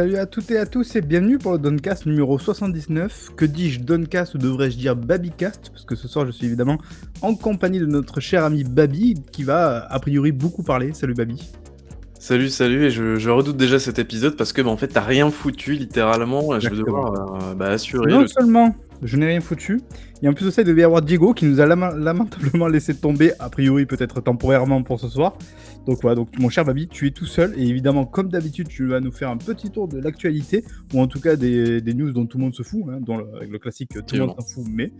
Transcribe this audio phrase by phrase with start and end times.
[0.00, 3.32] Salut à toutes et à tous et bienvenue pour le Doncast numéro 79.
[3.36, 6.78] Que dis-je Doncast ou devrais-je dire Babycast Parce que ce soir je suis évidemment
[7.20, 10.94] en compagnie de notre cher ami Baby qui va a priori beaucoup parler.
[10.94, 11.52] Salut Baby.
[12.18, 15.02] Salut, salut, et je, je redoute déjà cet épisode parce que bah, en fait t'as
[15.02, 16.58] rien foutu littéralement.
[16.58, 18.10] Je vais devoir euh, bah, assurer.
[18.10, 19.80] Non le- seulement je n'ai rien foutu,
[20.22, 22.94] et en plus de ça il devait y avoir Diego qui nous a lamentablement laissé
[22.94, 25.36] tomber, a priori peut-être temporairement pour ce soir.
[25.86, 27.54] Donc voilà, donc mon cher Baby, tu es tout seul.
[27.56, 31.06] Et évidemment comme d'habitude tu vas nous faire un petit tour de l'actualité ou en
[31.06, 33.50] tout cas des, des news dont tout le monde se fout, hein, dont le, avec
[33.50, 34.92] le classique tout le monde s'en fout, mais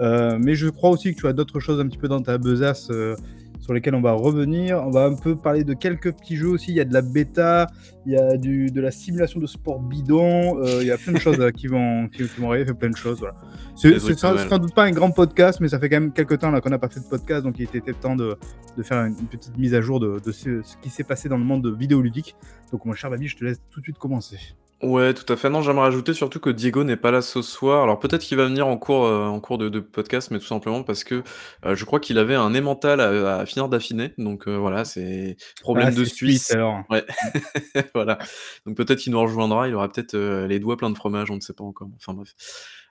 [0.00, 2.38] euh, mais je crois aussi que tu as d'autres choses un petit peu dans ta
[2.38, 3.14] besace euh,
[3.62, 4.82] sur lesquelles on va revenir.
[4.84, 6.72] On va un peu parler de quelques petits jeux aussi.
[6.72, 7.68] Il y a de la bêta,
[8.04, 11.14] il y a du, de la simulation de sport bidon, euh, il y a plein
[11.14, 13.20] de choses euh, qui vont qui, qui vont arriver, plein de choses.
[13.20, 13.36] Voilà.
[13.76, 16.70] C'est sans, doute pas un grand podcast, mais ça fait quand même quelques temps qu'on
[16.70, 18.36] n'a pas fait de podcast, donc il était temps de,
[18.76, 21.28] de faire une, une petite mise à jour de, de ce, ce qui s'est passé
[21.28, 22.34] dans le monde vidéoludique.
[22.72, 24.38] Donc mon cher Babi, je te laisse tout de suite commencer.
[24.82, 25.48] Ouais, tout à fait.
[25.48, 27.84] Non, j'aimerais rajouter surtout que Diego n'est pas là ce soir.
[27.84, 30.44] Alors peut-être qu'il va venir en cours, euh, en cours de, de podcast, mais tout
[30.46, 31.22] simplement parce que
[31.64, 34.12] euh, je crois qu'il avait un emmental à, à finir d'affiner.
[34.18, 36.50] Donc euh, voilà, c'est problème Ah, de c'est Suisse.
[36.50, 36.82] alors.
[36.90, 37.04] Ouais,
[37.94, 38.18] voilà.
[38.66, 39.68] Donc peut-être qu'il nous rejoindra.
[39.68, 41.88] Il aura peut-être les doigts pleins de fromage, on ne sait pas encore.
[41.96, 42.34] Enfin bref.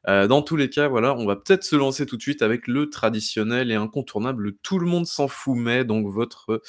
[0.08, 2.90] Dans tous les cas, voilà, on va peut-être se lancer tout de suite avec le
[2.90, 6.62] traditionnel et incontournable Tout le monde s'en fout, mais donc votre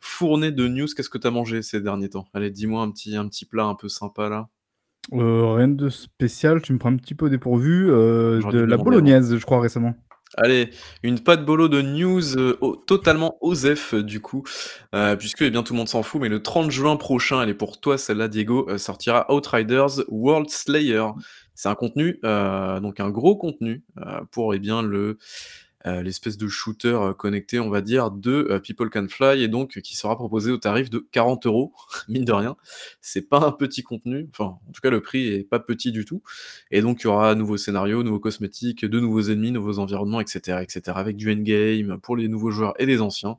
[0.00, 0.88] fournée de news.
[0.96, 2.24] Qu'est-ce que tu as mangé ces derniers temps?
[2.34, 4.48] Allez, dis-moi un petit, un petit plat un peu sympa là.
[5.12, 7.90] Euh, rien de spécial, tu me prends un petit peu dépourvu.
[7.90, 9.94] euh, J'aurais de dû la demander bolognaise, je crois, récemment.
[10.36, 10.70] Allez,
[11.02, 14.44] une patte bolo de news euh, au- totalement osef euh, du coup,
[14.94, 17.48] euh, puisque eh bien tout le monde s'en fout, mais le 30 juin prochain, elle
[17.48, 21.04] est pour toi celle-là Diego, euh, sortira Outriders World Slayer.
[21.56, 25.18] C'est un contenu, euh, donc un gros contenu euh, pour eh bien le
[25.86, 29.48] euh, l'espèce de shooter euh, connecté, on va dire, de euh, People Can Fly, et
[29.48, 31.72] donc qui sera proposé au tarif de 40 euros,
[32.08, 32.56] mine de rien.
[33.00, 36.04] C'est pas un petit contenu, enfin, en tout cas, le prix est pas petit du
[36.04, 36.22] tout.
[36.70, 40.20] Et donc, il y aura un nouveau scénario, nouveaux cosmétiques, de nouveaux ennemis, nouveaux environnements,
[40.20, 43.38] etc., etc., avec du endgame pour les nouveaux joueurs et les anciens.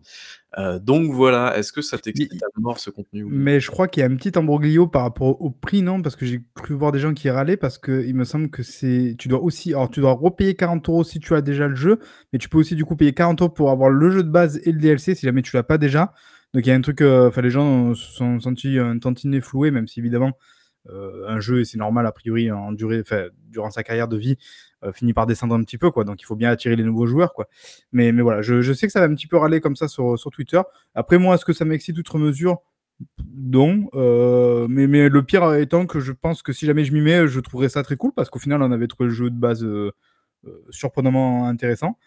[0.58, 4.02] Euh, donc voilà, est-ce que ça t'excite à mort ce contenu Mais je crois qu'il
[4.02, 6.02] y a un petit embroglio par rapport au prix, non?
[6.02, 8.62] Parce que j'ai cru voir des gens qui râlaient parce que il me semble que
[8.62, 9.16] c'est.
[9.18, 9.74] Tu dois aussi.
[9.74, 12.00] Alors, tu dois repayer 40 euros si tu as déjà le jeu,
[12.34, 14.60] mais tu peux aussi du coup payer 40 euros pour avoir le jeu de base
[14.66, 16.14] et le DLC si jamais tu l'as pas déjà.
[16.54, 17.02] Donc, il y a un truc.
[17.02, 20.34] euh, Enfin, les gens se sont sentis un tantinet floués, même si évidemment.
[20.90, 24.18] Euh, un jeu, et c'est normal a priori, en durée, enfin, durant sa carrière de
[24.18, 24.38] vie,
[24.84, 26.04] euh, finit par descendre un petit peu, quoi.
[26.04, 27.48] Donc il faut bien attirer les nouveaux joueurs, quoi.
[27.92, 29.88] Mais, mais voilà, je, je sais que ça va un petit peu râler comme ça
[29.88, 30.62] sur, sur Twitter.
[30.96, 32.58] Après, moi, est-ce que ça m'excite outre mesure?
[33.36, 37.02] Non, euh, mais, mais le pire étant que je pense que si jamais je m'y
[37.02, 39.40] mets, je trouverais ça très cool parce qu'au final, on avait trouvé le jeu de
[39.40, 39.92] base euh,
[40.46, 41.98] euh, surprenamment intéressant.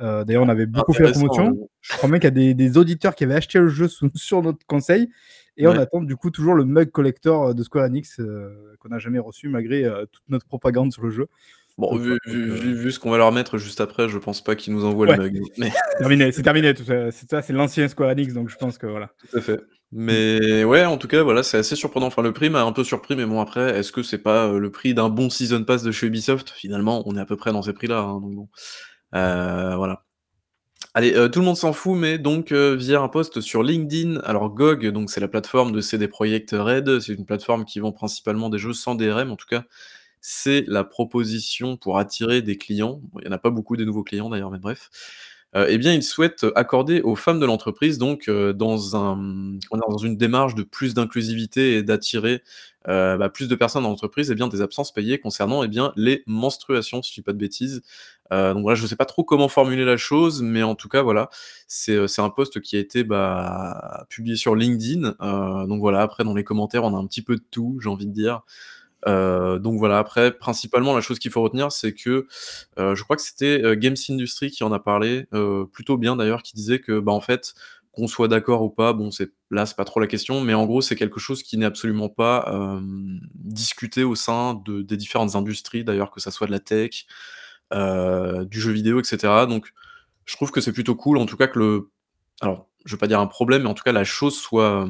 [0.00, 1.68] D'ailleurs, on avait beaucoup fait la promotion.
[1.80, 4.10] Je crois même qu'il y a des, des auditeurs qui avaient acheté le jeu sous-
[4.14, 5.10] sur notre conseil
[5.58, 8.98] et on attend du coup toujours le mug collector de Square Enix euh, qu'on n'a
[8.98, 11.26] jamais reçu malgré euh, toute notre propagande sur le jeu.
[11.76, 13.80] Bon, Donc, vu, ouais, vu- donc, euh, vu- vu ce qu'on va leur mettre juste
[13.80, 15.16] après, je pense pas qu'ils nous envoient Ouais.
[15.16, 15.42] le mug.
[15.58, 15.70] Mais...
[15.92, 17.10] C'est terminé, c'est terminé tout ça.
[17.12, 19.10] C'est ça, c'est l'ancien Square Enix, donc je pense que voilà.
[19.30, 19.60] Tout à fait.
[19.92, 22.06] Mais ouais, en tout cas, voilà, c'est assez surprenant.
[22.06, 24.58] Enfin, le prix m'a un peu surpris, mais bon, après, est-ce que c'est pas euh,
[24.58, 26.50] le prix d'un bon Season Pass de chez Ubisoft?
[26.50, 28.48] Finalement, on est à peu près dans ces prix-là, hein, donc bon.
[29.14, 30.02] Euh, voilà.
[30.94, 34.20] Allez, euh, tout le monde s'en fout, mais donc euh, via un post sur LinkedIn,
[34.20, 37.92] alors GOG, donc c'est la plateforme de CD Projekt Red, c'est une plateforme qui vend
[37.92, 39.64] principalement des jeux sans DRM, en tout cas,
[40.20, 43.00] c'est la proposition pour attirer des clients.
[43.20, 44.90] Il n'y en a pas beaucoup des nouveaux clients d'ailleurs, mais bref.
[45.56, 49.16] Euh, eh bien, ils souhaitent accorder aux femmes de l'entreprise, donc euh, dans, un,
[49.72, 52.42] dans une démarche de plus d'inclusivité et d'attirer
[52.86, 55.92] euh, bah, plus de personnes dans l'entreprise, eh bien, des absences payées concernant eh bien,
[55.96, 57.82] les menstruations, si je dis pas de bêtises.
[58.30, 61.00] Donc voilà, je ne sais pas trop comment formuler la chose, mais en tout cas,
[61.00, 61.30] voilà,
[61.66, 65.14] c'est un post qui a été bah, publié sur LinkedIn.
[65.66, 68.06] Donc voilà, après, dans les commentaires, on a un petit peu de tout, j'ai envie
[68.06, 68.42] de dire.
[69.06, 72.26] Euh, donc voilà, après, principalement, la chose qu'il faut retenir, c'est que
[72.78, 75.26] euh, je crois que c'était euh, Games Industry qui en a parlé,
[75.72, 77.54] plutôt bien d'ailleurs, qui disait que, bah, en fait,
[77.92, 80.66] qu'on soit d'accord ou pas, bon, c'est là, c'est pas trop la question, mais en
[80.66, 82.80] gros, c'est quelque chose qui n'est absolument pas
[83.34, 87.06] discuté au sein de, des différentes industries, d'ailleurs, que ça soit de la tech,
[87.72, 89.46] du jeu vidéo, etc.
[89.48, 89.72] Donc,
[90.26, 91.90] je trouve que c'est plutôt cool, en tout cas que le,
[92.40, 94.88] alors, je veux pas dire un problème, mais en tout cas la chose soit,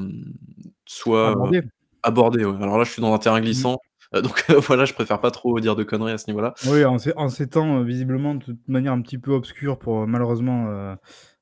[0.86, 1.62] soit Abordé.
[2.02, 2.44] abordée.
[2.44, 2.56] ouais.
[2.62, 3.44] Alors là, je suis dans un terrain Mhm.
[3.44, 3.76] glissant,
[4.14, 6.54] euh, donc voilà, je préfère pas trop dire de conneries à ce niveau-là.
[6.66, 9.78] Oui, en ces, en ces temps, euh, visiblement, de toute manière un petit peu obscure
[9.78, 10.96] pour euh, malheureusement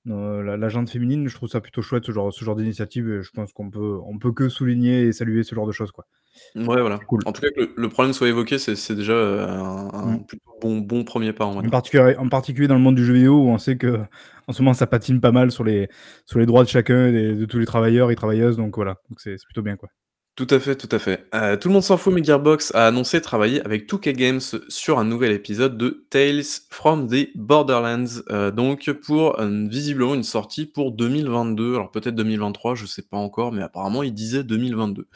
[0.09, 3.09] la, la gente féminine, je trouve ça plutôt chouette ce genre, ce genre d'initiative.
[3.11, 5.91] Et je pense qu'on peut, on peut que souligner et saluer ce genre de choses,
[5.91, 6.07] quoi.
[6.55, 6.99] Ouais, voilà.
[7.09, 7.23] Cool.
[7.25, 10.27] En tout cas, que le, le problème soit évoqué, c'est déjà un, un Mm.
[10.27, 11.71] plutôt bon, bon premier pas, En dire.
[11.71, 13.99] particulier, en particulier dans le monde du jeu vidéo où on sait que
[14.47, 15.89] en ce moment ça patine pas mal sur les,
[16.25, 18.57] sur les droits de chacun, et de tous les travailleurs et travailleuses.
[18.59, 19.89] Donc voilà, c'est plutôt bien, quoi.
[20.37, 21.27] Tout à fait, tout à fait.
[21.35, 24.99] Heu, tout le monde s'en fout, mais Gearbox a annoncé travailler avec 2K Games sur
[24.99, 30.67] un nouvel épisode de Tales from the Borderlands, heu, donc pour, hem, visiblement une sortie
[30.67, 35.07] pour 2022, alors peut-être 2023, je sais pas encore, mais apparemment il disait 2022.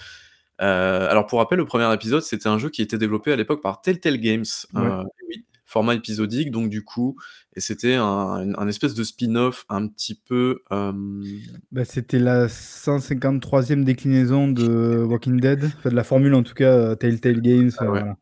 [0.62, 3.62] Heu, alors pour rappel, le premier épisode, c'était un jeu qui était développé à l'époque
[3.62, 4.44] par Telltale Games,
[4.75, 4.82] Ouais.
[4.88, 7.17] heu, oui, format épisodique donc du coup
[7.56, 10.62] et c'était un un espèce de spin-off un petit peu,
[11.72, 16.93] Bah, c'était la 153e déclinaison de Walking Dead, enfin de la formule en tout cas,
[16.93, 18.00] heu, Telltale Games, Ah heu, ouais.
[18.00, 18.17] voilà.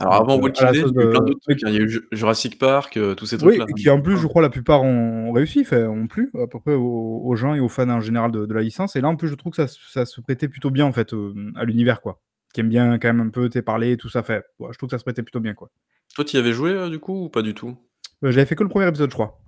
[0.00, 1.74] Alors avant heu, à Walking Dead, il y a eu plein d'autres trucs, hein, il
[1.74, 4.16] y a eu Ju Jurassic Park, heu, tous ces Oui trucs-là, et qui en plus,
[4.18, 7.60] je crois la plupart ont réussi, ont plu à peu près aux aux gens et
[7.60, 9.56] aux fans en général de de la licence et là en plus je trouve que
[9.56, 11.12] ça se ça se prêtait plutôt bien en fait,
[11.56, 12.20] à l'univers quoi.
[12.52, 14.88] Qui aime bien quand même un peu, tu sais, parler tout ça, ouais, je trouve
[14.90, 15.70] que ça se prêtait plutôt bien quoi.
[16.14, 17.76] Toi, tu y avais joué, heu, du coup ou pas du tout?
[18.22, 19.42] Heu, j'avais fait que le 1er épisode, je crois.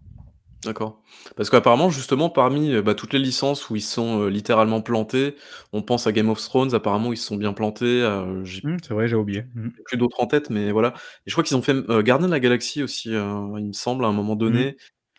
[0.62, 1.02] D'accord.
[1.37, 5.34] Parce qu'apparemment justement parmi, heu, bah, toutes les licences où ils sont, heu, littéralement plantés,
[5.75, 8.76] on pense à Game of Thrones apparemment ils se sont bien plantés, heu, j'ai Mmh,
[8.82, 9.44] c'est vrai, j'avais oublié.
[9.55, 9.69] Mmh.
[9.76, 10.94] j'ai plus d'autres en tête, mais voilà
[11.26, 13.22] et je crois qu'ils ont fait, heu, Gardiens de la Galaxie aussi, heu,
[13.58, 14.64] il me semble à un moment Mmh.
[14.64, 14.76] donné.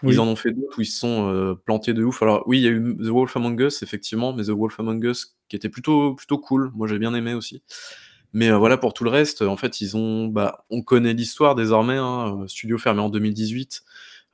[0.08, 0.22] Ils Oui.
[0.22, 2.22] en ont fait d'autres où ils se sont, heu, plantés de ouf.
[2.22, 5.04] Alors oui, il y a eu The Wolf Among Us effectivement, mais The Wolf Among
[5.06, 6.72] Us qui était plutôt plutôt cool.
[6.76, 7.64] Moi j'ai bien aimé aussi.
[8.36, 11.56] Mais heu, voilà pour tout le reste, en fait, ils ont bah, on connaît l'histoire
[11.56, 13.82] désormais, hein, heu, studio fermé en 2018.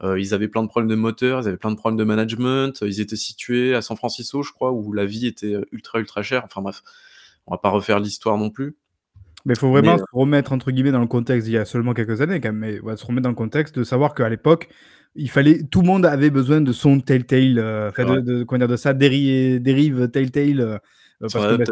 [0.04, 2.82] Heu, ils avaient plein de problèmes de moteur, ils avaient plein de problèmes de management,
[2.82, 6.44] ils étaient situés à San Francisco, je crois, où la vie était, ultra, ultra chère.
[6.46, 6.82] Enfin bref,
[7.46, 8.76] on va pas refaire l'histoire non plus.
[9.46, 11.66] Mais il faut Mais vraiment se remettre entre guillemets «dans le contexte» d'il y a
[11.66, 14.30] seulement quelques années quand même, mais ouais, se remettre dans le contexte de savoir qu'à
[14.30, 14.68] l'époque,
[15.14, 17.60] il fallait tout le monde avait besoin de son Telltale,
[17.90, 18.66] enfin de de?
[18.66, 20.82] De sa déri dérive Telltale,
[21.22, 21.66] parce que, bah,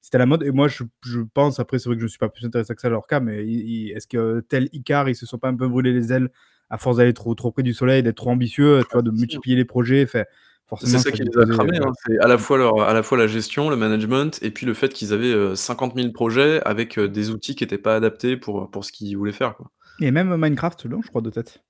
[0.00, 2.18] c'était la mode et moi je je pense, après c'est vrai que je me suis
[2.18, 5.26] pas plus intéressé que ça à leur cas, mais est-ce que tel Icare, ils se
[5.26, 6.30] sont pas un peu brûlés les ailes
[6.70, 9.02] à force d'aller trop trop près du soleil, d'être trop ambitieux, tu vois?
[9.02, 11.86] De multiplier les projets, enfin C'est forcément ça qui les a cramés, ouais.
[11.86, 11.92] hein.
[12.06, 14.74] C'est à la fois leur à la fois la gestion, le management et puis le
[14.74, 18.70] fait qu'ils avaient, heu, 50 000 projets avec, des outils qui étaient pas adaptés pour,
[18.70, 19.70] pour ce qu'ils voulaient faire, quoi.
[20.00, 21.62] Et même Minecraft, non, je crois de tête.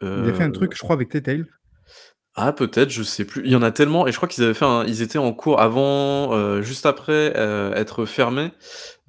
[0.00, 1.46] Ils avaient fait un truc, je crois, avec Telltale.
[2.34, 3.42] Ah peut-être, je sais plus.
[3.44, 5.34] Il y en a tellement et je crois qu'ils avaient fait un ils étaient en
[5.34, 8.52] cours avant, heu, juste après, heu, être fermés.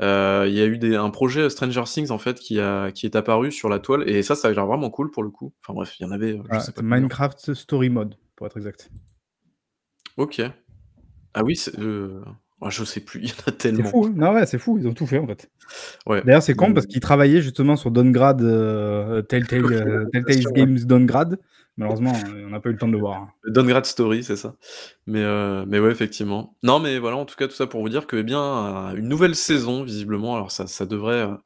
[0.02, 3.06] Heu, il y a eu des un projet Stranger Things en fait qui a qui
[3.06, 5.54] est apparu sur la toile et ça, ça avait l'air vraiment cool pour le coup.
[5.64, 7.10] Enfin bref, il y en avait, heu, je Ah, sais pas c'est combien.
[7.10, 8.90] Minecraft Story Mode, pour être exact.
[10.18, 10.42] OK.
[11.36, 12.24] Ah oui, c'est, heu,
[12.62, 13.90] ah je sais plus, il y en a C'est tellement.
[13.90, 14.14] fou, hein?
[14.16, 15.50] Non, ouais, c'est fou, ils ont tout fait, en fait.
[16.08, 20.06] Ouais, D'ailleurs, c'est con mais parce qu'ils travaillaient justement sur Downgrade, heu, Telltale, OK, heu,
[20.12, 20.68] Telltale's l'adaptation, ouais.
[20.68, 21.40] Games Downgrade.
[21.78, 23.30] Malheureusement, heu, on n'a pas eu le temps de le voir, hein.
[23.48, 24.56] Downgrade Story, c'est ça.
[25.08, 26.56] Mais heu, mais ouais, effectivement.
[26.64, 29.08] Non, mais voilà, en tout cas, tout ça pour vous dire que, eh bien, une
[29.08, 31.38] nouvelle saison visiblement, alors ça ça devrait, heu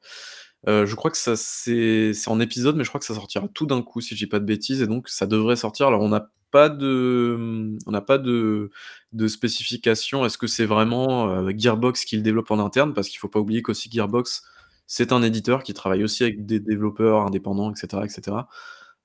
[0.69, 3.65] heu, je crois que ça c'est en épisode, mais je crois que ça sortira tout
[3.67, 5.87] d'un coup si je dis pas de bêtises et donc ça devrait sortir.
[5.87, 8.69] Alors on n'a pas de, on n'a pas de
[9.13, 10.25] de spécification.
[10.25, 12.93] Est-ce que c'est vraiment, heu, Gearbox qui le développe en interne?
[12.93, 14.43] Parce qu'il faut pas oublier qu'aussi Gearbox,
[14.87, 18.47] c'est un éditeur qui travaille aussi avec des développeurs indépendants et cetera et cetera.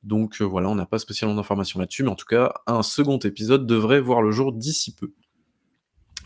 [0.02, 3.18] Donc heu, voilà, on n'a pas spécialement d'informations là-dessus, mais en tout cas, un second
[3.18, 5.12] épisode devrait voir le jour d'ici peu.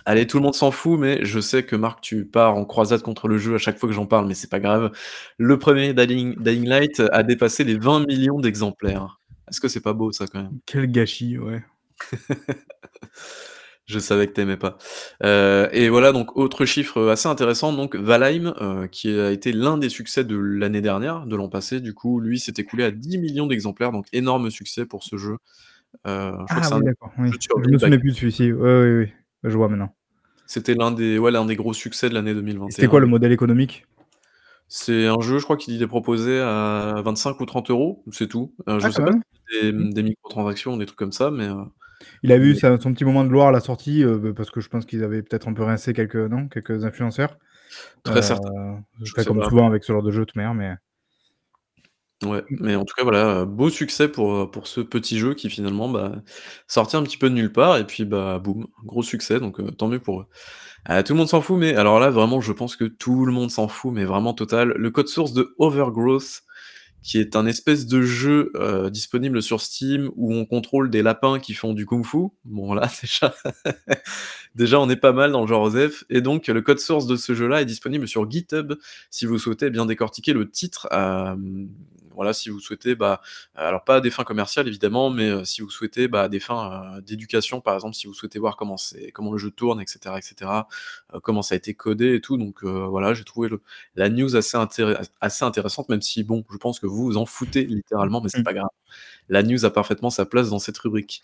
[0.08, 3.02] Allez, tout le monde s'en fout, mais je sais que Marc, tu pars en croisade
[3.02, 4.92] contre le jeu à chaque fois que j'en parle, mais c'est pas grave.
[5.36, 9.20] Le 1er Dying Dying Light a dépassé les 20 000 000 d'exemplaires.
[9.48, 10.58] Est-ce que c'est pas beau ça quand même?
[10.64, 11.64] Quel gâchis, ouais.
[13.86, 14.78] Je savais que tu aimais pas.
[15.24, 19.78] Heu et voilà donc autre chiffre, assez intéressant donc Valheim, heu, qui a été l'un
[19.78, 23.10] des succès de l'année dernière, de l'an passé du coup, lui s'est écoulé à 10
[23.12, 25.34] 000 000 d'exemplaires donc énorme succès pour ce jeu.
[26.06, 27.30] Heu, je crois que Ah un oui, d'accord, oui.
[27.32, 28.52] Je me bac souvenais plus de celui-ci.
[28.52, 29.12] Ouais, oui, oui,
[29.44, 29.94] je vois maintenant.
[30.46, 32.70] C'était l'un des ouais, l'un des gros succès de l'année deux mille Et vingt et
[32.72, 33.86] c'était quoi le modèle économique?
[34.68, 38.52] C'est un jeu, je crois qu'il est proposé à 25 ou 30 €, c'est tout.
[38.66, 39.12] Je Ah sais pas
[39.62, 41.48] des, mmh, des microtransactions des trucs comme ça, mais
[42.22, 44.50] Il a eu sa son petit moment de gloire à la sortie, heu, bah, parce
[44.50, 46.48] que je pense qu'ils avaient peut-être un peu rincé quelques non?
[46.48, 47.38] Quelques influenceurs?
[48.04, 49.48] Très certain, je sais comme pas.
[49.48, 50.74] souvent avec ce genre de jeu de manière, mais
[52.24, 55.86] Ouais, mais en tout cas voilà, heu, beau succès pour, ce petit jeu qui finalement,
[55.90, 56.12] bah,
[56.66, 59.88] sorti un petit peu de nulle part et puis, bah, boum, gros succès donc tant
[59.88, 60.26] mieux pour eux.
[60.90, 63.32] Heu, tout le monde s'en fout, mais alors là vraiment je pense que tout le
[63.32, 64.70] monde s'en fout, mais vraiment total.
[64.76, 66.42] Le code source de Overgrowth,
[67.06, 71.38] qui est un espèce de jeu, heu, disponible sur Steam où on contrôle des lapins
[71.38, 72.30] qui font du kung-fu.
[72.44, 73.32] Bon là déjà
[74.56, 77.14] déjà on est pas mal dans le genre OSEF et donc le code source de
[77.14, 78.74] ce jeu-là est disponible sur GitHub
[79.08, 81.68] si vous souhaitez bien décortiquer le titre, hem,
[82.16, 83.20] voilà, si vous souhaitez, bah,
[83.54, 86.40] alors pas à des fins commerciales évidemment, mais heu, si vous souhaitez, bah, à des
[86.40, 89.80] fins, heu, d'éducation par exemple, si vous souhaitez voir comment c'est comment le jeu tourne
[89.82, 90.68] et cetera et cetera,
[91.14, 93.62] heu, comment ça a été codé et tout donc voilà, j'ai trouvé le
[93.96, 97.26] la news assez intér assez intéressante même si bon, je pense que vous vous en
[97.26, 98.44] foutez littéralement, mais c'est Mmh.
[98.44, 98.68] pas grave.
[99.28, 101.22] La news a parfaitement sa place dans cette rubrique.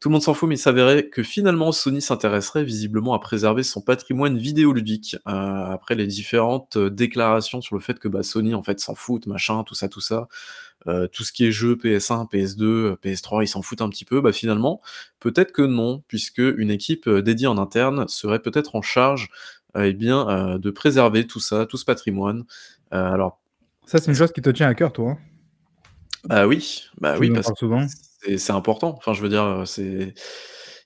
[0.00, 3.62] Tout le monde s'en fout, mais il s'avérait que finalement Sony s'intéresserait visiblement à préserver
[3.62, 8.54] son patrimoine vidéoludique, heu, après les différentes, heu, déclarations sur le fait que, bah, Sony
[8.54, 10.28] en fait s'en foutent, machin, tout ça, tout ça.
[10.88, 14.04] Heu, tout ce qui est jeux PS1, PS2, heu, PS3, ils s'en foutent un petit
[14.04, 14.20] peu.
[14.20, 14.82] Bah, finalement,
[15.20, 19.30] peut-être que non, puisque une équipe, dédiée en interne serait peut-être en charge,
[19.78, 22.44] et bien, de préserver tout ça, tout ce patrimoine.
[22.90, 23.40] Alors
[23.86, 25.18] Ça, c'est une chose qui te tient à cœur, toi, hein?
[26.24, 27.86] Bah oui, bah Tu oui, parce que souvent.
[28.24, 28.94] C'est c'est important.
[28.96, 30.14] Enfin, je veux dire, heu, c'est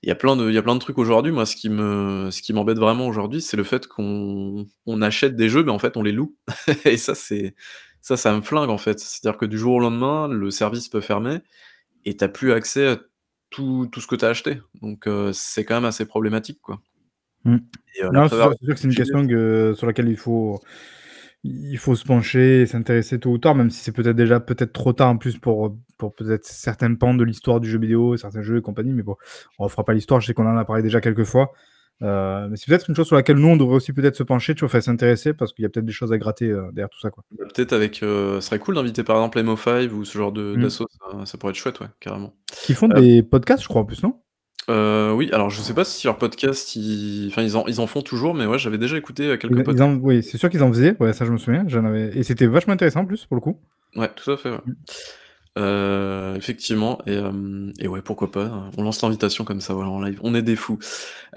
[0.03, 1.69] il y a plein de il y a plein de trucs aujourd'hui, moi, ce qui
[1.69, 5.71] me ce qui m'embête vraiment aujourd'hui, c'est le fait qu'on on achète des jeux, mais
[5.71, 6.35] en fait, on les loue
[6.85, 7.55] et ça, c'est
[8.01, 8.99] ça, ça me flingue, en fait.
[8.99, 11.39] C'est-à-dire que du jour au lendemain, le service peut fermer
[12.05, 12.99] et tu as plus accès à
[13.51, 14.59] tout tout ce que tu as acheté.
[14.81, 16.81] Donc heu, c'est quand même assez problématique, quoi
[17.45, 17.55] Mmh.
[17.95, 20.09] et heu, la Non, c'est sûr c'est sûr que c'est une question que sur laquelle
[20.09, 20.59] il faut
[21.43, 24.73] il faut se pencher et s'intéresser tôt ou tard, même si c'est peut-être déjà peut-être
[24.73, 28.17] trop tard en plus pour, heu, pour peut-être certains pans de l'histoire du jeu vidéo,
[28.17, 29.15] certains jeux et compagnie, mais bon,
[29.59, 31.51] on refera pas l'histoire, je sais qu'on en a parlé déjà quelques fois.
[32.01, 34.55] Heu, mais c'est peut-être une chose sur laquelle nous, on devrait aussi peut-être se pencher,
[34.55, 34.67] tu vois?
[34.67, 37.09] Enfin s'intéresser parce qu'il y a peut-être des choses à gratter, heu, derrière tout ça,
[37.09, 37.23] quoi.
[37.37, 40.69] Bah, peut-être avec, ce serait cool d'inviter par exemple MO5 ou ce genre de Mmh.
[40.69, 40.85] ça
[41.25, 42.33] ça pourrait être chouette, ouais, carrément.
[42.63, 44.21] Qui font des podcasts, je crois, en plus, non?
[44.69, 47.87] Heu, oui, alors je sais pas si leurs podcasts, ils enfin, ils en ils en
[47.87, 49.81] font toujours, mais ouais, j'avais déjà écouté, heu, quelques Ils ils podcasts.
[49.81, 52.23] en oui, c'est sûr qu'ils en faisaient, ouais, ça je me souviens, j'en avais et
[52.23, 53.59] c'était vachement intéressant en plus, pour le coup.
[53.95, 54.59] Ouais, tout à fait, ouais.
[54.65, 54.73] Mmh.
[55.57, 58.71] Heu, effectivement et hem et ouais, pourquoi pas, hein.
[58.77, 60.19] On lance l'invitation comme ça, voilà, en live.
[60.23, 60.79] On est des fous.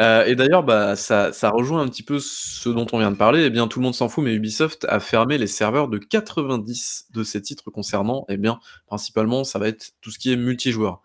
[0.01, 3.17] Heu et d'ailleurs, bah, ça ça rejoint un petit peu ce dont on vient de
[3.17, 3.45] parler.
[3.47, 7.07] Eh bien, tout le monde s'en fout, mais Ubisoft a fermé les serveurs de 90
[7.13, 11.03] de ses titres concernant, eh bien, principalement, ça va être tout ce qui est multijoueur.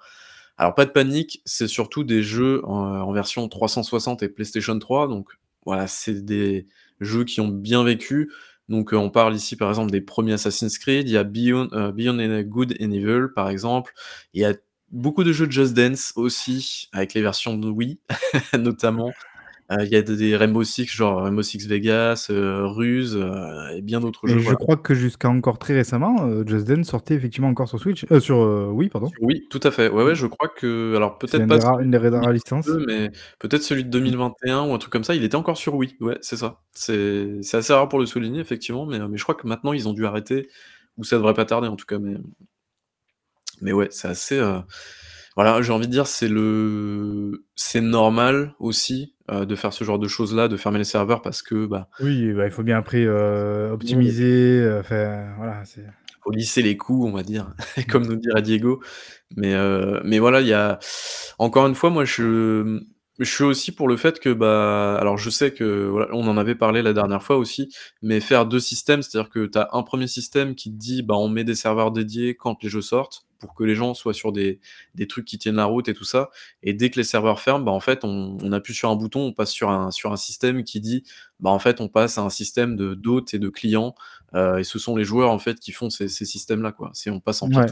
[0.57, 5.07] Alors pas de panique, c'est surtout des jeux en, en version 360 et PlayStation 3,
[5.07, 5.29] donc
[5.65, 6.67] voilà, c'est des
[6.99, 8.31] jeux qui ont bien vécu.
[8.69, 11.69] Donc heu, on parle ici par exemple des premiers Assassin's Creed, il y a Beyond,
[11.73, 13.93] heu, Beyond Good and Evil par exemple.
[14.33, 14.53] Il y a
[14.91, 17.99] beaucoup de jeux de Just Dance aussi, avec les versions de Wii
[18.57, 19.13] notamment.
[19.71, 23.75] Heu, il y a des des Rainbow Six, genre Rainbow Six Vegas, heu, Ruse, heu
[23.75, 24.55] et bien d'autres jeux, Et je voilà.
[24.55, 28.37] crois que jusqu'à encore très récemment, Just Dance sortait effectivement encore sur Switch, sur,
[28.73, 29.09] Wii, pardon.
[29.21, 29.89] Oui, tout à fait.
[29.89, 32.65] Ouais, ouais, je crois que alors C'est peut-être pas rares une des de rares licences.
[32.67, 33.91] 2022, mais peut-être celui de Mmh.
[33.91, 35.95] 2021 ou un truc comme ça, il était encore sur Wii.
[36.01, 36.61] Ouais, c'est ça.
[36.73, 39.87] C'est c'est assez rare pour le souligner effectivement, mais mais je crois que maintenant ils
[39.87, 40.49] ont dû arrêter
[40.97, 42.15] ou ça devrait pas tarder en tout cas, mais
[43.61, 44.39] mais ouais, c'est assez,
[45.37, 49.99] voilà, j'ai envie de dire, c'est le c'est normal aussi, heu, de faire ce genre
[49.99, 53.03] de choses-là, de fermer les serveurs parce que, bah, Oui, bah, il faut bien après,
[53.03, 55.85] il optimiser, heu, enfin voilà, c'est
[56.23, 57.83] faut lisser les coûts, on va dire, mmh.
[57.83, 58.81] comme nous dirait Diego.
[59.35, 60.79] Mais heu, mais voilà, il y a
[61.39, 62.81] encore une fois, moi, je,
[63.19, 66.37] je suis aussi pour le fait que, bah, alors je sais que, voilà, on en
[66.37, 69.83] avait parlé la dernière fois aussi, mais faire 2 systèmes, c'est-à-dire que tu as un
[69.83, 73.26] 1er système qui te dit: «Bah, on met des serveurs dédiés quand les jeux sortent»,
[73.39, 74.59] pour que les gens soient sur des
[74.95, 76.29] des trucs qui tiennent la route et tout ça
[76.63, 79.21] et dès que les serveurs ferment, bah, en fait, on on appuie sur un bouton,
[79.21, 81.03] on passe sur un sur un système qui dit:
[81.39, 83.95] «Bah, en fait, on passe à un système de d'hôtes et de clients»,
[84.35, 86.91] heu et ce sont les joueurs, en fait, qui font ces ces systèmes-là, quoi.
[86.93, 87.65] C'est on passe en Ouais,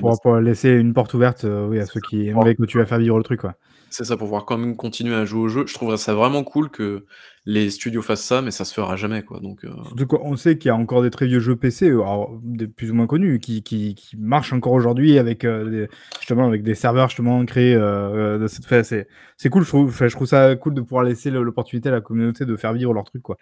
[0.00, 2.86] pour bah, pouvoir laisser une porte ouverte, oui, à ceux qui pour aimeraient continuer à
[2.86, 3.56] faire vivre le truc, quoi.
[3.94, 5.66] C'est ça, pour pouvoir quand même continuer à jouer au jeu.
[5.66, 7.06] Je trouverais ça vraiment cool que
[7.46, 10.56] les studios fassent ça, mais ça se fera jamais, quoi, donc heu, Surtout qu'on sait
[10.56, 13.06] qu'il y a encore des très vieux jeux PC, heu, alors des plus ou moins
[13.06, 15.88] connus, qui qui qui marchent encore aujourd'hui avec, heu, des
[16.20, 19.94] justement avec des serveurs justement créés, heu, de cette enfin c'est c'est cool, je trouve
[19.94, 23.04] je trouve ça cool de pouvoir laisser l'opportunité à la communauté de faire vivre leur
[23.04, 23.36] truc, quoi.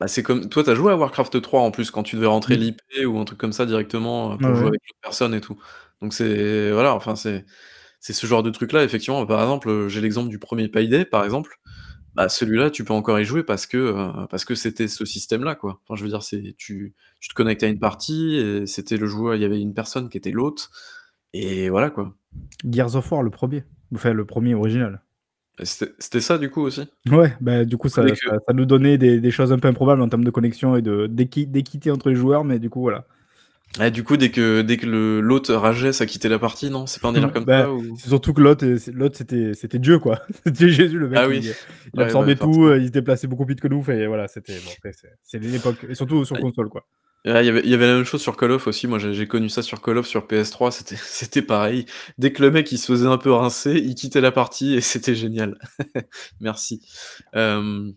[0.00, 2.26] bah, c'est comme toi, tu as joué à Warcraft 3 en plus, quand tu devais
[2.26, 4.68] rentrer l'IP ou un truc comme ça directement, pour jouer ouais.
[4.68, 5.58] avec l'autre personne et tout,
[6.00, 7.44] donc c'est voilà, enfin, c'est
[8.02, 9.24] c'est ce genre de truc-là, effectivement.
[9.26, 11.58] Par exemple, heu, j'ai l'exemple du 1er Payday, par exemple,
[12.16, 15.54] bah, celui-là, tu peux encore y jouer parce que, heu, parce que c'était ce système-là,
[15.56, 15.80] quoi.
[15.88, 19.06] Enfin, je veux dire, c'est tu tu te connectais à une partie et c'était le
[19.06, 20.70] joueur il y avait une personne qui était l'hôte
[21.34, 22.14] et voilà, quoi.
[22.68, 25.02] Gears of War, le 1er, enfin le 1er original.
[25.62, 26.82] C'était c'était ça, du coup, aussi?
[27.10, 29.68] Ouais, bah, du coup ça que ça ça nous donnait des des choses un peu
[29.68, 32.80] improbables en termes de connexion et de d'équi d'équité entre les joueurs, mais du coup
[32.80, 33.06] voilà.
[33.78, 36.86] Ah, du coup, dès que dès que l'hôte rageait, ça quittait la partie, non?
[36.86, 37.96] C'est pas un délire comme Bah, ça ou?
[37.96, 38.66] c'est surtout que l'autre
[39.14, 40.20] c'était c'était Dieu, quoi.
[40.46, 41.54] C'était Jésus, le mec, Ah oui, il il ouais,
[41.94, 44.70] bah, absorbait tout, il se déplaçait beaucoup plus vite que nous, enfin voilà, c'était bon
[45.22, 46.84] c'est l'époque et surtout sur console, quoi.
[47.24, 48.88] Il y avait il y avait la même chose sur Call of aussi.
[48.88, 51.86] Moi, j'ai connu ça sur Call of sur PS3, c'était c'était pareil.
[52.18, 54.80] Dès que le mec, il se faisait un peu rincer, il quittait la partie et
[54.82, 55.56] c'était génial.
[56.40, 56.82] Merci.
[57.32, 57.94] Hem,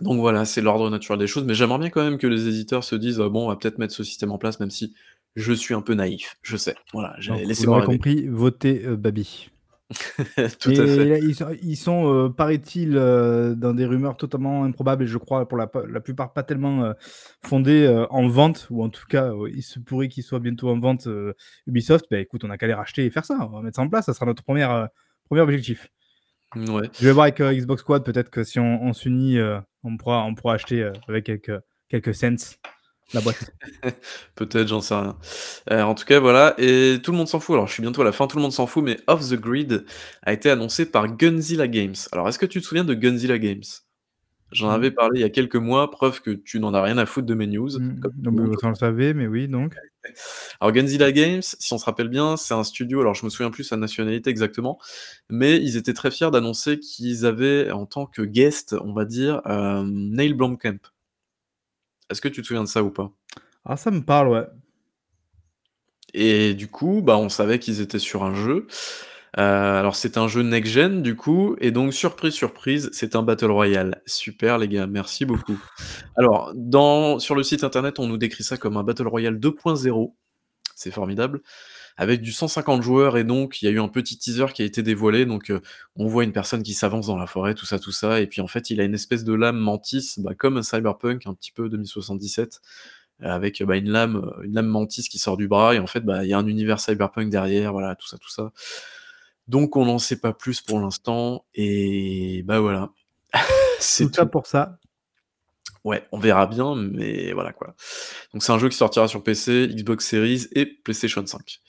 [0.00, 2.84] donc voilà, c'est l'ordre naturel des choses, mais j'aimerais bien quand même que les éditeurs
[2.84, 4.94] se disent: «Ah bon, on va peut-être mettre ce système en place», même si
[5.36, 6.74] je suis un peu naïf, je sais.
[6.92, 9.50] Voilà, laissez-moi compris, votez, heu, Babi.
[10.60, 11.04] Tout à fait.
[11.06, 15.16] Là, ils sont ils sont, heu, paraît-il, heu, dans des rumeurs totalement improbables et je
[15.16, 16.92] crois pour la pa la plupart pas tellement,
[17.42, 21.08] fondées, en vente ou en tout cas, il se pourrait qu'ils soient bientôt en vente,
[21.66, 22.06] Ubisoft.
[22.10, 23.38] Bah, écoute, on a qu'à les racheter et faire ça.
[23.50, 24.88] On va mettre ça en place, ça sera notre première re
[25.30, 25.88] 1er objectif.
[26.54, 29.96] Je vais voir avec, heu, Xbox Squad, peut-être que si on on s'unit, heu, on
[29.96, 32.56] pourra on pourra acheter, heu, avec quelques quelques cents
[33.14, 33.52] la boîte.
[34.34, 35.16] Peut-être, j'en sais rien.
[35.86, 37.54] En tout cas, voilà et tout le monde s'en fout.
[37.54, 39.34] Alors, je suis bientôt à la fin, tout le monde s'en fout, mais Off the
[39.34, 39.86] Grid
[40.22, 41.94] a été annoncé par Gunzilla Games.
[42.12, 43.62] Alors, est-ce que tu te souviens de Gunzilla Games?
[44.52, 44.72] J'en Mmh.
[44.72, 47.26] avais parlé il y a quelques mois, preuve que tu n'en as rien à foutre
[47.26, 48.56] de mes news, Mmh, comme non monde,
[49.14, 49.74] mais le oui, donc?
[50.60, 53.50] Alors Gunzilla Games, si on se rappelle bien, c'est un studio, alors je me souviens
[53.50, 54.78] plus sa nationalité exactement,
[55.28, 59.42] mais ils étaient très fiers d'annoncer qu'ils avaient en tant que guest, on va dire,
[59.44, 60.78] hem, Neil Blomkamp.
[62.10, 63.12] Est-ce que tu te souviens de ça ou pas?
[63.66, 64.46] Ah, ça me parle, ouais.
[66.14, 68.66] Et du coup, bah, on savait qu'ils étaient sur un jeu.
[69.36, 73.22] Heu, alors c'est un jeu next gen du coup et donc surprise, surprise, c'est un
[73.22, 74.00] battle royale.
[74.06, 75.58] Super les gars, merci beaucoup.
[76.16, 76.52] Alors
[77.20, 80.14] sur le site internet, on nous décrit ça comme un battle royale 2.0,
[80.76, 81.42] c'est formidable,
[81.98, 84.66] avec du 150 joueurs et donc il y a eu un petit teaser qui a
[84.66, 85.62] été dévoilé donc heu,
[85.96, 88.40] on voit une personne qui s'avance dans la forêt, tout ça, tout ça et puis
[88.42, 91.68] en fait, il a une espèce de lame mantis, bah, comme Cyberpunk, un petit peu
[91.70, 92.60] 2077,
[93.22, 96.00] heu, avec, bah, une lame, une lame mantis qui sort du bras et en fait,
[96.02, 98.52] bah, il y a un univers Cyberpunk derrière, voilà, tout ça, tout ça.
[99.48, 102.90] Donc on n'en sait pas plus pour l'instant et bah, voilà,
[103.32, 103.40] Tout
[103.80, 104.30] c'est ça tout.
[104.30, 104.78] pour ça.
[105.84, 107.74] Ouais, on verra bien, mais voilà quoi.
[108.34, 111.60] Donc c'est un jeu qui sortira sur PC, Xbox Series et PlayStation 5.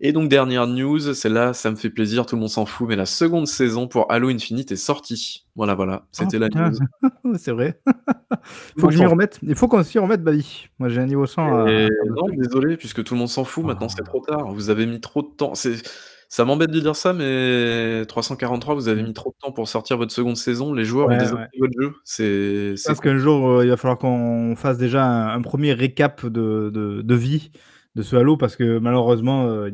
[0.00, 2.94] Et donc dernière news, celle-là, ça me fait plaisir, tout le monde s'en fout, mais
[2.94, 5.44] la 2nde saison pour Halo Infinite est sortie.
[5.56, 7.34] Voilà, voilà, Oh c'était la putain, news.
[7.38, 7.80] c'est vrai.
[7.84, 7.92] Le
[8.80, 9.40] Faut que je m'y remette.
[9.42, 10.68] Il faut qu'on s'y remette, Bally.
[10.78, 13.18] Moi, j'ai un niveau 100 à Et à faire le non, désolé, puisque tout le
[13.18, 14.04] monde s'en fout, maintenant c'est Oh.
[14.04, 14.52] trop tard.
[14.52, 15.56] Vous avez mis trop de temps.
[15.56, 15.74] C'est
[16.28, 19.04] ça m'embête de dire ça, mais 343, vous avez Mmh.
[19.04, 20.74] mis trop de temps pour sortir votre 2nde saison.
[20.74, 21.48] Les joueurs ont Ouais, ouais.
[21.58, 21.92] votre jeu.
[22.04, 22.94] C'est con.
[23.00, 27.02] qu'un jour, heu, il va falloir qu'on fasse déjà un un 1er récap de de
[27.02, 27.50] de vie
[27.94, 29.70] de ce Halo parce que malheureusement, heu,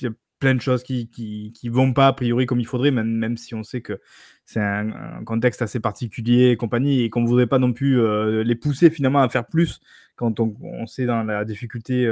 [0.00, 2.66] il y a plein de choses qui qui qui vont pas a priori comme il
[2.66, 4.00] faudrait, même même si on sait que
[4.46, 8.42] c'est un un contexte assez particulier et compagnie et qu'on voudrait pas non plus, heu,
[8.42, 9.80] les pousser finalement à faire plus
[10.16, 12.04] quand on on sait dans la difficulté,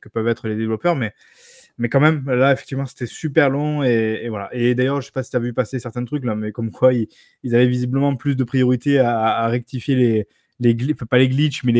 [0.00, 0.96] que peuvent être les développeurs.
[0.96, 1.14] Mais
[1.78, 4.48] mais quand même, là, effectivement, c'était super long et et voilà.
[4.54, 6.70] Et d'ailleurs, je sais pas si tu as vu passer certains trucs là, mais comme
[6.70, 7.08] quoi ils
[7.42, 10.26] ils avaient visiblement plus de priorité à à rectifier les
[10.60, 11.72] les enfin pas les glitches, mais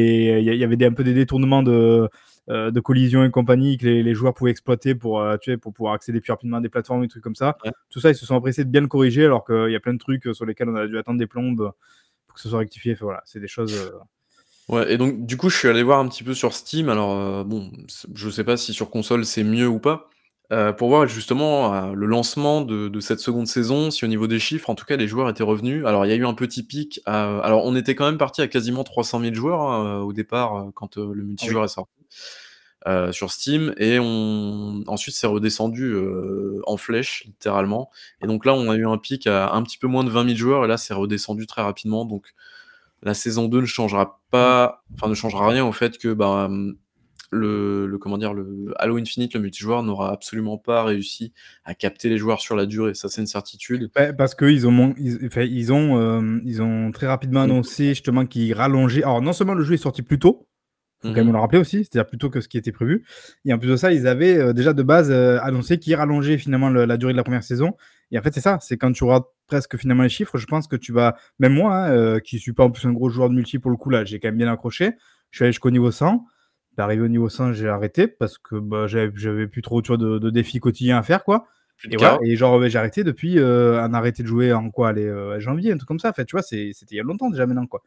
[0.43, 2.09] il y avait des un peu des détournements de,
[2.51, 5.73] heu, de collisions et compagnie que les les joueurs pouvaient exploiter pour, tu sais, pour
[5.73, 7.57] pouvoir accéder plus rapidement à des plateformes, des trucs comme ça.
[7.65, 7.71] Ouais.
[7.91, 9.95] Tout ça, ils se sont empressés de bien le corriger alors qu'il y a plein
[9.95, 11.73] de trucs, heu, sur lesquels on a dû attendre des plombes
[12.27, 12.95] pour que ce soit rectifié.
[12.95, 13.93] Enfin voilà, c'est des choses, heu
[14.69, 16.89] Ouais et donc du coup, je suis allé voir un petit peu sur Steam.
[16.89, 20.11] Alors, heu, bon, c je sais pas si sur console c'est mieux ou pas,
[20.53, 24.27] heu, pour voir justement, heu, le lancement de de cette 2nde saison, si au niveau
[24.27, 25.85] des chiffres, en tout cas, les joueurs étaient revenus.
[25.87, 28.43] Alors il y a eu un petit pic à alors on était quand même partis
[28.43, 31.57] à quasiment 300 000 joueurs, hein, heu, au départ, heu, quand, heu, le Ah oui.
[31.57, 31.93] multijoueur est sorti,
[32.89, 37.91] heu, sur Steam et on ensuite c'est redescendu, heu, en flèche littéralement
[38.23, 40.25] et donc là, on a eu un pic à un petit peu moins de 20
[40.25, 42.05] 000 joueurs et là, c'est redescendu très rapidement.
[42.07, 42.29] Donc
[43.07, 46.77] la saison 2 ne changera pas enfin ne changera rien au fait que, bah, mmh,
[47.33, 48.35] le le comment dire?
[48.35, 51.33] Le Halo Infinite, le multijoueur n'aura absolument pas réussi
[51.65, 52.95] à capter les joueurs sur la durée.
[52.95, 53.91] Ça, c'est une certitude.
[54.19, 58.27] Parce qu'ils ont ils enfin, ils ont, hem, ils ont très rapidement Mmh annoncé justement
[58.27, 60.49] qu'ils rallongeaient alors non seulement le jeu est sorti plus tôt,
[61.03, 61.33] faut quand même mh.
[61.33, 63.05] le rappeler aussi, c'est-à-dire plus tôt que ce qui était prévu
[63.47, 66.39] et en plus de ça, ils avaient, heu, déjà de base, heu, annoncé qu'ils rallongeaient
[66.39, 67.75] finalement le la durée de la 1re saison
[68.11, 70.67] et en fait, c'est ça, c'est quand tu regardes presque finalement les chiffres, je pense
[70.69, 73.29] que tu vas même moi, hein, heu, qui suis pas en plus un gros joueur
[73.31, 74.93] de multi pour le coup là, j'ai quand même bien accroché.
[75.31, 76.25] Je suis allé jusqu'au niveau 100.
[76.77, 79.97] Puis arrivé au niveau 100, j'ai arrêté parce que, bah, j'avais plus trop, tu vois,
[79.97, 81.47] de de défis quotidiens à faire, quoi
[82.23, 83.45] et genre, j'ai arrêté depuis, on
[83.95, 84.89] a arrêté de jouer en quoi?
[84.91, 86.11] Allez, heu, janvier, un truc comme ça.
[86.11, 87.83] Enfin, tu vois, c'était il y a longtemps déjà maintenant, quoi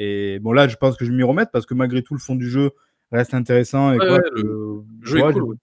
[0.00, 2.20] et bon, là, je pense que je vais m'y remettre parce que malgré tout, le
[2.20, 2.70] fond du jeu
[3.10, 5.56] reste intéressant et Ouais, quoi ouais, que, le jeu vois, cool.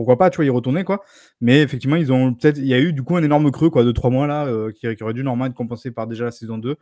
[0.00, 1.04] Pourquoi pas, tu vois, y retourner, quoi
[1.40, 3.84] mais effectivement, ils ont peut-être il y a eu du coup un énorme creux, quoi,
[3.84, 6.30] de 3 mois là, heu, qui qui aurait dû normalement être compensé par déjà la
[6.32, 6.76] saison 2.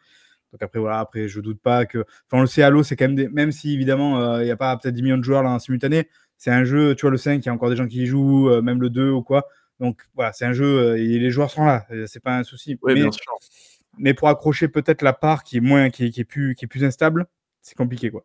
[0.53, 3.07] Donc après, voilà, après je doute pas que enfin, on le sait, Halo, c'est quand
[3.07, 5.43] même des même si évidemment, il y a pas peut-être 10 000 000 de joueurs
[5.43, 7.77] là en simultané, c'est un jeu, tu vois, le 5, il y a encore des
[7.77, 9.47] gens qui y jouent, heu, même le 2 ou quoi.
[9.81, 12.95] Donc voilà, c'est un jeu, et les joueurs sont là, c'est pas un souci bien
[12.95, 13.39] mais sûr.
[13.99, 16.65] mais pour accrocher peut-être la part qui est moins qui est qui est plus qui
[16.65, 17.27] est plus instable,
[17.63, 18.25] c'est compliqué, quoi.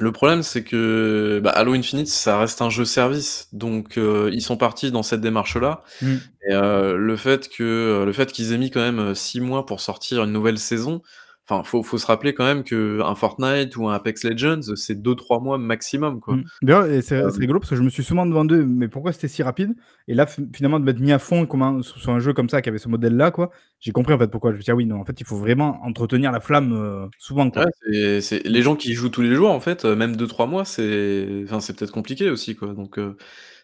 [0.00, 4.42] Le problème, c'est que, bah, Halo Infinite, ça reste un jeu service donc heu, ils
[4.42, 6.16] sont partis dans cette démarche-là Mmh.
[6.50, 9.66] et heu, le fait que, le fait qu'ils aient mis quand même, heu, 6 mois
[9.66, 11.02] pour sortir une nouvelle saison,
[11.48, 15.40] enfin, faut faut se rappeler quand même qu'un Fortnite ou un Apex Legends, c'est 2-3
[15.40, 16.36] mois maximum, quoi.
[16.36, 16.44] Mmh.
[16.62, 19.42] D'ailleurs et c'est rigolo parce que je me suis souvent demandé, mais pourquoi c'était si
[19.42, 19.74] rapide?
[20.08, 22.48] Et là, fi finalement, de m'être mis à fond comme un sur un jeu comme
[22.48, 24.50] ça qui avait ce modèle-là, quoi, j'ai compris, en fait, pourquoi.
[24.52, 26.72] Je me suis dit: «Ah oui, non, en fait, il faut vraiment entretenir la flamme,
[26.74, 27.66] heu, souvent, Ouais, quoi».
[27.90, 30.64] c'est c'est les gens qui jouent tous les jours, en fait, heu, même 2-3 mois,
[30.64, 32.98] c'est enfin, c'est peut-être compliqué aussi, quoi, donc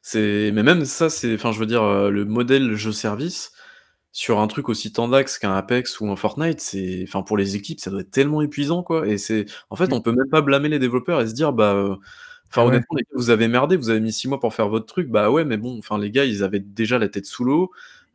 [0.03, 3.53] c'est mais même ça, c'est enfin, je veux dire, le modèle jeu-service,
[4.13, 7.81] sur un truc aussi tendax qu'un Apex ou un Fortnite, c'est enfin, pour les équipes,
[7.81, 9.93] ça doit être tellement épuisant, quoi et c'est en fait, Mmh.
[9.93, 11.99] on peut même pas blâmer les développeurs et se dire: «Bah,
[12.49, 12.69] enfin, ouais.
[12.69, 15.09] honnêtement, les gars, vous avez merdé, vous avez mis 6 mois pour faire votre truc».
[15.09, 17.71] Bah, ouais, mais bon, enfin, les gars, ils avaient déjà la tête sous l'eau,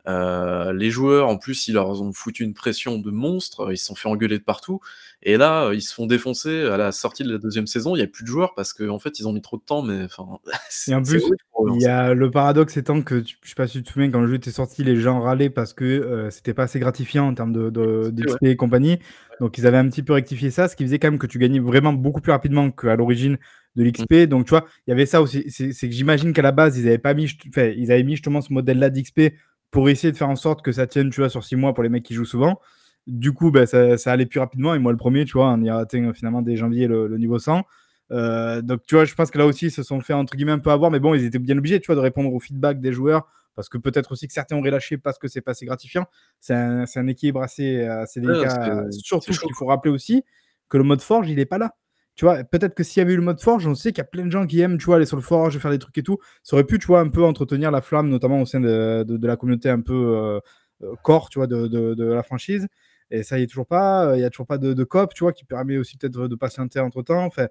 [0.08, 3.86] heu, les joueurs, en plus, ils leur ont foutu une pression de monstre, ils se
[3.86, 4.80] sont fait engueuler de partout
[5.22, 7.96] et là, ils se font défoncer à la sortie de la 2e saison.
[7.96, 9.82] Il y a plus de joueurs parce qu'en fait, ils ont mis trop de temps,
[9.82, 13.22] mais enfin, Et c'est en plus, eux, hein, il y a le paradoxe étant que
[13.24, 15.50] je sais pas si tu te souviens quand le jeu était sorti, les gens râlaient
[15.50, 18.12] parce que, heu, c'était pas assez gratifiant en termes de de ouais.
[18.12, 18.92] d'XP et compagnie.
[18.92, 18.98] Ouais.
[19.40, 21.38] Donc ils avaient un petit peu rectifié ça, ce qui faisait quand même que tu
[21.38, 23.38] gagnais vraiment beaucoup plus rapidement qu'à l'origine
[23.76, 23.86] de Mmh.
[23.86, 24.14] l'XP.
[24.28, 25.44] Donc tu vois, il y avait ça aussi.
[25.48, 28.40] C'est c'est que j'imagine qu'à la base, ils avaient pas mis ils avaient mis justement
[28.40, 29.32] ce modèle-là d'XP
[29.76, 31.82] pour essayer de faire en sorte que ça tienne, tu vois, sur 6 mois pour
[31.82, 32.58] les mecs qui jouent souvent.
[33.06, 35.60] Du coup, bah, ça ça allait plus rapidement et moi le 1er, tu vois, on
[35.62, 37.62] y a atteint finalement dès janvier le le niveau 100.
[38.10, 40.52] Heu, donc tu vois, je pense que là aussi, ils se sont fait entre guillemets
[40.52, 42.80] «un peu avoir», mais bon, ils étaient bien obligés, tu vois, de répondre au feedback
[42.80, 45.66] des joueurs parce que peut-être aussi que certains auraient lâché parce que c'est pas assez
[45.66, 46.06] gratifiant.
[46.40, 48.86] C'est un équilibre assez, c'est délicat.
[48.92, 50.24] Surtout qu'il faut rappeler aussi
[50.70, 51.74] que le mode Forge, il est pas là.
[52.16, 52.44] Tu vois?
[52.44, 54.24] Peut-être que s'il y avait eu le mode Forge, on sait qu'il y a plein
[54.26, 56.18] de gens qui aiment, tu vois, aller sur le Forge, faire des trucs et tout.
[56.42, 59.36] Ça aurait pu, tu vois, un peu entretenir la flamme, notamment au sein de la
[59.36, 60.40] communauté un peu, heu
[60.82, 62.66] heu, core, tu vois, de la franchise
[63.10, 64.12] et ça y est toujours pas.
[64.14, 66.34] Heu, il y a toujours pas de coop, tu vois, qui permet aussi peut-être de
[66.36, 67.24] patienter entre temps.
[67.26, 67.48] Enfin,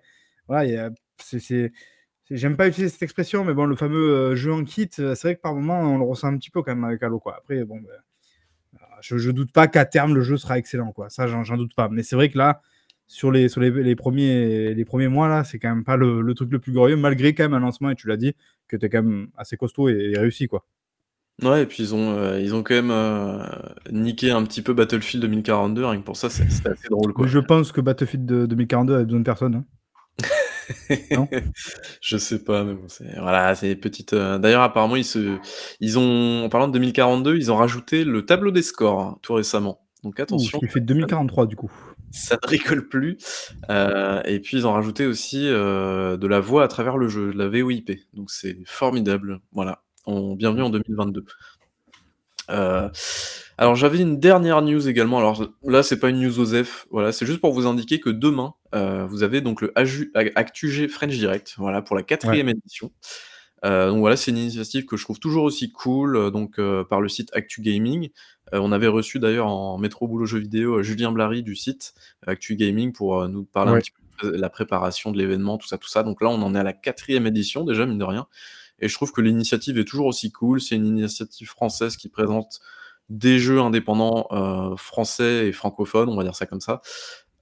[0.48, 0.90] voilà,
[1.22, 1.72] c'est
[2.32, 5.36] j'aime pas utiliser cette expression, mais bon, le fameux, heu, jeu en kit, c'est vrai
[5.36, 7.38] que par moment, on le ressent un petit peu quand même avec Halo, quoi.
[7.38, 7.92] Après, bon, bah,
[9.02, 11.10] je je doute pas qu'à terme, le jeu sera excellent, quoi.
[11.10, 11.90] Ça, j'en doute pas.
[11.90, 12.62] Mais c'est vrai que là,
[13.08, 16.22] sur les sur les les 1ers les 1ers mois là, c'est quand même pas le
[16.22, 18.34] le truc le plus glorieux, malgré quand même un lancement et tu l'as dit,
[18.70, 20.66] qui était quand même assez costaud et et réussi, quoi.
[21.44, 23.40] Ouais et puis ils ont, heu, ils ont quand même, heu,
[23.92, 27.28] niqué un petit peu Battlefield 2042, rien que pour ça, c'est c'était assez drôle, quoi.
[27.28, 29.66] je pense que Battlefield de 2042 avait besoin de personne, hein.
[31.12, 31.28] Non?
[32.02, 35.38] Je sais pas, mais bon, c'est voilà, c'est des petites, heu d'ailleurs, apparemment, ils se
[35.82, 39.34] ils ont en parlant de 2042, ils ont rajouté le tableau des scores, hein, tout
[39.36, 39.85] récemment.
[40.06, 41.72] Donc Ouh, attention, qui fait ça ne 2043 du coup.
[42.12, 43.18] ça ne rigole plus.
[43.70, 47.34] Heu et puis ils ont rajouté aussi, heu, de la voix à travers le jeu,
[47.34, 47.92] de la VOIP.
[48.14, 49.84] Donc c'est formidable, voilà.
[50.06, 51.26] En bienvenue en 2022.
[52.52, 52.92] Heu,
[53.58, 57.26] alors j'avais une dernière news également, alors là, c'est pas une news OZEF, voilà, c'est
[57.26, 61.96] juste pour vous indiquer que demain, vous avez donc le ActuG French Direct, voilà, pour
[61.96, 62.44] la Ouais.
[62.44, 62.92] 4e édition.
[63.66, 66.86] Heu, donc voilà, c'est une initiative que je trouve toujours aussi cool, heu, donc heu,
[66.90, 68.10] par le site Actu Gaming.
[68.52, 71.96] On avait reçu d'ailleurs en métro boulot jeux vidéo, Julien Blary du site
[72.28, 75.80] Actu Gaming pour, nous parler un petit peu de la préparation de l'événement, tout ça,
[75.80, 76.04] tout ça.
[76.04, 78.28] Donc là, on en est à la 4e édition déjà, mine de rien
[78.80, 80.62] et je trouve que l'initiative est toujours aussi cool.
[80.62, 82.60] C'est une initiative française qui présente
[83.10, 84.28] des jeux indépendants,
[84.78, 86.82] français et francophones, on va dire ça comme ça.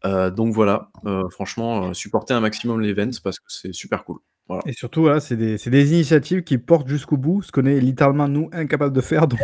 [0.06, 0.90] Donc voilà,
[1.32, 4.20] franchement, heu, supportez un maximum l'event parce que c'est super cool.
[4.48, 4.62] Voilà.
[4.66, 7.80] Et surtout, voilà, c'est des c'est des initiatives qui portent jusqu'au bout, ce qu'on est
[7.80, 9.40] littéralement nous incapables de faire, donc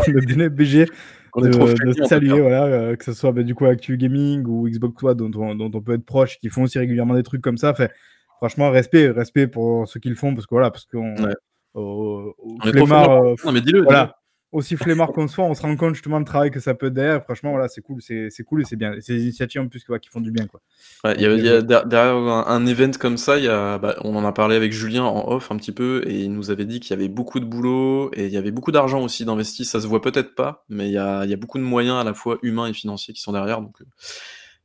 [1.45, 4.43] est trop de de saluer, voilà, heu, que ce soit, bah, du coup Actu Gaming
[4.45, 7.23] ou Xbox One dont on dont on peut être proche, qui font aussi régulièrement des
[7.23, 7.71] trucs comme ça.
[7.71, 7.87] Enfin,
[8.37, 11.33] franchement, respect respect pour ceux qui le font parce que voilà, parce qu'on Ouais.
[11.75, 13.83] au au On est trop le non mais dis-le.
[13.83, 14.15] voilà,
[14.51, 16.93] aussi flemmard qu'on soit, on se rend compte justement le travail que ça peut être
[16.93, 17.23] derrière.
[17.23, 18.93] Franchement, voilà, c'est cool, c'est c'est cool et c'est bien.
[18.99, 20.61] C'est des initiatives en plus, ouais, qui font du bien, quoi.
[21.03, 23.95] Ouais, y a bien y der derrière un un event comme ça, y a bah,
[24.03, 26.65] on en a parlé avec Julien en off un petit peu et il nous avait
[26.65, 29.65] dit qu'il y avait beaucoup de boulot et il y avait beaucoup d'argent aussi d'investi.
[29.65, 32.03] Ça se voit peut-être pas, mais il y a y a beaucoup de moyens à
[32.03, 33.85] la fois humains et financiers qui sont derrière donc heu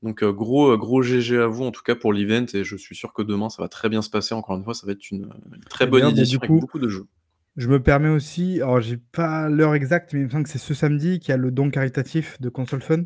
[0.04, 2.94] donc heu, gros, gros GG à vous en tout cas pour l'event et je suis
[2.94, 4.34] sûr que demain ça va très bien se passer.
[4.34, 5.30] Encore une fois, ça va être une,
[5.70, 7.06] très bonne bah, édition du avec coup, beaucoup de jeux.
[7.56, 10.58] Je me permets aussi, alors j'ai pas l'heure exacte, mais il me semble que c'est
[10.58, 13.04] ce samedi qu'il y a le don caritatif de Console Fun,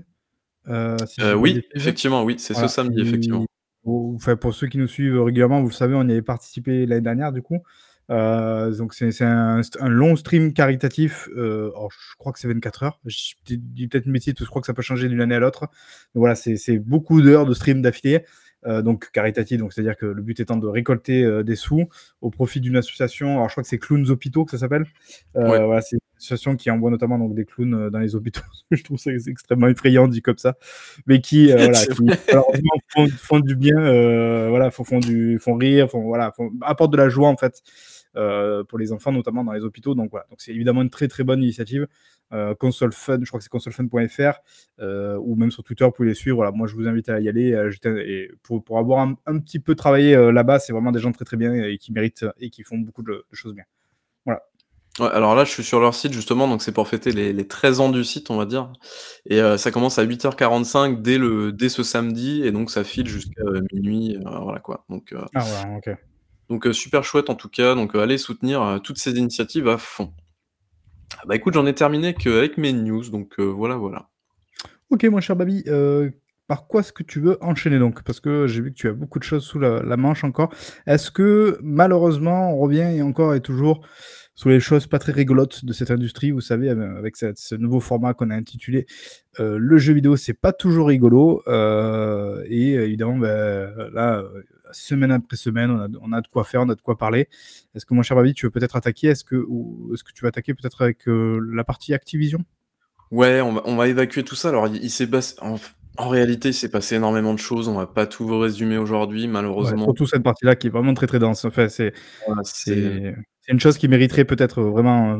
[1.07, 3.47] si pas de oui, effectivement, oui, c'est ce samedi, effectivement.
[3.85, 7.03] enfin, pour ceux qui nous suivent régulièrement, vous le savez, on y avait participé l'année
[7.03, 7.63] dernière, du coup.
[8.11, 13.01] Heu, donc c'est un long stream caritatif, alors je crois que c'est 24 heures.
[13.05, 15.35] Je dis peut-être une bêtise parce que je crois que ça peut changer d'une année
[15.35, 15.61] à l'autre.
[15.61, 18.25] Donc voilà, c'est beaucoup d'heures de stream d'affilée,
[18.67, 21.89] heu, donc caritatif, donc c'est-à-dire que le but étant de récolter, heu, des sous
[22.21, 23.37] au profit d'une association.
[23.37, 24.87] Alors je crois que c'est Clowns Hôpitaux que ça s'appelle.
[25.35, 25.65] Ouais.
[25.65, 28.43] voilà, c'est une association qui envoie notamment donc des clowns, dans les hôpitaux.
[28.71, 30.57] Je trouve ça ex extrêmement effrayant dit comme ça,
[31.07, 31.79] mais qui, voilà,
[32.29, 33.77] malheureusement font font du bien,
[34.49, 37.63] voilà, font font du font rire, font voilà, font apportent de la joie en fait,
[38.69, 39.95] pour les enfants, notamment dans les hôpitaux.
[39.95, 41.87] Donc voilà, donc c'est évidemment une très, très bonne initiative.
[42.59, 44.39] Console Fun, je crois que c'est consolefun.fr,
[45.21, 46.37] ou même sur Twitter, vous pouvez les suivre.
[46.37, 47.51] Voilà, moi, je vous invite à y aller.
[48.07, 51.37] et pour, pour, avoir un, petit peu travaillé là-bas, c'est vraiment des gens très très
[51.37, 53.65] bien et qui méritent et qui font beaucoup de choses bien.
[54.27, 54.43] Voilà
[55.01, 57.89] alors là, je suis sur leur site justement, donc c'est pour fêter les 13 ans
[57.89, 58.73] du site, on va dire
[59.27, 63.07] et euh, ça commence à 8:45 dès le dès ce samedi et donc ça file
[63.07, 65.97] jusqu'à, minuit, euh, voilà quoi, donc euh Ah ouais, OK.
[66.49, 70.13] donc super chouette en tout cas, donc allez soutenir, toutes ces initiatives à fond.
[71.27, 74.09] Bah, écoute, j'en ai terminé qu'avec mes news, donc voilà, voilà.
[74.91, 75.65] OK, mon cher Baby,
[76.49, 78.03] par quoi est-ce que tu veux enchaîner donc?
[78.03, 80.53] Parce que j'ai vu que tu as beaucoup de choses sous la manche encore.
[80.87, 83.87] Est-ce que malheureusement, on revient et encore et toujours
[84.35, 86.31] sur les choses pas très rigolotes de cette industrie?
[86.31, 88.87] Vous savez, avec ce nouveau format qu'on a intitulé
[89.41, 91.43] euh, Le jeu vidéo, c'est pas toujours rigolo.
[91.49, 94.25] Euh, et évidemment, ben, là,
[94.73, 97.29] semaine après semaine, on a, de quoi faire, on a de quoi parler.
[97.75, 99.09] Est-ce que, mon cher Babi, tu veux peut-être attaquer?
[99.09, 102.45] Est-ce que, est que tu veux attaquer peut-être avec euh, la partie Activision?
[103.11, 104.51] Ouais, on va, évacuer tout ça.
[104.51, 105.35] Alors, il, s'est passé.
[105.41, 107.69] En, réalité, il s'est passé énormément de choses.
[107.69, 109.85] On va pas tout vous résumer aujourd'hui, malheureusement.
[109.85, 111.45] surtout cette partie-là qui est vraiment très très dense.
[111.45, 111.95] Enfin, c'est
[112.45, 113.15] c'est
[113.49, 115.17] une chose qui mériterait peut-être euh, vraiment, euh,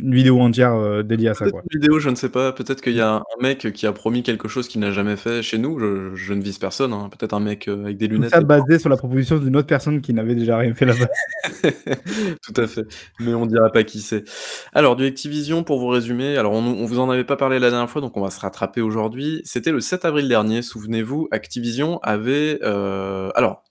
[0.00, 1.62] une vidéo entière, euh, dédiée à ça, quoi.
[1.70, 4.22] une vidéo, je ne sais pas, peut-être qu'il y a un mec qui a promis
[4.22, 5.78] quelque chose qu'il n'a jamais fait chez nous,
[6.14, 7.08] je ne vise personne, hein.
[7.10, 10.00] Peut-être un mec, avec des lunettes Tout ça basé sur la proposition d'une autre personne
[10.00, 11.08] qui n'avait déjà rien fait là-bas.
[12.42, 12.86] Tout à fait,
[13.20, 14.24] mais on dira pas qui c'est.
[14.72, 17.70] Alors du Activision pour vous résumer, alors on on vous en avait pas parlé la
[17.70, 19.40] dernière fois, donc on va se rattraper aujourd'hui.
[19.44, 23.64] C'était le 7 avril dernier, souvenez-vous, Activision avait, alors,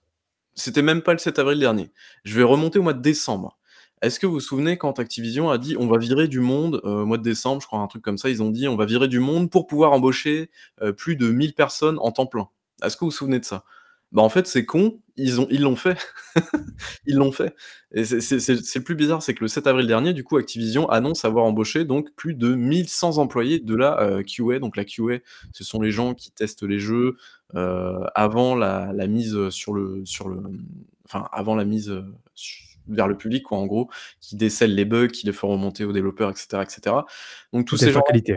[0.56, 1.92] c'était même pas le 7 avril dernier.
[2.24, 3.58] Je vais remonter au mois de décembre.
[4.04, 7.04] Est-ce que vous vous souvenez quand Activision a dit: «On va virer du monde», euh,
[7.04, 8.86] au mois de décembre, je crois, un truc comme ça, ils ont dit: «On va
[8.86, 10.50] virer du monde pour pouvoir embaucher,
[10.82, 12.50] euh, plus de 1000 personnes en temps plein».
[12.84, 13.64] Est-ce que vous vous souvenez de ça?
[14.12, 15.98] Bah, en fait, c'est con, ils ont l'ont fait.
[17.06, 17.56] Ils l'ont fait
[17.94, 21.24] et c'est le plus bizarre, c'est que le 7 avril dernier, du coup, Activision annonce
[21.26, 24.60] avoir embauché donc plus de 1 100 employés de la, euh, QA.
[24.60, 25.20] Donc la QA,
[25.54, 27.16] ce sont les gens qui testent les jeux,
[27.54, 30.44] avant la mise, sur le sur le,
[31.06, 31.94] enfin, avant la mise,
[32.88, 35.94] vers le public, quoi, en gros, qui décèlent les bugs, qui les font remonter aux
[35.94, 36.96] développeurs, etc., etc.
[37.52, 38.36] Donc tous ces gens qualité.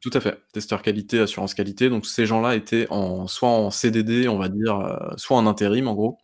[0.00, 1.88] Tout à fait, testeur qualité, assurance qualité.
[1.88, 5.86] Donc ces gens-là étaient en soit en CDD, on va dire, euh, soit en intérim,
[5.86, 6.18] en gros,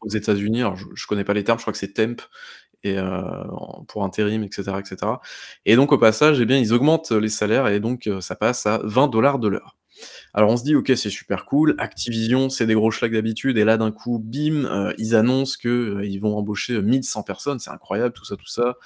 [0.00, 0.60] aux États-Unis.
[0.60, 2.22] Alors je, je connais pas les termes, je crois que c'est temp
[2.86, 3.22] et euh,
[3.88, 5.12] pour intérim, etc., etc.
[5.64, 8.66] Et donc au passage, eh bien, ils augmentent les salaires et donc euh, ça passe
[8.66, 9.75] à 20 dollars de l'heure.
[10.34, 13.64] Alors on se dit: «OK, c'est super cool, Activision, c'est des gros schlags d'habitude» et
[13.64, 17.70] là d'un coup, bim, euh, ils annoncent qu'ils euh, vont embaucher, 1 100 personnes, c'est
[17.70, 18.76] incroyable tout ça, tout ça.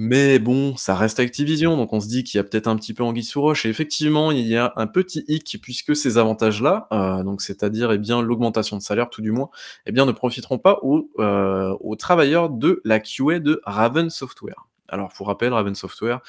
[0.00, 2.94] Mais bon, ça reste Activision, donc on se dit qu'il y a peut-être un petit
[2.94, 3.66] peu anguille sous roche.
[3.66, 7.98] Et effectivement, il y a un petit hic puisque ces avantages-là, euh, donc c'est-à-dire, eh
[7.98, 9.50] bien, l'augmentation de salaire tout du moins,
[9.86, 14.67] eh bien, ne profiteront pas aux travailleurs de la QA de Raven Software.
[14.88, 16.20] Alors, pour rappel, Raven Software,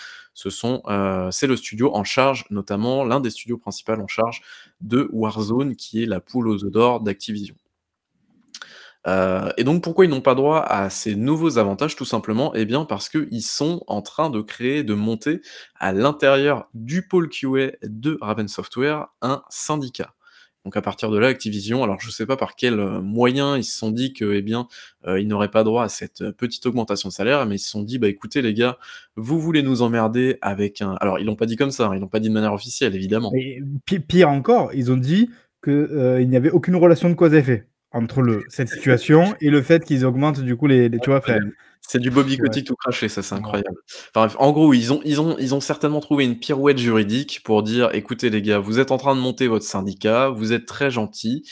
[0.87, 4.41] euh, c'est le studio en charge, notamment l'un des studios principaux en charge
[4.81, 7.55] de Warzone, qui est la poule aux œufs d'or d'Activision.
[9.07, 11.95] Euh, et donc pourquoi ils n'ont pas droit à ces nouveaux avantages?
[11.95, 15.41] Tout simplement, eh bien parce qu'ils sont en train de créer, de monter
[15.75, 20.13] à l'intérieur du pôle QA de Raven Software un syndicat.
[20.65, 23.57] Donc à partir de là, Activision, alors je ne sais pas par quel euh, moyen
[23.57, 24.67] ils se sont dit que, eh bien,
[25.07, 27.69] euh, ils n'auraient pas droit à cette euh, petite augmentation de salaire, mais ils se
[27.69, 28.77] sont dit: «Bah, écoutez les gars,
[29.15, 32.01] vous voulez nous emmerder avec un» alors ils l'ont pas dit comme ça, hein, ils
[32.01, 33.31] l'ont pas dit de manière officielle évidemment.
[33.35, 33.61] Et
[33.99, 35.29] pire encore, ils ont dit
[35.63, 39.61] qu'il n'y avait aucune relation de cause à effet entre le cette situation et le
[39.61, 41.21] fait qu'ils augmentent du coup les tu vois?
[41.81, 43.77] C'est du Bobby tout craché, ça, c'est incroyable.
[44.15, 47.63] Enfin, en gros, ils ont ils ont ils ont certainement trouvé une pirouette juridique pour
[47.63, 50.91] dire: «Écoutez les gars, vous êtes en train de monter votre syndicat, vous êtes très
[50.91, 51.43] gentils,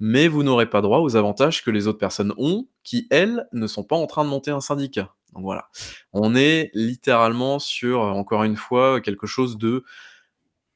[0.00, 3.66] mais vous n'aurez pas droit aux avantages que les autres personnes ont, qui elles, ne
[3.66, 5.14] sont pas en train de monter un syndicat».
[5.34, 5.68] Donc voilà.
[6.12, 9.84] On est littéralement sur, encore une fois, quelque chose de,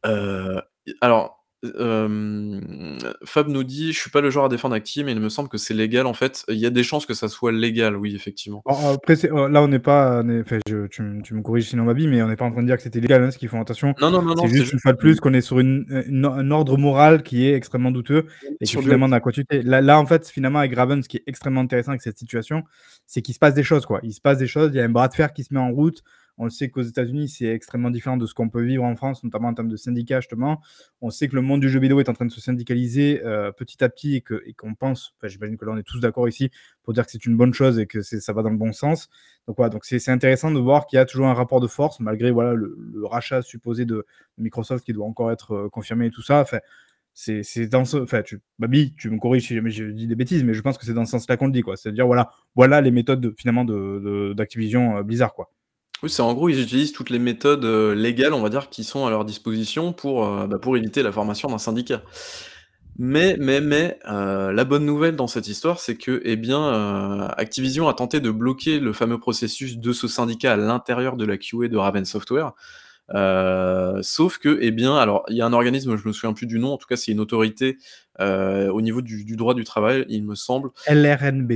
[0.06, 0.62] heu,
[1.02, 5.28] alors Fab nous dit: «Je suis pas le genre à défendre Acti, mais il me
[5.28, 6.44] semble que c'est légal en fait».
[6.48, 8.62] Il y a des chances que ça soit légal, oui, effectivement.
[8.66, 12.22] après euh, là on n'est pas enfin je tu me corriges sinon ma vie, mais
[12.22, 13.94] on n'est pas en train de dire que c'était légal, hein, ce qu'ils font attention.
[14.00, 16.50] Non, non, non, non, c'est juste une fois de plus qu'on est sur une, un
[16.50, 18.26] ordre moral qui est extrêmement douteux
[18.60, 21.24] et qui finalement n'a quoi là là en fait, finalement avec Raven, ce qui est
[21.26, 22.64] extrêmement intéressant avec cette situation,
[23.06, 24.00] c'est qu'il se passe des choses quoi.
[24.02, 25.60] Il se passe des choses, il y a un bras de fer qui se met
[25.60, 26.02] en route.
[26.40, 29.22] On le sait qu'aux États-Unis, c'est extrêmement différent de ce qu'on peut vivre en France,
[29.22, 30.62] notamment en termes de syndicats, justement.
[31.02, 33.52] On sait que le monde du jeu vidéo est en train de se syndicaliser euh,
[33.52, 36.50] petit à petit et qu'on pense, j'imagine que là on est tous d'accord ici
[36.82, 39.10] pour dire que c'est une bonne chose et que ça va dans le bon sens.
[39.46, 42.00] Donc voilà, donc c'est intéressant de voir qu'il y a toujours un rapport de force,
[42.00, 42.74] malgré voilà, le,
[43.04, 44.06] rachat supposé de
[44.38, 46.40] Microsoft qui doit encore être euh, confirmé et tout ça.
[46.40, 46.60] Enfin,
[47.12, 47.82] c'est dans.
[47.82, 50.78] Enfin, tu, Babi, tu me corriges si jamais je dis des bêtises, mais je pense
[50.78, 51.76] que c'est dans ce sens-là qu'on le dit, quoi.
[51.76, 55.50] C'est-à-dire, voilà, voilà les méthodes finalement d'Activision de, euh, Blizzard, quoi.
[56.08, 59.06] C'est en gros, ils utilisent toutes les méthodes, heu, légales, on va dire, qui sont
[59.06, 62.02] à leur disposition pour, heu, bah, pour éviter la formation d'un syndicat.
[62.98, 67.88] Mais mais mais, heu, la bonne nouvelle dans cette histoire, c'est que, eh bien, Activision
[67.88, 71.68] a tenté de bloquer le fameux processus de ce syndicat à l'intérieur de la QA
[71.68, 72.52] de Raven Software.
[74.02, 76.58] Sauf que, eh bien, alors il y a un organisme, je me souviens plus du
[76.58, 77.78] nom, en tout cas c'est une autorité,
[78.18, 80.70] au niveau du du droit du travail, il me semble.
[80.86, 81.52] LRNB.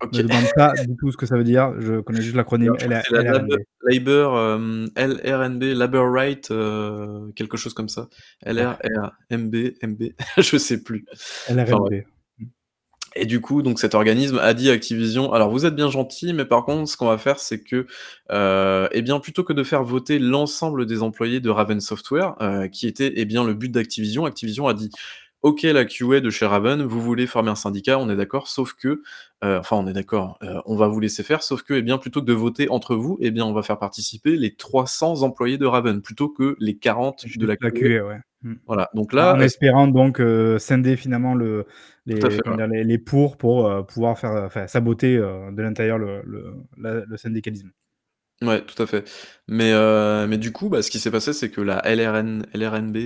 [0.00, 0.16] OK.
[0.16, 2.86] Me demande pas du tout ce que ça veut dire, je connais juste l'acronyme je.
[3.90, 8.08] Labor, hem, LRNB, Labor Right, heu, quelque chose comme ça.
[8.46, 10.02] LRRMB, MB,
[10.38, 11.04] je sais plus.
[11.48, 11.54] Enfin.
[11.54, 12.04] LRNB.
[13.16, 16.32] Et du coup, donc cet organisme a dit à Activision: «Alors vous êtes bien gentils,
[16.32, 17.86] mais par contre, ce qu'on va faire, c'est que,
[18.30, 22.68] heu, eh bien, plutôt que de faire voter l'ensemble des employés de Raven Software», heu,
[22.68, 24.26] qui était, eh bien, le but d'Activision.
[24.26, 24.90] Activision a dit:
[25.42, 28.74] «OK, la QA de chez Raven, vous voulez former un syndicat, on est d'accord, sauf
[28.74, 29.02] que, heu,
[29.58, 32.20] enfin, on est d'accord, heu, on va vous laisser faire, sauf que, eh bien, plutôt
[32.20, 35.66] que de voter entre vous, eh bien, on va faire participer les 300 employés de
[35.66, 37.70] Raven, plutôt que les 40 de la la QA».
[37.70, 38.20] QA, ouais.
[38.42, 38.54] Mmh.
[38.66, 40.22] Voilà, donc En là, en est-ce espérant donc,
[40.58, 41.66] scinder finalement le
[42.06, 42.68] les fait, comment ouais.
[42.68, 42.68] dire?
[42.68, 47.70] Les les pour, pour, pouvoir faire, saboter, de l'intérieur le le la le syndicalisme.
[48.42, 49.04] Ouais, tout à fait.
[49.48, 52.96] Mais, heu, mais du coup, bah, ce qui s'est passé, c'est que la LRN LRNB,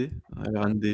[0.45, 0.85] LRNB,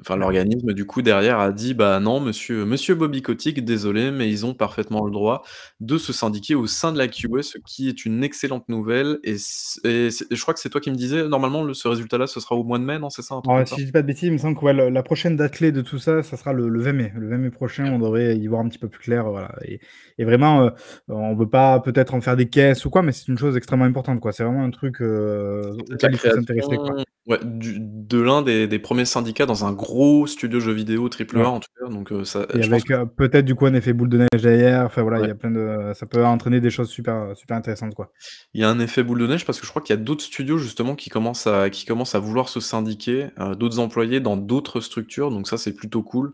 [0.00, 0.34] enfin Ouais.
[0.34, 4.44] l'organisme du coup derrière a dit: «Bah non monsieur monsieur Bobby Kotick, désolé, mais ils
[4.44, 5.42] ont parfaitement le droit
[5.78, 9.38] de se syndiquer au sein de la QA», ce qui est une excellente nouvelle et
[9.38, 12.40] c et je crois que c'est toi qui me disais, normalement le ce résultat-là, ce
[12.40, 13.76] sera au mois de mai, non, c'est ça, un truc Ouais, comme ça?
[13.76, 15.52] si je dis pas de bêtises, il me semble que ouais, le la prochaine date
[15.54, 17.12] clé de tout ça, ça sera le le 20 mai.
[17.14, 19.78] Le 20 mai prochain, on devrait y voir un petit peu plus clair, voilà et
[20.18, 20.72] et vraiment, heu,
[21.06, 23.84] on veut pas peut-être en faire des caisses ou quoi, mais c'est une chose extrêmement
[23.86, 24.32] importante, quoi.
[24.32, 26.80] C'est vraiment un truc, la auquel il faut s'intéresser,
[27.26, 31.40] ouais, du de l'un des des 1ers syndicats dans un gros studio jeux vidéo triple
[31.40, 31.50] A Ouais.
[31.50, 33.92] en tout cas, donc, heu, ça Et avec, que heu, peut-être du coup un effet
[33.92, 35.28] boule de neige derrière, enfin voilà, il Ouais.
[35.28, 38.10] y a plein de ça peut entraîner des choses super, super intéressantes, quoi.
[38.54, 40.02] Il y a un effet boule de neige parce que je crois qu'il y a
[40.02, 43.28] d'autres studios justement qui commencent à qui commencent à vouloir se syndiquer,
[43.58, 46.32] d'autres employés dans d'autres structures, donc ça, c'est plutôt cool,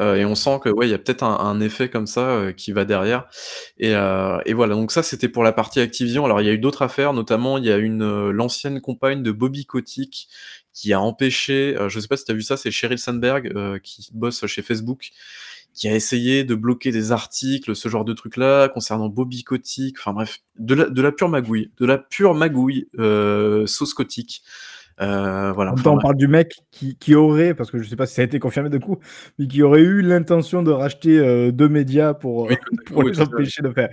[0.00, 2.52] heu, et on sent que, ouais, il y a peut-être un effet comme ça, heu,
[2.52, 3.26] qui va derrière.
[3.78, 6.24] Et heu, et voilà, donc ça, c'était pour la partie Activision.
[6.24, 9.32] Alors il y a eu d'autres affaires, notamment il y a une, l'ancienne compagne de
[9.32, 10.28] Bobby Kotick
[10.72, 13.52] qui a empêché, je sais pas si tu as vu ça, c'est Sheryl Sandberg,
[13.82, 15.10] qui bosse chez Facebook,
[15.72, 20.12] qui a essayé de bloquer des articles, ce genre de trucs-là, concernant Bobby Kotick, enfin
[20.12, 21.70] bref, de la pure magouille.
[21.78, 22.88] De la pure magouille,
[23.66, 24.42] sauce Kotick,
[25.00, 27.78] heu, voilà, En même enfin temps, on parle du mec qui qui aurait, parce que
[27.78, 28.98] je sais pas si ça a été confirmé du coup,
[29.38, 33.20] mais qui aurait eu l'intention de racheter, heu, 2 médias pour, Oui, pour oui, les
[33.20, 33.90] empêcher de faire.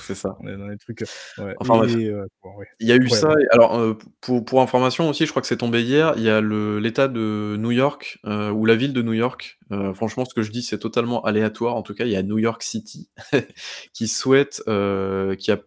[0.00, 0.36] C'est ça.
[0.40, 1.06] on est dans des trucs, heu,
[1.38, 1.92] ouais Enfin bref.
[1.96, 5.30] et heu, bon, ouais, Il y a eu ça alors, pour pour information aussi, je
[5.30, 8.92] crois que c'est tombé hier, il y a l'État de New York, ou la ville
[8.92, 9.58] de New York,
[9.94, 12.38] franchement ce que je dis, c'est totalement aléatoire, en tout cas, il y a New
[12.38, 13.08] York City
[13.92, 14.62] qui souhaite,
[15.38, 15.58] qui a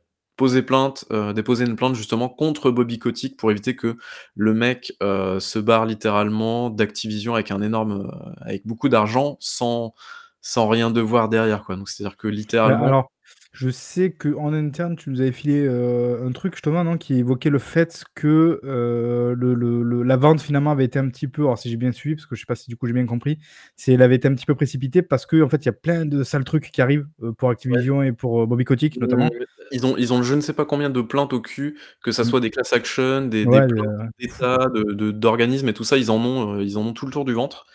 [0.41, 3.97] posé plainte, heu, déposé une plainte justement contre Bobby Kotick pour éviter que
[4.35, 9.93] le mec, heu, se barre littéralement d'Activision avec un énorme, heu, avec beaucoup d'argent sans
[10.41, 12.27] sans rien devoir derrière, quoi, donc c'est-à-dire que
[12.63, 13.11] Bah, littéralement alors,
[13.53, 17.49] je sais qu'en interne, tu nous avais filé, heu, un truc justement, non, qui évoquait
[17.49, 21.41] le fait que, heu, le le le la vente finalement avait été un petit peu
[21.43, 23.05] alors si j'ai bien suivi, parce que je sais pas si du coup j'ai bien
[23.05, 23.39] compris,
[23.75, 26.05] c'est elle avait été un petit peu précipitée parce qu'en fait, il y a plein
[26.05, 27.81] de sales trucs qui arrivent, heu, pour Ouais.
[27.81, 29.35] Activision et pour, heu, Bobby Kotick Mmh, notamment.
[29.71, 32.23] ils ont ils ont je ne sais pas combien de plaintes au cul, que ça
[32.23, 32.31] Mmh.
[32.31, 34.57] soit des class action, des des Ouais, plaintes heu, fou, quoi.
[34.57, 37.05] d'État, de de d'organismes et tout ça, ils en ont, heu, ils en ont tout
[37.05, 37.65] le tour du ventre,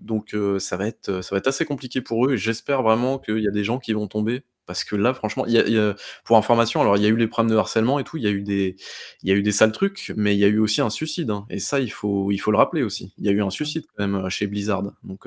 [0.00, 3.38] donc ça va être, ça va être assez compliqué pour eux et j'espère vraiment qu'il
[3.40, 5.72] y a des gens qui vont tomber parce que là, franchement, il y a il
[5.72, 8.18] y a pour information, alors il y a eu les problèmes de harcèlement et tout,
[8.18, 8.76] il y a eu des
[9.22, 11.46] y a eu des sales trucs, mais il y a eu aussi un suicide, hein,
[11.48, 13.14] et ça, il faut il faut le rappeler aussi.
[13.16, 15.26] Il y a eu un suicide quand même, chez Blizzard, donc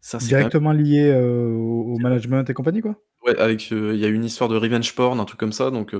[0.00, 2.94] ça, même Directement lié, au management et compagnie, quoi?
[3.26, 5.72] Ouais, avec, il y a eu une histoire de revenge porn, un truc comme ça,
[5.72, 5.96] donc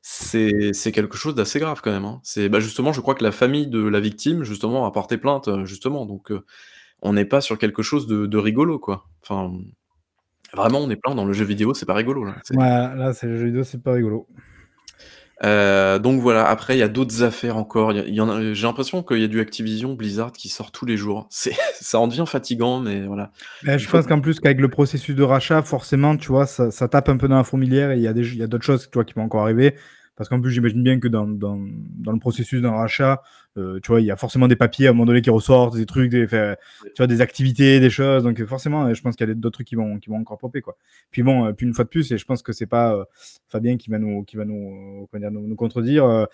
[0.00, 2.20] c'est quelque chose d'assez grave quand même, hein.
[2.22, 5.50] C'est bah, justement, je crois que la famille de la victime, justement, a porté plainte,
[5.66, 6.32] justement, donc
[7.02, 9.06] on n'est pas sur quelque chose de de rigolo, quoi.
[9.22, 9.52] Enfin,
[10.54, 13.12] vraiment, on est plein dans le jeu vidéo, c'est pas rigolo, là, c'est Ouais, là,
[13.12, 14.26] c'est le jeu vidéo, c'est pas rigolo.
[15.44, 18.20] Heu, donc voilà, après il y a d'autres affaires encore, il y a il y
[18.22, 21.26] en a j'ai l'impression qu'il y a du Activision Blizzard qui sort tous les jours.
[21.28, 23.32] C'est ça en devient fatigant, mais voilà,
[23.64, 26.70] il je faut pense qu'en plus qu'avec le processus de rachat, forcément, tu vois, ça
[26.70, 28.42] ça tape un peu dans la fourmilière et il y a des j il y
[28.42, 29.74] a d'autres choses, tu vois, qui vont encore arriver.
[30.16, 31.58] Parce qu'en plus, j'imagine bien que dans dans
[31.98, 33.22] dans le processus d'un rachat,
[33.58, 35.76] heu, tu vois, il y a forcément des papiers à un moment donné qui ressortent,
[35.76, 39.16] des trucs, des tu vois, des activités, des choses, donc heu, forcément, heu, je pense
[39.16, 40.76] qu'il y a d'autres trucs qui vont qui vont encore popper, quoi.
[41.10, 43.04] Puis bon, heu, puis une fois de plus et je pense que c'est pas, heu,
[43.48, 45.30] Fabien qui va nous qui va nous, comment dire?
[45.30, 46.26] Nous nous contredire, heu,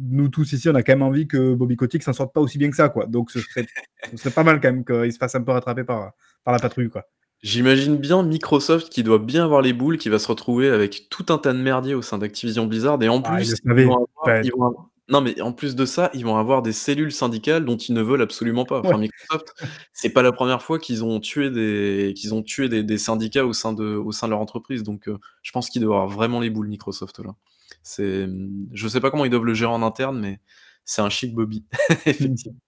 [0.00, 2.58] nous tous ici, on a quand même envie que Bobby Kotick s'en sorte pas aussi
[2.58, 3.06] bien que ça, quoi.
[3.06, 3.66] Donc ce serait
[4.10, 6.12] ce serait pas mal quand même qu'il se fasse un peu rattraper par
[6.44, 7.04] par la patrouille, quoi.
[7.42, 11.26] J'imagine bien Microsoft qui doit bien avoir les boules, qui va se retrouver avec tout
[11.28, 13.84] un tas de merdier au sein d'Activision Blizzard et en Ah, plus, le ils savaient.
[13.84, 16.60] vont avoir Enfin ils vont avoir non mais en plus de ça, ils vont avoir
[16.60, 18.80] des cellules syndicales dont ils ne veulent absolument pas.
[18.82, 18.88] Ouais.
[18.88, 19.54] Enfin Microsoft,
[19.94, 23.46] c'est pas la 1re fois qu'ils ont tué des qu'ils ont tué des des syndicats
[23.46, 26.08] au sein de au sein de leur entreprise donc heu, je pense qu'ils doivent avoir
[26.14, 27.34] vraiment les boules Microsoft là.
[27.82, 28.28] C'est,
[28.72, 30.40] je sais pas comment ils doivent le gérer en interne, mais
[30.84, 31.64] c'est un chic Bobby,
[32.06, 32.58] effectivement.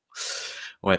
[0.83, 0.99] Ouais,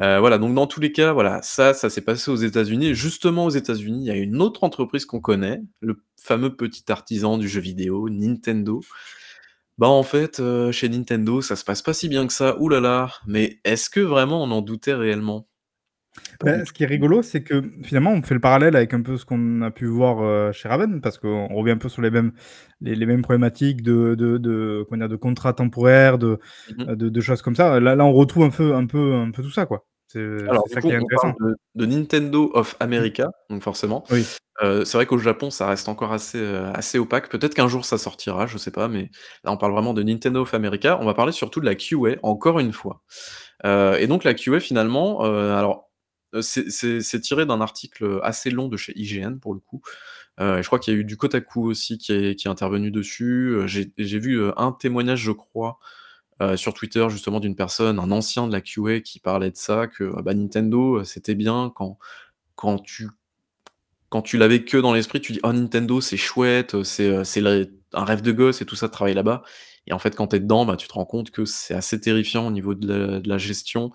[0.00, 3.44] heu, voilà donc dans tous les cas, voilà, ça, ça s'est passé aux États-Unis justement
[3.46, 7.48] aux États-Unis, il y a une autre entreprise qu'on connaît, le fameux petit artisan du
[7.48, 8.80] jeu vidéo, Nintendo.
[9.78, 12.56] Bah, en fait, heu, chez Nintendo, ça se passe pas si bien que ça.
[12.60, 15.48] Là, mais est-ce que vraiment on en doutait réellement?
[16.38, 16.64] Tout.
[16.64, 19.24] ce qui est rigolo, c'est que finalement, on fait le parallèle avec un peu ce
[19.24, 22.32] qu'on a pu voir, heu, chez Raven, parce qu'on revient un peu sur les mêmes
[22.80, 25.08] les les mêmes problématiques de de de comment dire?
[25.08, 26.90] De contrats temporaires, de, Mmh mh.
[26.90, 27.78] heu, de de choses comme ça.
[27.80, 29.86] Là là, on retrouve un peu un peu un peu tout ça, quoi.
[30.08, 31.40] C'est Alors du ça coup, qui est on parle intéressant.
[31.40, 33.10] de de Nintendo of Mmh.
[33.10, 34.30] America, donc forcément, Oui.
[34.62, 36.40] heu, c'est vrai qu'au Japon, ça reste encore assez,
[36.74, 37.28] assez opaque.
[37.30, 39.10] Peut-être qu'un jour ça sortira, je sais pas, mais
[39.44, 40.98] là, on parle vraiment de Nintendo of America.
[41.00, 43.02] On va parler surtout de la QA, encore une fois,
[43.66, 45.89] et donc la QA finalement, alors,
[46.42, 49.82] c'est c'est tiré d'un article, assez long de chez IGN pour le coup,
[50.40, 53.66] et je crois qu'il y a eu du Kotaku aussi qui est intervenu dessus, heu,
[53.66, 55.78] j'ai vu, un témoignage, je crois,
[56.56, 60.22] sur Twitter justement d'une personne, un ancien de la QA qui parlait de ça, que,
[60.22, 63.08] bah, Nintendo, c'était bien quand tu
[64.10, 67.08] quand tu l'avais que dans l'esprit, tu dis: «Oh Nintendo, c'est chouette, c'est,
[67.92, 69.42] un rêve de gosse et tout ça de travailler là-bas»
[69.86, 72.00] et en fait, quand tu es dedans, bah, tu te rends compte que c'est assez
[72.00, 73.92] terrifiant au niveau de la gestion,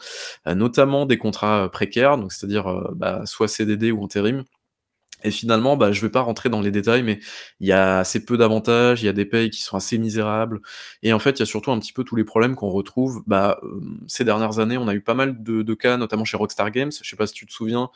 [0.48, 4.44] heu, notamment des contrats, heu, précaires, donc c'est-à-dire, heu, bah, soit CDD ou intérim
[5.24, 7.20] et finalement, bah, je vais pas rentrer dans les détails, mais
[7.60, 10.62] il y a assez peu d'avantages, il y a des payes qui sont assez misérables
[11.04, 13.24] et en fait, il y a surtout un petit peu tous les problèmes qu'on retrouve,
[14.08, 14.78] ces dernières années.
[14.78, 16.92] On a eu pas mal de cas, notamment chez Rockstar Games.
[17.02, 17.90] Je sais pas si tu te souviens,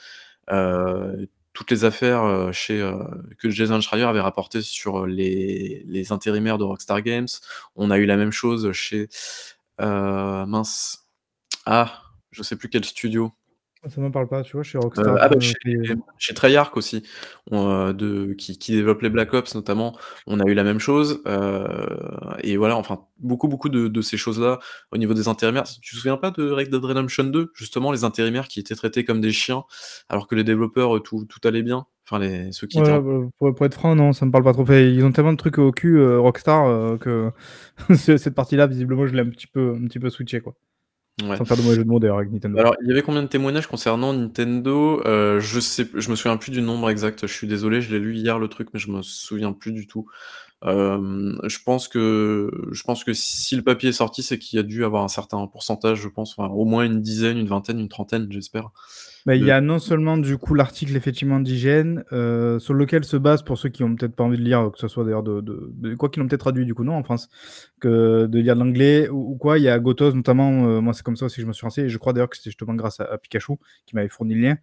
[1.60, 2.96] toutes les affaires, heu, chez, heu,
[3.38, 7.28] que Jason Schreier avait rapportées sur, heu, les les intérimaires de Rockstar Games.
[7.76, 9.10] On a eu la même chose chez,
[9.80, 11.08] mince,
[11.68, 13.34] ah, je sais plus quel studio.
[13.88, 14.64] Ça me parle pas, tu vois?
[14.64, 17.04] Chez Heu, Rockstar, ah bah, chez c'est chez Treyarch aussi,
[17.52, 20.80] on, heu, de qui qui développe les Black Ops notamment, on a eu la même
[20.80, 21.68] chose, heu
[22.44, 24.60] et voilà, enfin, beaucoup, beaucoup de de ces choses-là
[24.92, 25.64] au niveau des intérimaires.
[25.64, 27.52] Tu te souviens pas de Red Dead Redemption 2?
[27.56, 29.64] Justement, les intérimaires qui étaient traités comme des chiens,
[30.10, 31.86] alors que les développeurs, heu, tout tout allait bien?
[32.06, 34.44] Enfin les ceux qui étaient Ouais, bah, pour pour être franc, non, ça me parle
[34.44, 34.62] pas trop.
[34.62, 37.32] Enfin, ils ont tellement de trucs au cul, heu, Rockstar, heu, que
[37.96, 40.56] ce cette partie-là, visiblement, je l'ai un petit peu un petit peu switché, quoi.
[41.24, 41.38] Ouais.
[41.38, 42.58] Sans faire de mauvais jeu de mots d'ailleurs avec Nintendo.
[42.60, 45.02] Alors, il y avait combien de témoignages concernant Nintendo?
[45.06, 48.00] Heu, je sais je me souviens plus du nombre exact, je suis désolé, je l'ai
[48.00, 50.08] lu hier le truc, mais je me souviens plus du tout.
[50.62, 54.60] Hem, je pense que je pense que si le papier est sorti, c'est qu'il y
[54.60, 57.80] a dû avoir un certain pourcentage, je pense, enfin, au moins une dizaine, une vingtaine,
[57.80, 58.70] une trentaine, j'espère,
[59.30, 63.16] Bah, il y a non seulement du coup l'article effectivement d'IGN, heu, sur lequel se
[63.16, 65.40] base pour ceux qui ont peut-être pas envie de lire, que ce soit d'ailleurs de
[65.42, 67.30] de de quoi qu'ils l'ont peut-être traduit du coup, non, en France?
[67.80, 69.60] Que de lire de l'anglais ou ou quoi.
[69.60, 71.64] Il y a Gotoz notamment, heu, moi c'est comme ça aussi que je me suis
[71.66, 73.54] renseigné et je crois d'ailleurs que c'était justement grâce à à Pikachu
[73.86, 74.58] qui m'avait fourni le lien,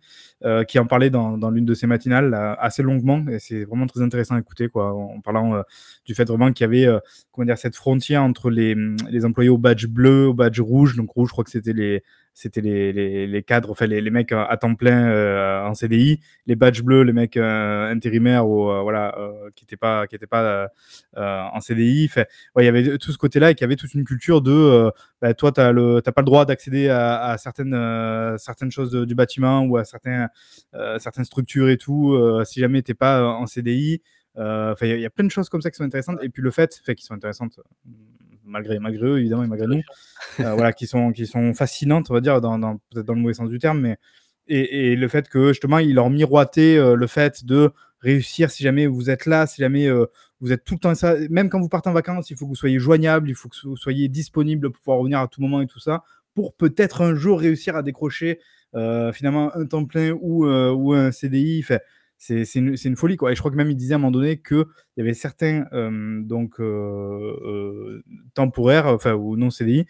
[0.45, 3.87] heu, qui en parlait dans dans l'une de ses matinales, assez longuement et c'est vraiment
[3.87, 4.93] très intéressant à écouter, quoi.
[4.95, 5.63] En parlant, heu,
[6.07, 6.99] du fait vraiment qu'il y avait,
[7.31, 7.59] comment dire?
[7.59, 8.75] Cette frontière entre les,
[9.11, 12.03] les employés au badge bleu, au badge rouge, donc rouge, je crois que c'était les
[12.39, 15.75] c'était les les les cadres, enfin les les mecs à à temps plein, heu, en
[15.75, 16.21] CDI.
[16.47, 17.43] Les badges bleus, les mecs, heu,
[17.91, 19.17] intérimaires ou, voilà,
[19.57, 20.69] qui étaient pas qui étaient pas,
[21.17, 22.07] en CDI.
[22.11, 22.25] Enfin,
[22.55, 24.91] ouais, il y avait tout ce côté-là et qu'il y avait toute une culture de,
[25.23, 27.75] bah, toi, tu as le as pas le droit d'accéder à à certaines,
[28.39, 30.29] certaines choses du bâtiment ou à certains,
[30.99, 34.03] certaines structures et tout, si jamais tu es pas, en CDI.
[34.37, 36.19] Enfin, il y a il y a plein de choses comme ça qui sont intéressantes
[36.23, 37.59] et puis le fait, enfin, qui sont intéressantes,
[38.47, 39.83] malgré malgré eux évidemment et malgré nous,
[40.41, 43.21] heu, voilà, qui sont qui sont fascinantes, on va dire, dans dans peut-être dans le
[43.21, 43.97] mauvais sens du terme, mais
[44.49, 47.71] et et le fait que justement, ils leur miroitaient, heu, le fait de
[48.01, 50.09] réussir si jamais vous êtes là, si jamais, heu,
[50.41, 52.51] vous êtes tout le temps ça même quand vous partez en vacances, il faut que
[52.51, 55.61] vous soyez joignable, il faut que vous soyez disponible pour pouvoir revenir à tout moment
[55.61, 56.03] et tout ça,
[56.35, 58.41] pour peut-être un jour réussir à décrocher,
[59.13, 61.61] finalement un temps plein ou, ou un CDI.
[61.65, 61.79] Enfin,
[62.19, 64.11] c'est une une folie, quoi et je crois que même il disait à un moment
[64.11, 64.65] donné qu'il
[64.97, 68.03] y avait certains, hem, donc, heu heu,
[68.35, 69.87] temporaires, enfin ou non CDI,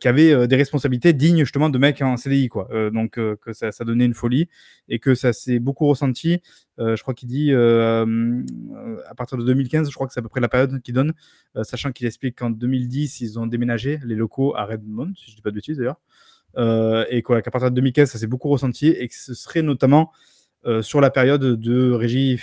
[0.00, 2.68] qui avaient, des responsabilités dignes justement de mecs en CDI, quoi.
[2.92, 4.48] Donc, que ça ça donnait une folie
[4.88, 6.40] et que ça s'est beaucoup ressenti.
[6.78, 10.40] Je crois qu'il dit, à partir de 2015, je crois que c'est à peu près
[10.40, 11.12] la période qu'il donne,
[11.62, 15.42] sachant qu'il explique qu'en 2010, ils ont déménagé les locaux à Redmond, si je dis
[15.42, 16.00] pas de bêtises d'ailleurs,
[17.10, 20.12] et qu'à partir de 2015, ça s'est beaucoup ressenti et que ce serait notamment,
[20.66, 22.36] heu, sur la période de Reggie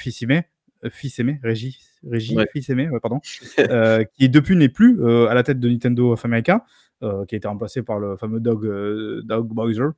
[2.04, 2.48] Reggie Ouais.
[2.52, 3.20] Fils-Aimé, ouais, pardon,
[3.60, 6.66] heu, qui depuis n'est plus, heu, à la tête de Nintendo of America,
[7.02, 9.90] qui a été remplacé par le fameux Doug, heu, Doug Bowser.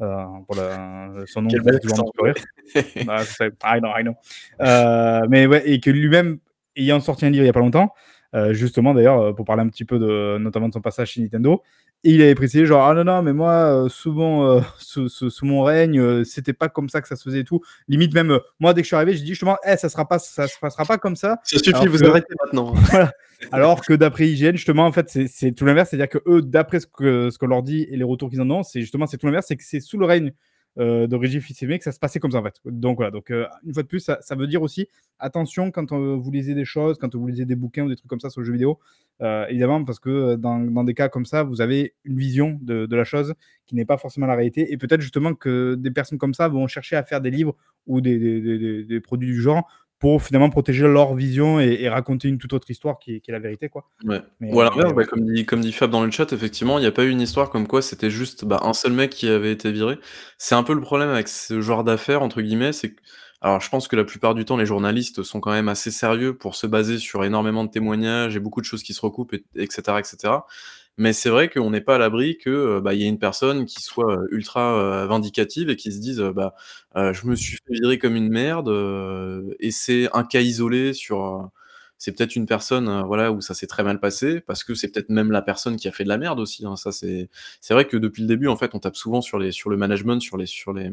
[0.00, 1.50] euh, pour le son nom
[5.28, 6.38] mais ouais et que lui-même,
[6.76, 7.92] ayant sorti un livre il y a pas longtemps,
[8.50, 11.62] justement d'ailleurs, pour parler un petit peu de notamment de son passage chez Nintendo
[12.04, 15.08] et il avait précisé genre: «Ah non, non, mais moi, heu, sous mon, heu, sous
[15.08, 17.60] sous sous mon règne, heu, c'était pas comme ça que ça se faisait et tout».
[17.88, 20.08] Limite même, heu, moi dès que je suis arrivé, j'ai dit justement: «Eh ça sera
[20.08, 21.38] pas ça se passera pas comme ça».
[21.44, 22.72] Ça suffit, Alors vous que arrêtez maintenant.
[22.90, 23.12] voilà,
[23.52, 26.86] alors que d'après IGN justement en fait c'est c'est tout l'inverse, c'est-à-dire qu'eux d'après ce
[26.86, 29.26] que ce qu'on leur dit et les retours qu'ils en ont, c'est justement c'est tout
[29.26, 30.32] l'inverse, c'est que c'est sous le règne,
[30.78, 31.16] heu, de
[31.78, 32.56] que ça se passait comme ça en fait.
[32.64, 36.14] Donc voilà, donc heu, une fois de plus ça veut dire aussi attention quand, heu,
[36.14, 38.40] vous lisez des choses, quand vous lisez des bouquins ou des trucs comme ça sur
[38.40, 38.78] le jeu vidéo,
[39.22, 42.96] heu, évidemment parce que, heu, dans des cas comme ça, vous avez une vision de
[42.96, 43.34] la chose
[43.66, 46.66] qui n'est pas forcément la réalité et peut-être justement que des personnes comme ça vont
[46.66, 47.56] chercher à faire des livres
[47.86, 49.68] ou des produits du genre
[50.02, 53.30] pour finalement protéger leur vision et et raconter une toute autre histoire qui est qui
[53.30, 53.84] est la vérité quoi.
[54.04, 54.20] Ouais.
[54.40, 56.82] Mais Ou à l'inverse, bah, comme dit comme dit Fab dans le chat, effectivement, il
[56.84, 59.28] y a pas eu une histoire comme quoi c'était juste, bah, un seul mec qui
[59.28, 59.98] avait été viré.
[60.38, 62.96] C'est un peu le problème avec ce genre «d'affaires» entre guillemets, c'est q
[63.44, 66.36] alors je pense que la plupart du temps, les journalistes sont quand même assez sérieux
[66.36, 69.44] pour se baser sur énormément de témoignages et beaucoup de choses qui se recoupent et
[69.56, 70.46] et cetera et cetera.
[70.98, 73.64] Mais c'est vrai qu'on n'est pas à l'abri que, heu, bah, y ait une personne
[73.64, 76.54] qui soit, heu, ultra, heu, vindicative et qui se dise, «Bah,
[76.94, 81.50] je me suis fait virer comme une merde, heu» et c'est un cas isolé sur,
[82.02, 84.88] c'est peut-être une personne, heu, voilà, où ça s'est très mal passé, parce que c'est
[84.92, 86.74] peut-être même la personne qui a fait de la merde aussi, hein.
[86.76, 87.28] Ça c'est
[87.60, 89.76] c'est vrai que depuis le début, en fait, on tape souvent sur les sur le
[89.76, 90.90] management, sur les sur les,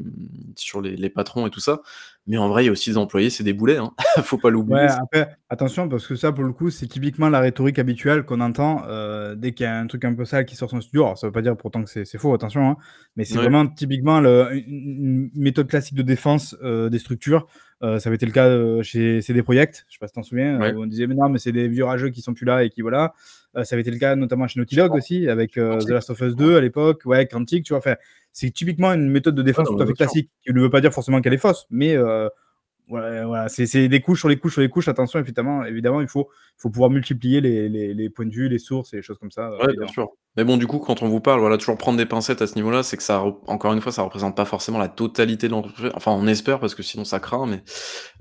[0.55, 1.81] sur les les patrons et tout ça,
[2.27, 3.91] mais en vrai, il y a aussi des employés, c'est des boulets, hein.
[4.23, 7.79] Faut pas l'oublier après, attention parce que ça, pour le coup, c'est typiquement la rhétorique
[7.79, 10.69] habituelle qu'on entend, heu, dès qu'il y a un truc un peu sale qui sort
[10.69, 11.03] son studio.
[11.05, 12.77] Alors ça veut pas dire pourtant que c'est faux, attention, hein,
[13.15, 13.39] mais c'est Ouais.
[13.39, 17.47] vraiment typiquement le une méthode classique de défense, heu, des structures.
[17.81, 20.19] Heu, ça avait été le cas, heu, chez CD Projekt, je sais pas si tu
[20.19, 20.73] t'en souviens, Ouais.
[20.73, 22.69] où on disait: «Mais non, mais c'est des vieux rageux qui sont plus là et
[22.69, 23.13] qui voilà».
[23.63, 26.33] Ça avait été le cas notamment chez Naughty Dog aussi avec, The Last of Us
[26.33, 26.35] ouais.
[26.35, 27.81] 2 à l'époque, ouais, Quantic, tu vois?
[28.31, 30.93] C'est typiquement une méthode de défense tout à fait classique, qui ne veut pas dire
[30.93, 31.95] forcément qu'elle est fausse, mais
[32.89, 34.87] ouais, voilà, c'est des couches sur les couches sur les couches.
[34.87, 38.59] Attention évidemment évidemment, il faut faut pouvoir multiplier les les les points de vue, les
[38.59, 40.09] sources et les choses comme ça, Ouais, bien sûr.
[40.37, 42.55] Mais bon, du coup, quand on vous parle, voilà, toujours prendre des pincettes à ce
[42.55, 45.91] niveau-là, c'est que ça encore une fois, ça représente pas forcément la totalité de l'entreprise.
[45.95, 47.63] Enfin, on espère parce que sinon ça craint, mais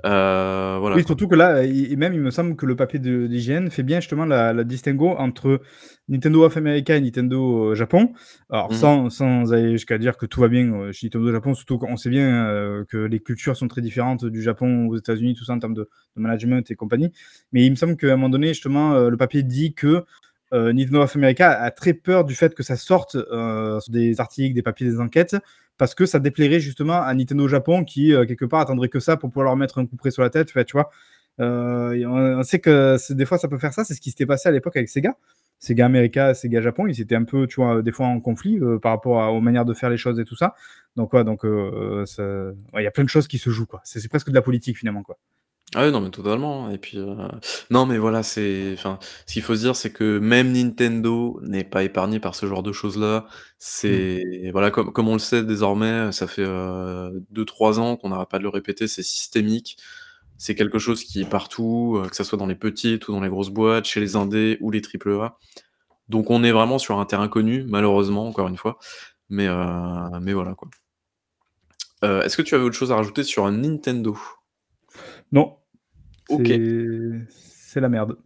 [0.04, 3.68] heu, voilà Oui, surtout que là, et même il me semble que le papier d'IGN
[3.70, 5.60] fait bien justement la la distinguo entre
[6.09, 8.12] Nintendo of America et Nintendo, heu, Japon.
[8.50, 8.76] Alors Mmh mh.
[8.78, 11.96] sans sans aller jusqu'à dire que tout va bien, heu, chez Nintendo Japon, surtout qu'on
[11.96, 15.52] sait bien, heu, que les cultures sont très différentes du Japon aux États-Unis, tout ça
[15.54, 17.12] en termes de de management et compagnie.
[17.52, 20.04] Mais il me semble qu'à un moment donné, justement, le papier dit que,
[20.52, 23.16] Nintendo of America a très peur du fait que ça sorte,
[23.88, 25.36] des articles, des papiers, des enquêtes,
[25.76, 29.30] parce que ça déplairait justement à Nintendo Japon qui, quelque part attendrait que ça pour
[29.30, 30.90] pouvoir leur mettre un couperet sur la tête, enfin, tu vois?
[31.38, 34.48] On on sait que des fois ça peut faire ça, c'est ce qui s'était passé
[34.48, 35.16] à l'époque avec Sega.
[35.61, 38.78] Sega America, Sega Japon, ils étaient un peu, tu vois, des fois en conflit, heu,
[38.78, 40.54] par rapport à aux manières de faire les choses et tout ça.
[40.96, 41.42] Donc ouais, donc
[42.06, 43.80] ça ouais, il y a plein de choses qui se jouent, quoi.
[43.84, 45.18] C'est presque de la politique finalement, quoi.
[45.74, 46.98] Ah ouais, non, mais totalement et puis,
[47.70, 51.62] non, mais voilà, c'est enfin, ce qu'il faut se dire, c'est que même Nintendo n'est
[51.64, 53.26] pas épargné par ce genre de choses-là.
[53.28, 53.32] Mmh.
[53.59, 58.30] C'est voilà, comme comme on le sait désormais, ça fait, heu, 2-3 ans qu'on n'arrête
[58.30, 59.76] pas de le répéter, c'est systémique.
[60.39, 63.20] C'est quelque chose qui est partout, heu, que ça soit dans les petites ou dans
[63.20, 65.36] les grosses boîtes, chez les indés ou les triple A.
[66.09, 68.78] Donc on est vraiment sur un terrain connu, malheureusement, encore une fois,
[69.28, 70.68] mais heu, mais voilà, quoi.
[72.05, 74.16] Heu, est-ce que tu avais autre chose à rajouter sur Nintendo?
[75.32, 75.59] Non,
[76.28, 76.47] OK.
[76.47, 78.16] c'est la merde.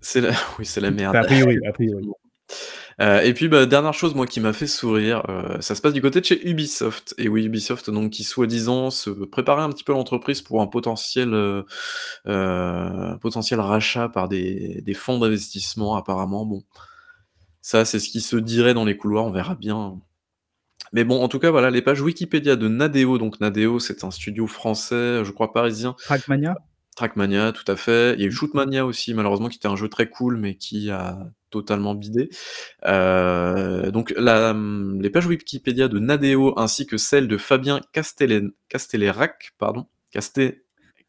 [0.00, 2.08] C'est la oui, c'est la merde, Enfin a priori, a priori.
[3.00, 5.92] Heu et puis, bah, dernière chose, moi, qui m'a fait sourire, heu, ça se passe
[5.92, 9.84] du côté de chez Ubisoft et oui, Ubisoft donc qui soi-disant se préparait un petit
[9.84, 11.64] peu l'entreprise pour un potentiel, heu,
[13.20, 16.44] potentiel rachat par des des fonds d'investissement apparemment.
[16.44, 16.64] Bon,
[17.62, 20.00] ça, c'est ce qui se dirait dans les couloirs, on verra bien.
[20.92, 24.10] Mais bon, en tout cas, voilà, les pages Wikipédia de Nadeo, donc Nadeo, c'est un
[24.10, 25.96] studio français, je crois parisien.
[26.04, 26.56] Trackmania?
[26.96, 28.14] Trackmania, tout à fait.
[28.14, 28.32] Il y a eu Mmh.
[28.32, 31.18] Shootmania aussi, malheureusement, qui était un jeu très cool, mais qui a
[31.50, 32.30] totalement bidé.
[32.86, 38.52] Heu, donc la, mmh, les pages Wikipédia de Nadeo ainsi que celles de Fabien Castellen
[39.58, 40.64] pardon, Casté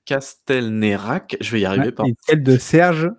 [0.05, 3.11] Castelnerac, je vais y arriver, pardon et celle de Serge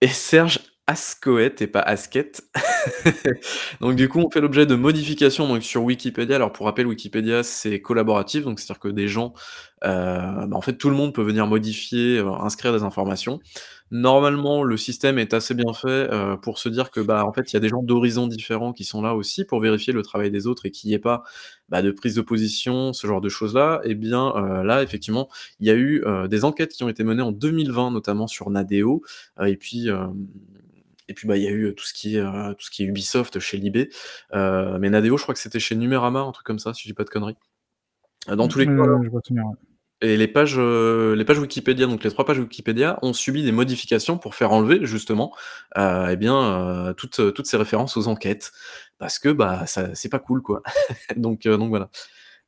[0.00, 2.42] et Serge Ascoët et pas Asquette.
[3.80, 6.36] Donc du coup, on fait l'objet de modifications donc sur Wikipédia.
[6.36, 9.32] Alors pour rappel, Wikipédia, c'est collaboratif, donc c'est-à-dire que des gens,
[9.84, 13.40] heu, bah, en fait, tout le monde peut venir modifier, heu, inscrire des informations.
[13.90, 17.52] Normalement, le système est assez bien fait, heu, pour se dire que, bah, en fait,
[17.52, 20.30] il y a des gens d'horizons différents qui sont là aussi pour vérifier le travail
[20.30, 21.22] des autres et qu'il y ait pas,
[21.68, 23.80] bah, de prise de position, ce genre de choses-là.
[23.84, 25.28] Et bien, heu, là, effectivement,
[25.60, 28.50] il y a eu, heu, des enquêtes qui ont été menées en 2020, notamment sur
[28.50, 29.02] Nadeo,
[29.44, 29.88] et puis,
[31.08, 32.86] et puis, bah, il y a eu tout ce qui est, tout ce qui est
[32.86, 33.90] Ubisoft chez Libé.
[34.32, 36.94] Mais Nadeo, je crois que c'était chez Numérama, un truc comme ça, si je dis
[36.94, 37.36] pas de conneries.
[38.28, 38.72] Dans tous les cas,
[40.04, 43.52] Et les pages, heu, les pages Wikipédia, donc les 3 pages Wikipédia ont subi des
[43.52, 45.34] modifications pour faire enlever justement,
[45.78, 48.52] heu, et bien, heu, toutes, toutes ces références aux enquêtes.
[48.98, 50.62] Parce que, bah, ça c'est pas cool, quoi.
[51.16, 51.90] Donc heu, donc voilà.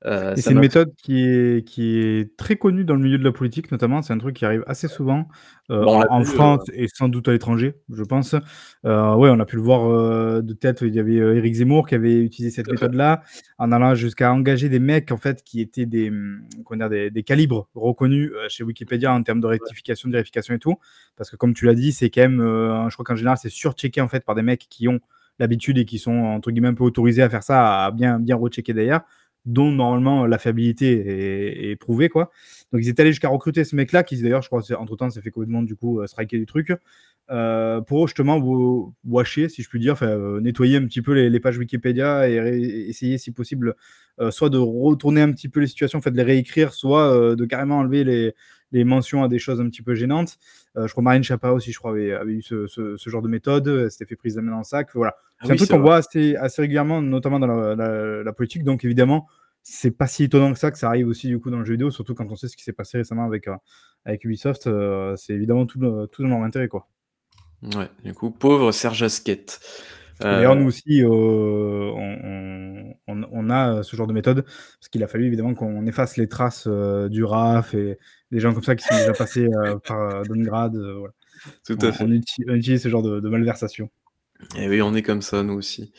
[0.02, 3.32] Ça c'est une méthode qui est qui est très connue dans le milieu de la
[3.32, 5.26] politique notamment, c'est un truc qui arrive assez souvent,
[5.70, 8.34] on en vu, France et sans doute à l'étranger, je pense.
[8.34, 8.40] Ouais,
[8.84, 12.54] on a pu le voir, de tête, il y avait, Éric Zemmour qui avait utilisé
[12.54, 13.22] cette méthode-là,
[13.58, 16.88] en allant jusqu'à engager des mecs, en fait, qui étaient des, dire?
[16.90, 20.76] Des des calibres reconnus, chez Wikipédia en termes de rectification, de vérification et tout.
[21.16, 24.00] Parce que comme tu l'as dit, c'est quand même, je crois qu'en général, c'est surchecké,
[24.02, 25.00] en fait, par des mecs qui ont
[25.38, 28.36] l'habitude et qui sont, entre guillemets, un peu «autorisés» à faire ça, à bien bien
[28.36, 29.02] rechecker derrière,
[29.46, 32.30] dont normalement la fiabilité est prouvée, quoi.
[32.72, 35.22] Donc ils étaient allés jusqu'à recruter ce mec-là, qui d'ailleurs, je crois, entre temps, s'est
[35.22, 36.72] fait complètement, du coup, heu, striker du truc,
[37.30, 41.40] heu, pour justement wa washer, si je puis dire, heu, nettoyer un petit peu les
[41.40, 42.36] pages Wikipédia et
[42.88, 43.74] essayer, si possible,
[44.20, 47.44] heu, soit de retourner un petit peu les situations, fait, de les réécrire, soit, de
[47.46, 48.34] carrément enlever les
[48.72, 50.38] les mentions à des choses un petit peu gênantes.
[50.76, 53.22] Heu, je crois Marlène Schiappa aussi, je crois, avait avait eu ce ce ce genre
[53.22, 55.14] de méthode, elle s'était fait prise dans le sac, voilà.
[55.38, 58.22] Ah C'est un oui, truc c'est qu'on voit assez assez régulièrement, notamment dans la la
[58.22, 59.28] la politique, donc évidemment,
[59.62, 61.72] c'est pas si étonnant que ça, que ça arrive aussi, du coup, dans le jeu
[61.72, 63.48] vidéo, surtout quand on sait ce qui s'est passé récemment avec,
[64.04, 66.88] avec Ubisoft, heu, c'est évidemment tout le tout dans leur intérêt, quoi.
[67.62, 69.46] Ouais, du coup, pauvre Serge Hasquet.
[70.28, 71.10] Et d'ailleurs, nous aussi, on
[71.98, 76.16] on on on a, ce genre de méthode, parce qu'il a fallu évidemment qu'on efface
[76.16, 77.98] les traces, heu, d'Uraf et
[78.32, 81.12] des gens comme ça qui sont déjà passés, heu, par, heu, Donegrad, heu, voilà.
[81.66, 82.04] Tout à On fait.
[82.04, 83.90] on uti on utilise ce genre de de malversation.
[84.58, 85.92] Et oui, on est comme ça, nous aussi.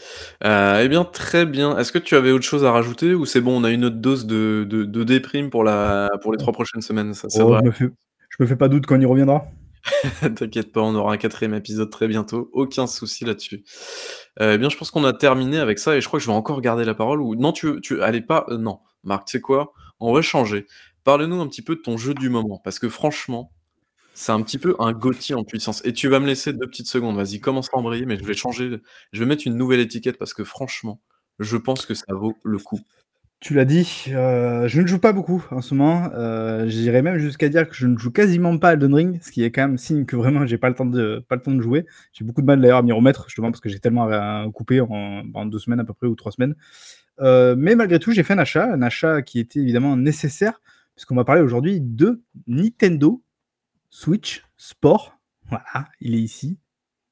[0.43, 1.77] Et bien, très bien.
[1.77, 3.97] Est-ce que tu avais autre chose à rajouter ou c'est bon, on a eu notre
[3.97, 7.13] dose de de de déprime pour la pour les 3 prochaines semaines?
[7.13, 7.85] Ça Oh, je me fais
[8.29, 9.45] je me fais pas doute qu'on y reviendra.
[10.35, 13.63] T'inquiète pas, on aura un 4e épisode très bientôt, aucun souci là-dessus.
[14.39, 16.35] Et bien, je pense qu'on a terminé avec ça et je crois que je vais
[16.35, 19.73] encore garder la parole ou non, tu tu allez pas non, Marc, tu sais quoi?
[19.99, 20.67] On va changer.
[21.07, 23.53] Parle-nous un petit peu de ton jeu du moment, parce que franchement,
[24.13, 26.87] c'est un petit peu un GOTY en puissance et tu vas me laisser 2 petites
[26.87, 27.17] secondes.
[27.17, 28.79] Vas-y, commence à embrayer, mais je vais changer
[29.13, 31.01] je vais mettre une nouvelle étiquette parce que franchement,
[31.39, 32.79] je pense que ça vaut le coup.
[33.39, 37.17] Tu l'as dit, heu, je ne joue pas beaucoup en ce moment, heu, j'irais même
[37.19, 39.63] jusqu'à dire que je ne joue quasiment pas à Elden Ring, ce qui est quand
[39.67, 41.85] même signe que vraiment j'ai pas le temps de pas le temps de jouer.
[42.13, 44.81] J'ai beaucoup de mal d'ailleurs à m'y remettre, justement parce que j'ai tellement à couper
[44.81, 46.55] en 2 semaines à peu près ou 3 semaines.
[47.21, 50.61] Heu, mais malgré tout, j'ai fait un achat, un achat qui était évidemment nécessaire,
[50.97, 53.23] puisqu'on va parler aujourd'hui de Nintendo
[53.89, 55.17] Switch Sport.
[55.49, 56.59] Voilà, il est ici,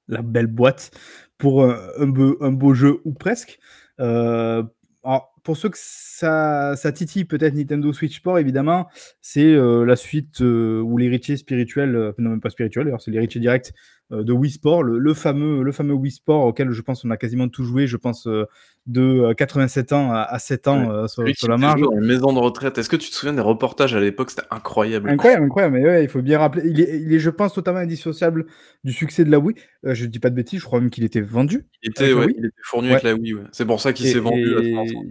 [0.07, 0.91] la belle boîte
[1.37, 3.59] pour, heu, un beau jeu ou presque.
[4.01, 4.65] Heu,
[5.03, 8.87] alors pour ceux que ça titille peut-être Nintendo Switch Sport évidemment,
[9.21, 13.41] c'est, heu, la suite, heu, ou l'héritier spirituel, non même pas spirituel d'ailleurs, c'est l'héritier
[13.41, 13.73] direct,
[14.11, 17.17] de Wii Sport, le le fameux le fameux Wii Sport auquel je pense on a
[17.17, 18.47] quasiment tous joué, je pense, heu,
[18.87, 19.01] de,
[19.31, 21.81] heu, 87 ans à à 7 Ouais, ans, heu, sur sur la marge.
[21.81, 22.77] dans les maisons de retraite.
[22.77, 24.29] Est-ce que tu te souviens des reportages à l'époque?
[24.31, 25.09] C'était incroyable.
[25.09, 27.79] Incroyable, incroyable, mais ouais, il faut bien rappeler, il est il est, je pense, totalement
[27.79, 28.47] indissociable
[28.83, 29.55] du succès de la Wii.
[29.83, 32.45] Je dis pas de bêtises, je crois même qu'il était vendu Il était ouais, il
[32.45, 33.03] était fourni avec Ouais.
[33.03, 33.43] la Wii, ouais.
[33.51, 35.03] C'est pour ça qu'il s'est Et vendu à et 500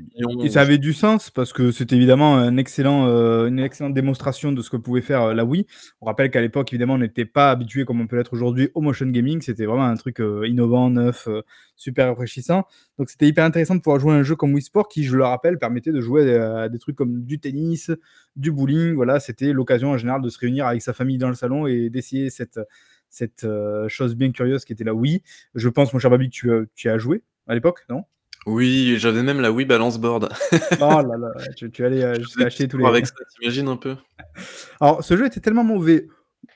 [0.43, 3.07] et millions ça avait du sens parce que c'était évidemment un excellent,
[3.47, 5.67] une excellente démonstration de ce que pouvait faire, la Wii.
[6.01, 8.81] On rappelle qu'à l'époque, évidemment, on n'était pas habitué comme on peut l'être aujourd'hui au
[8.85, 9.41] motion gaming.
[9.43, 11.43] C'était vraiment un truc, heu, innovant, neuf, heu,
[11.77, 12.65] super rafraîchissant.
[12.99, 15.17] Donc c'était hyper intéressant de pouvoir jouer à un jeu comme Wii Sport qui, je
[15.17, 17.91] le rappelle, permettait de jouer, heu, à des trucs comme du tennis,
[18.37, 18.95] du bowling.
[18.95, 21.91] Voilà, c'était l'occasion en général de se réunir avec sa famille dans le salon et
[21.91, 22.61] d'essayer cette
[23.11, 23.47] cette,
[23.87, 25.23] chose bien curieuse qui était la Wii.
[25.55, 28.05] Je pense, mon cher Babi, que tu, tu as joué à l'époque, non?
[28.47, 30.29] Oui, j'avais même la Wii Balance Board.
[30.81, 32.03] Oh là là, tu tu allais,
[32.45, 33.97] acheter tous les avec ça, tu imagines un peu?
[34.81, 36.09] alors ce jeu était tellement mauvais,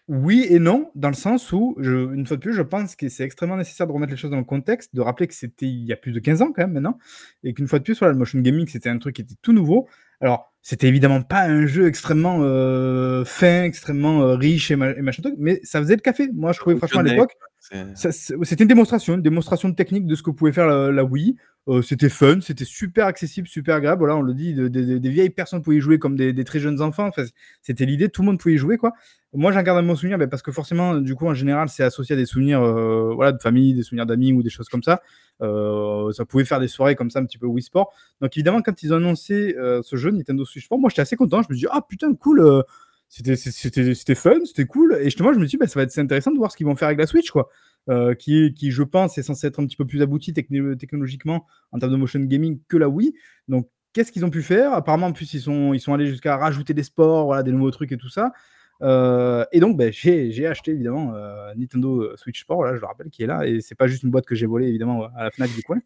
[0.09, 3.09] oui et non, dans le sens où je une fois de plus, je pense que
[3.09, 5.85] c'est extrêmement nécessaire de remettre les choses dans le contexte, de rappeler que c'était il
[5.85, 6.99] y a plus de 15 ans quand même maintenant
[7.45, 9.53] et qu'une fois de plus, voilà, le motion gaming, c'était un truc qui était tout
[9.53, 9.87] nouveau.
[10.21, 15.03] Alors, c'était évidemment pas un jeu extrêmement, heu, fin, extrêmement, heu, riche et ma et
[15.03, 16.29] machin truc, mais ça faisait le café.
[16.33, 20.31] Moi, je trouvais franchement à l'époque, c'était une démonstration, une démonstration technique de ce que
[20.31, 21.37] pouvait faire la Wii.
[21.69, 23.99] Heu, c'était fun, c'était super accessible, super agréable.
[23.99, 26.81] Voilà, on le dit, de des vieilles personnes pouvaient y jouer comme des très jeunes
[26.81, 27.11] enfants.
[27.63, 28.93] C'était l'idée, tout le monde pouvait y jouer, quoi.
[29.35, 32.15] Moi, j'en garde un souvenir, bah, parce que forcément, du coup, en général, c'est associé
[32.15, 35.03] à des souvenirs, heu, voilà, de famille, des souvenirs d'amis ou des choses comme ça.
[35.43, 37.93] Heu, ça pouvait faire des soirées comme ça, un petit peu Wii Sport.
[38.23, 41.43] Donc évidemment, quand ils ont annoncé, ce jeu Nintendo Switch Sport, moi, j'étais assez content.
[41.43, 42.63] Je me dis: «Ah putain, cool,
[43.09, 46.31] c'était c fun, c'était cool» et justement, je me dis: «Bah, ça va être intéressant
[46.31, 47.49] de voir ce qu'ils vont faire avec la Switch, quoi».
[47.89, 51.47] Heu, qui qui, je pense, est censé être un petit peu plus abouti techno technologiquement
[51.73, 53.15] en termes de motion gaming que la Wii.
[53.49, 54.75] Donc qu'est-ce qu'ils ont pu faire?
[54.75, 57.71] Apparemment, en plus, ils sont ils sont allés jusqu'à rajouter des sports, voilà, des nouveaux
[57.71, 58.33] trucs et tout ça.
[58.83, 63.11] Euh, et donc, ben, j'ai acheté évidemment euh, Nintendo Switch Sport, là, je le rappelle,
[63.11, 63.47] qui est là.
[63.47, 65.79] Et c'est pas juste une boîte que j'ai volée évidemment à la Fnac du coin.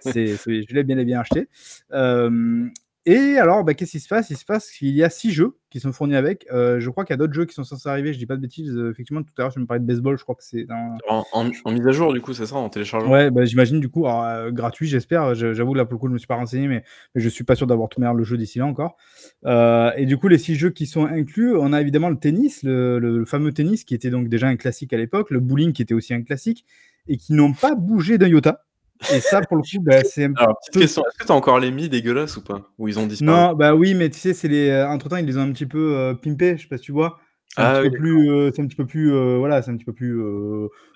[0.00, 1.48] c'est, je l'ai bien bien acheté.
[1.92, 2.66] Euh,
[3.08, 4.28] et alors, bah, qu'est-ce qui se passe?
[4.28, 6.46] Il se passe qu'il y a six jeux qui sont fournis avec.
[6.52, 8.12] Euh, je crois qu'il y a d'autres jeux qui sont censés arriver.
[8.12, 8.76] Je dis pas de bêtises.
[8.76, 10.18] Euh, effectivement, tout à l'heure, je me parlais de baseball.
[10.18, 10.66] Je crois que c'est
[11.08, 13.10] en, mise à jour, du coup, c'est ça, en téléchargeant?
[13.10, 15.34] Ouais, bah, j'imagine du coup, euh, gratuit, j'espère.
[15.34, 16.84] J'avoue, là, pour le coup, je me suis pas renseigné, mais,
[17.14, 18.98] mais je suis pas sûr d'avoir tout le jeu d'ici là encore.
[19.46, 23.24] et du coup, les six jeux qui sont inclus, on a évidemment le tennis, le,
[23.24, 26.12] fameux tennis qui était donc déjà un classique à l'époque, le bowling qui était aussi
[26.12, 26.66] un classique,
[27.06, 28.66] et qui n'ont pas bougé d'un iota.
[29.12, 31.60] Et ça, pour le coup, bah, c'est un Alors, petite question, est-ce que t'as encore
[31.60, 32.62] les mi dégueulasses ou pas?
[32.78, 33.30] Ou ils ont disparu?
[33.30, 34.70] Non, bah oui, mais tu sais, c'est les...
[34.70, 36.92] Euh, entre-temps, ils les ont un petit peu euh, pimpés, je sais pas si tu
[36.92, 37.18] vois.
[37.54, 39.10] C'est un, ah, petit peu plus, euh, c'est un petit peu plus...
[39.38, 40.14] voilà, c'est un petit peu plus...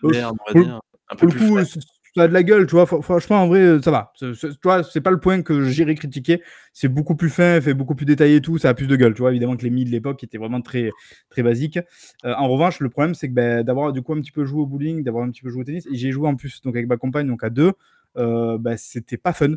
[0.02, 0.80] Merde, on va dire.
[1.10, 1.78] Un peu pour le coup,
[2.14, 2.86] ça a de la gueule, tu vois.
[2.86, 4.12] Franchement, en vrai, ça va.
[4.18, 4.26] Tu
[4.62, 6.42] vois, c'est pas le point que j'irai critiquer.
[6.72, 8.58] C'est beaucoup plus fin, fait beaucoup plus détaillé et tout.
[8.58, 9.30] Ça a plus de gueule, tu vois.
[9.30, 10.90] Évidemment que les mi de l'époque étaient vraiment très,
[11.30, 11.78] très basiques.
[12.24, 14.66] en revanche, le problème, c'est que ben, d'avoir du coup un petit peu joué au
[14.66, 16.88] bowling, d'avoir un petit peu joué au tennis, et j'ai joué en plus donc avec
[16.88, 17.72] ma compagne, donc à deux.
[18.16, 19.54] Euh, bah, c'était pas fun.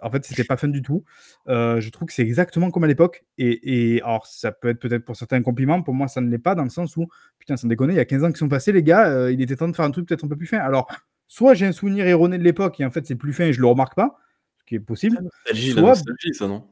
[0.00, 1.04] En fait, c'était pas fun du tout.
[1.48, 3.24] Euh, je trouve que c'est exactement comme à l'époque.
[3.36, 5.82] Et, et, alors, ça peut être peut-être pour certains un compliment.
[5.82, 8.00] Pour moi, ça ne l'est pas dans le sens où, putain, sans déconner, il y
[8.00, 9.90] a 15 ans qui sont passés, les gars, euh, il était temps de faire un
[9.90, 10.58] truc peut-être un peu plus fin.
[10.58, 10.88] Alors,
[11.28, 13.60] soit j'ai un souvenir erroné de l'époque et en fait, c'est plus fin et je
[13.60, 14.18] le remarque pas,
[14.58, 15.20] ce qui est possible.
[15.54, 15.94] Soit...
[16.32, 16.66] ça, non?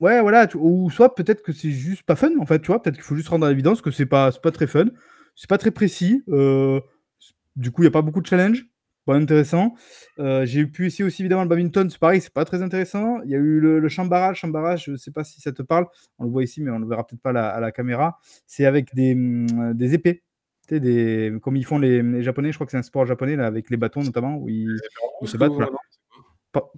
[0.00, 0.48] Ouais, voilà.
[0.54, 2.82] Ou soit peut-être que c'est juste pas fun, en fait, tu vois.
[2.82, 4.86] Peut-être qu'il faut juste rendre à l'évidence que c'est pas, pas très fun.
[5.34, 6.22] C'est pas très précis.
[6.26, 8.66] du coup, il n'y a pas beaucoup de challenge
[9.06, 9.74] pas intéressant.
[10.18, 13.22] Euh, j'ai pu ici aussi évidemment le badminton, c'est pareil, c'est pas très intéressant.
[13.24, 15.86] Il y a eu le, le chambara, je ne sais pas si ça te parle,
[16.18, 18.18] on le voit ici, mais on le verra peut-être pas à la, caméra.
[18.46, 20.24] C'est avec des, mm, des épées,
[20.72, 23.70] des, comme ils font les, Japonais, je crois que c'est un sport japonais là, avec
[23.70, 24.76] les bâtons notamment, où ils,
[25.24, 25.52] se battent.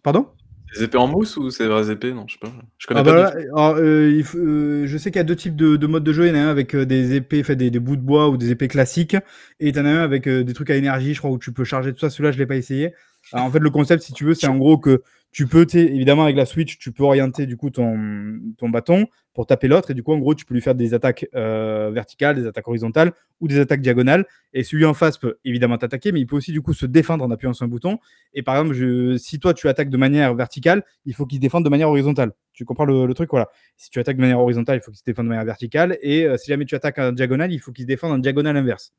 [0.03, 0.27] Pardon?
[0.75, 2.13] Des épées en mousse ou c'est vraies épées?
[2.13, 2.53] Non, je sais pas.
[2.77, 3.33] Je connais ah pas.
[3.33, 6.27] Bah euh, euh, je sais qu'il y a deux types de, de modes de jeu.
[6.27, 8.29] Il y en a un avec euh, des épées, fait des, des, bouts de bois
[8.29, 9.15] ou des épées classiques.
[9.61, 11.53] Et il y en a un avec des trucs à énergie, je crois, où tu
[11.53, 12.11] peux charger tout ça.
[12.11, 12.93] Celui-là, je l'ai pas essayé.
[13.33, 16.37] En fait, le concept, si tu veux, c'est en gros que tu peux, évidemment, avec
[16.37, 19.91] la Switch, tu peux orienter du coup ton, ton bâton pour taper l'autre.
[19.91, 22.67] Et du coup, en gros, tu peux lui faire des attaques euh, verticales, des attaques
[22.67, 24.27] horizontales ou des attaques diagonales.
[24.55, 27.25] Et celui en face peut évidemment t'attaquer, mais il peut aussi du coup se défendre
[27.25, 27.99] en appuyant sur un bouton.
[28.33, 31.43] Et par exemple, je, si toi tu attaques de manière verticale, il faut qu'il se
[31.43, 32.33] défende de manière horizontale.
[32.55, 33.49] Tu comprends le, truc Voilà.
[33.77, 35.99] Si tu attaques de manière horizontale, il faut qu'il se défende de manière verticale.
[36.01, 38.57] Et euh, si jamais tu attaques en diagonale, il faut qu'il se défende en diagonale
[38.57, 38.93] inverse.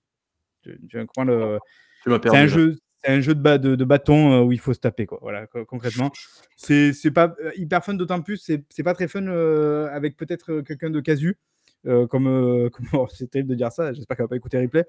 [0.61, 1.57] Tu, comprends le.
[2.05, 5.19] C'est un jeu, c'est un jeu de, bâton euh, où il faut se taper, quoi.
[5.21, 6.11] Voilà, concrètement.
[6.55, 8.37] C'est pas euh, hyper fun, d'autant plus,
[8.69, 11.37] c'est pas très fun euh, avec peut-être quelqu'un de casu.
[11.85, 12.09] comme,
[12.71, 14.85] comme c'est terrible de dire ça, j'espère qu'elle va pas écouter replay,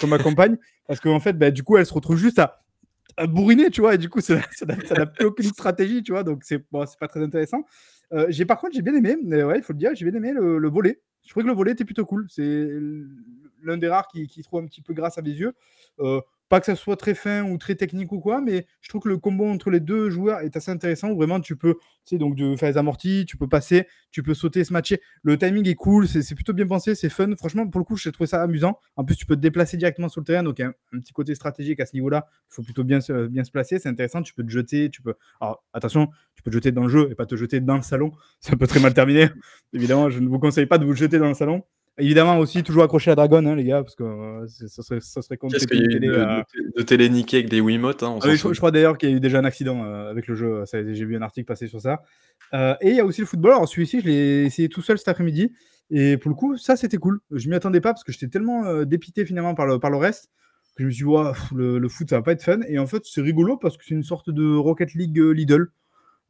[0.00, 0.56] comme ma compagne,
[0.86, 2.62] parce qu'en fait, bah, du coup, elle se retrouve juste à,
[3.16, 4.40] à bourriner, tu vois, et du coup, ça
[4.96, 7.64] n'a plus aucune stratégie, tu vois, donc c'est bon, pas très intéressant.
[8.28, 10.32] j'ai par contre, j'ai bien aimé, mais ouais, il faut le dire, j'ai bien aimé
[10.32, 11.00] le, le volet.
[11.24, 12.26] Je trouvais que le volet était plutôt cool.
[12.28, 12.68] C'est
[13.62, 15.54] l'un des rares qui, trouve un petit peu grâce à mes yeux.
[16.48, 19.08] Pas que ça soit très fin ou très technique ou quoi, mais je trouve que
[19.08, 21.14] le combo entre les deux joueurs est assez intéressant.
[21.14, 24.34] vraiment, tu peux, tu sais, donc de faire les amortis, tu peux passer, tu peux
[24.34, 25.00] sauter, se matcher.
[25.22, 27.34] Le timing est cool, c'est plutôt bien pensé, c'est fun.
[27.36, 28.78] Franchement, pour le coup, j'ai trouvé ça amusant.
[28.96, 31.00] En plus, tu peux te déplacer directement sur le terrain, donc il y a un,
[31.00, 32.26] petit côté stratégique à ce niveau-là.
[32.50, 32.98] Il faut plutôt bien,
[33.30, 34.22] bien se placer, c'est intéressant.
[34.22, 35.14] Tu peux te jeter, tu peux.
[35.40, 37.82] Alors, attention, tu peux te jeter dans le jeu et pas te jeter dans le
[37.82, 38.12] salon.
[38.40, 39.28] Ça peut très mal terminer.
[39.72, 41.64] Évidemment, je ne vous conseille pas de vous jeter dans le salon.
[41.96, 45.22] Évidemment aussi toujours accroché à Dragon, hein, les gars, parce que euh, ça serait, ça
[45.22, 46.00] serait Qu'est-ce qu'il y a eu
[46.76, 49.20] de, télé niqué avec des Wiimotes hein, ah je, crois d'ailleurs qu'il y a eu
[49.20, 50.64] déjà un accident euh, avec le jeu.
[50.72, 52.02] J'ai vu un article passer sur ça.
[52.52, 53.52] Euh, et il y a aussi le football.
[53.52, 55.52] Alors celui-ci, je l'ai essayé tout seul cet après-midi.
[55.90, 57.20] Et pour le coup, ça c'était cool.
[57.30, 60.30] Je m'y attendais pas parce que j'étais tellement dépité finalement par le, par le reste
[60.76, 62.58] que je me suis dit, le, le, foot ça va pas être fun.
[62.66, 65.68] Et en fait, c'est rigolo parce que c'est une sorte de Rocket League Lidl.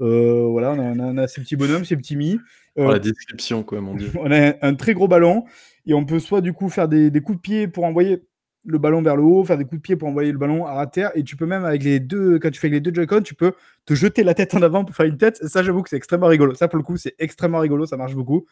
[0.00, 2.38] Euh, voilà, on a, ces petits bonhommes, ces petits mi.
[2.78, 4.10] Euh, la description, quoi, mon dieu.
[4.20, 5.44] On a un, très gros ballon
[5.86, 8.22] et on peut soit du coup faire des, des coups de pied pour envoyer
[8.66, 10.86] le ballon vers le haut, faire des coups de pied pour envoyer le ballon à
[10.86, 11.10] terre.
[11.14, 13.34] Et tu peux même, avec les deux, quand tu fais avec les deux Joy-Con, tu
[13.34, 13.52] peux
[13.84, 15.36] te jeter la tête en avant pour faire une tête.
[15.36, 16.54] Ça, j'avoue que c'est extrêmement rigolo.
[16.54, 17.84] Ça, pour le coup, c'est extrêmement rigolo.
[17.84, 18.46] Ça marche beaucoup.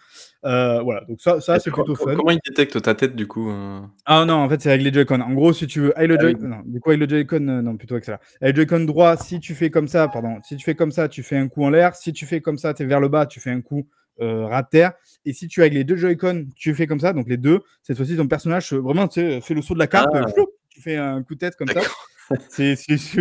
[0.44, 1.02] Euh, voilà.
[1.08, 2.14] Donc, ça, ça c'est plutôt fun.
[2.14, 4.92] Comment il détecte ta tête, du coup euh Ah non, en fait, c'est avec les
[4.92, 5.20] Joy-Con.
[5.20, 7.48] En gros, si tu veux, avec le ah Joy non, du coup, avec le Joy-Con,
[7.48, 8.20] euh, non, plutôt avec ça.
[8.42, 11.08] Avec le Joy-Con droit, si tu fais comme ça, pardon, si tu fais comme ça,
[11.08, 11.96] tu fais un coup en l'air.
[11.96, 13.86] Si tu fais comme ça, tu es vers le bas, tu fais un coup
[14.22, 14.92] euh, rat terre.
[15.24, 17.60] Et si tu as avec les deux Joy-Con, tu fais comme ça, donc les deux,
[17.82, 20.10] cette fois-ci, ton personnage, vraiment, tu sais, fait le saut de la carte.
[20.14, 20.24] Ah
[20.68, 21.80] tu fais un coup de tête comme ça.
[22.48, 22.76] C'est,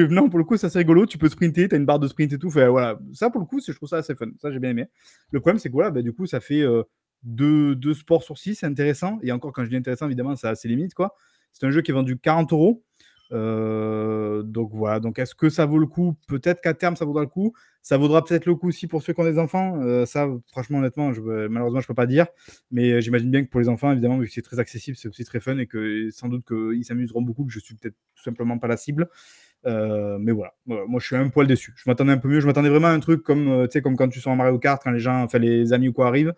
[0.10, 1.06] non, pour le coup, ça c'est rigolo.
[1.06, 2.49] Tu peux sprinter, tu as une barre de sprint et tout.
[2.49, 2.99] Fait, voilà.
[3.14, 4.28] Ça, pour le coup, je trouve ça assez fun.
[4.41, 4.86] Ça, j'ai bien aimé.
[5.32, 6.84] Le problème, c'est que voilà, bah, du coup, ça fait euh,
[7.24, 8.56] deux, deux, sports sur six.
[8.56, 9.20] C'est intéressant.
[9.22, 10.93] Et encore, quand je dis intéressant, évidemment, ça a ses limites.
[10.93, 11.16] quoi.
[11.52, 12.84] C'est un jeu qui est vendu 40 euros.
[13.34, 16.15] Heu, donc voilà, donc est-ce que ça vaut le coup?
[16.27, 17.53] Peut-être qu'à terme, ça vaudra le coup.
[17.82, 20.79] Ça vaudra peut-être le coup aussi pour ceux qui ont des enfants, heu, ça, franchement,
[20.79, 21.11] honnêtement,
[21.49, 22.27] malheureusement, je peux pas dire.
[22.71, 25.07] Mais, heu, j'imagine bien que pour les enfants, évidemment, vu que c'est très accessible, c'est
[25.07, 28.23] aussi très fun et que sans doute qu'ils s'amuseront beaucoup, que je suis peut-être tout
[28.23, 29.09] simplement pas la cible.
[29.65, 31.73] Mais voilà, moi je suis un poil déçu.
[31.75, 34.19] Je m'attendais un peu mieux, je m'attendais vraiment à un truc comme, comme quand tu
[34.19, 36.34] sors en Mario Kart, quand les gens, enfin les amis ou quoi arrivent.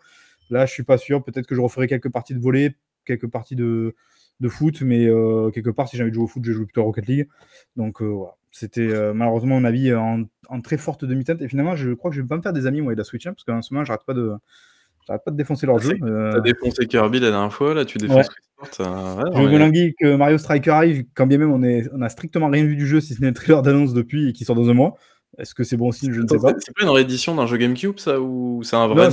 [0.50, 2.76] Là, je suis pas sûr, peut-être que je referai quelques parties de volley,
[3.06, 3.96] quelques parties de
[4.44, 6.82] de foot, mais heu, quelque part, si j'ai de jouer au foot, je joue plutôt
[6.82, 7.28] à Rocket League.
[7.76, 11.76] Donc heu, voilà, c'était, heu, malheureusement mon avis en en très forte demi-teinte et finalement,
[11.76, 13.34] je crois que je vais pas me faire des amis moi avec la Switch, hein,
[13.34, 14.34] parce qu'en ce moment, j'arrête pas de
[15.08, 17.54] j'arrête pas de défoncer leurs Ah, jeux, c'est heu tu as défoncé Kirby la dernière
[17.54, 18.28] fois, là tu défonces
[18.80, 22.10] ouais, Je me languis que Mario Striker arrive, quand bien même on est on a
[22.10, 24.56] strictement rien vu du jeu, si ce n'est le trailer d'annonce depuis et qui sort
[24.56, 24.96] dans 1 mois.
[25.38, 26.12] Est-ce que c'est bon signe?
[26.12, 26.54] Je ne sais pas.
[26.60, 29.10] c'est pas une réédition d'un jeu GameCube ça ou c'est un vrai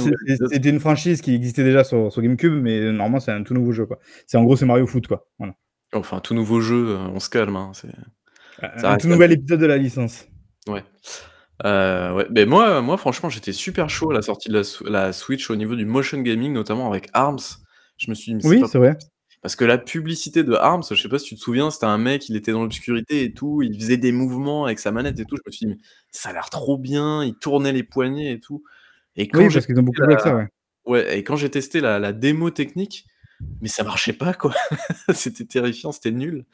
[0.51, 3.73] c'était une franchise qui existait déjà sur sur GameCube, mais normalement, c'est un tout nouveau
[3.73, 3.99] jeu, quoi.
[4.27, 5.55] C'est en gros, c'est Mario Foot, quoi, voilà.
[5.93, 7.73] Enfin, tout nouveau jeu, heu, on se calme, hein,
[8.61, 10.27] Un tout nouvel épisode de la licence.
[10.69, 10.85] Ouais.
[11.65, 14.85] Heu, ouais, beh, moi moi franchement, j'étais super chaud à la sortie de la Sw
[14.89, 17.39] la Switch au niveau du motion gaming, notamment avec ARMS.
[17.99, 18.97] Je me suis dit: «Mais Oui, c'est vrai.
[19.41, 19.43] Possible».
[19.43, 21.99] Parce que la publicité de ARMS, je sais pas si tu te souviens, c'était un
[21.99, 25.25] mec, il était dans l'obscurité et tout, il faisait des mouvements avec sa manette et
[25.27, 25.37] tout.
[25.37, 25.79] Je me suis dit: «Mais
[26.13, 28.63] ça a l'air trop bien», il tournait les poignets et tout
[29.17, 30.49] et quand Oui, parce qu'ils ont beaucoup avec ça, la ouais.
[30.87, 33.07] ouais et quand j'ai testé la la démo technique,
[33.63, 34.55] mais ça marchait pas, quoi.
[35.15, 36.45] C'était terrifiant, c'était nul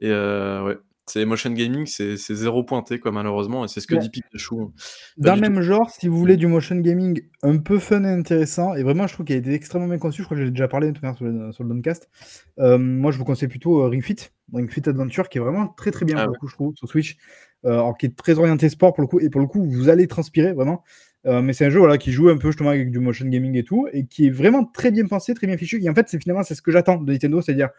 [0.00, 3.94] et heu, ouais, c'est motion gaming, c'est 0 pointé, quoi, malheureusement et c'est ce que
[3.94, 4.02] Ouais.
[4.02, 4.72] dit Pikachu, hein.
[5.18, 8.04] Dans le du tout même genre, si vous voulez du motion gaming un peu fun
[8.04, 10.42] et intéressant et vraiment je trouve qu'il a été extrêmement bien conçu, je crois que
[10.42, 12.10] j'en ai déjà parlé tout à l'heure sur le le Downcast.
[12.58, 14.16] Hem, moi je vous conseille plutôt, heu, Ring Fit,
[14.52, 16.74] Ring Fit Adventure qui est vraiment très, très bien Ah pour le coup, je trouve,
[16.76, 17.16] sur Switch.
[17.64, 20.06] Alors qui est très orienté sport pour le coup et pour le coup, vous allez
[20.08, 20.84] transpirer vraiment.
[21.26, 23.56] Heu, mais c'est un jeu, voilà, qui joue un peu justement avec du motion gaming
[23.56, 26.08] et tout et qui est vraiment très bien pensé, très bien fichu et en fait,
[26.08, 27.70] c'est finalement, c'est ce que j'attends de Nintendo, c'est-à-dire,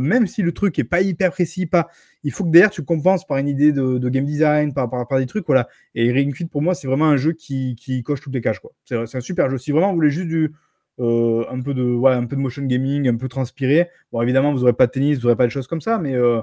[0.00, 1.88] même si le truc est pas hyper précis, pas
[2.24, 5.18] il faut que derrière tu compenses par une idée de game design, par par par
[5.18, 8.34] des trucs, voilà et Ring Fit pour moi, c'est vraiment un jeu qui coche toutes
[8.34, 8.72] les cases, quoi.
[8.84, 9.58] C'est un super jeu.
[9.58, 10.52] Si vraiment vous voulez juste du,
[11.00, 14.92] heu, un peu de motion gaming, un peu transpirer, bon évidemment, vous aurez pas de
[14.92, 16.40] tennis, vous aurez pas de choses comme ça, mais heu,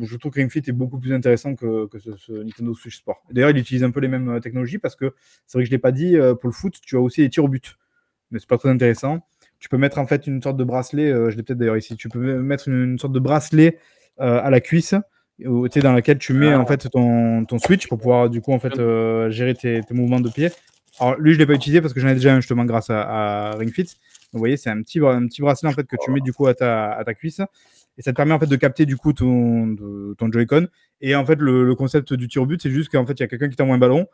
[0.00, 3.22] je trouve que Ring Fit est beaucoup plus intéressant que ce Nintendo Switch Sport.
[3.30, 5.14] D'ailleurs, il utilise un peu les mêmes, technologies parce que
[5.46, 7.44] c'est vrai que je l'ai pas dit, pour le foot, tu as aussi les tirs
[7.44, 7.76] au but,
[8.30, 9.26] mais c'est pas très intéressant.
[9.62, 11.94] Tu peux mettre en fait une sorte de bracelet, heu, je l'ai peut-être d'ailleurs ici,
[11.94, 13.78] tu peux me mettre une une sorte de bracelet,
[14.20, 14.96] heu, à la cuisse
[15.38, 16.66] où dans laquelle tu mets en Ah!
[16.66, 20.18] fait ton ton Switch pour pouvoir du coup en fait, heu, gérer tes tes mouvements
[20.18, 20.50] de pied.
[20.98, 23.02] Alors lui, je l'ai pas utilisé parce que j'en ai déjà un justement grâce à
[23.52, 23.84] à Ring Fit.
[23.84, 23.92] Donc
[24.32, 26.48] vous voyez, c'est un petit un petit bracelet en fait que tu mets du coup
[26.48, 27.40] à ta à ta cuisse
[27.98, 30.66] et ça te permet en fait de capter du coup ton de ton Joy-Con
[31.00, 33.20] et en fait le le concept du tir au but, c'est juste qu'en fait, il
[33.20, 34.08] y a quelqu'un qui t'envoie un ballon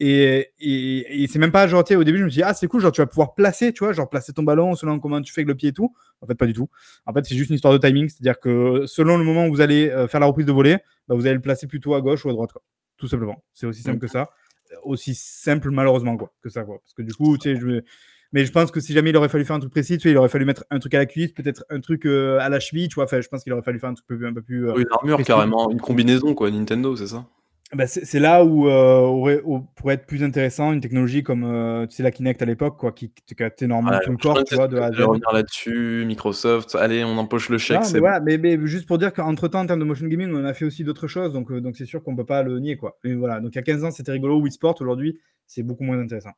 [0.00, 2.66] et et et c'est même pas genre, au début, je me suis dit: «Ah c'est
[2.66, 3.92] cool, genre tu vas pouvoir placer», tu vois?
[3.92, 5.94] Genre placer ton ballon selon comment tu fais avec le pied et tout.
[6.20, 6.68] En fait, pas du tout.
[7.06, 9.60] En fait, c'est juste une histoire de timing, c'est-à-dire que selon le moment où vous
[9.60, 10.78] allez, heu, faire la reprise de volée,
[11.08, 12.62] bah, vous allez le placer plutôt à gauche ou à droite, quoi.
[12.96, 13.42] Tout simplement.
[13.52, 14.30] C'est aussi simple que ça.
[14.82, 16.78] Aussi simple malheureusement, quoi, que ça, quoi.
[16.82, 17.82] Parce que du coup, tu sais, je
[18.32, 20.10] mais je pense que si jamais il aurait fallu faire un truc précis, tu sais,
[20.10, 22.58] il aurait fallu mettre un truc à la cuisse, peut-être un truc, heu, à la
[22.58, 23.04] cheville, tu vois?
[23.04, 25.16] Enfin, je pense qu'il aurait fallu faire un truc un peu plus, Oui, une armure
[25.16, 25.28] précis.
[25.28, 27.24] carrément, une combinaison quoi, Nintendo, c'est ça?
[27.76, 32.10] Bah, c'est là où, où pourrait être plus intéressant une technologie comme, tu sais, la
[32.10, 34.66] Kinect à l'époque, quoi, qui te captait Ouais, normalement tout le corps, tu vois?
[34.66, 38.98] De revenir là-dessus, Microsoft, allez, on empoche le chèque, mais voilà, mais mais juste pour
[38.98, 41.50] dire qu'entre temps, en termes de motion gaming, on a fait aussi d'autres choses, donc
[41.50, 42.98] heu, donc c'est sûr qu'on peut pas le nier, quoi.
[43.04, 45.84] Mais voilà, donc il y a 15 ans, c'était rigolo, Wii Sport, aujourd'hui, c'est beaucoup
[45.84, 46.32] moins intéressant.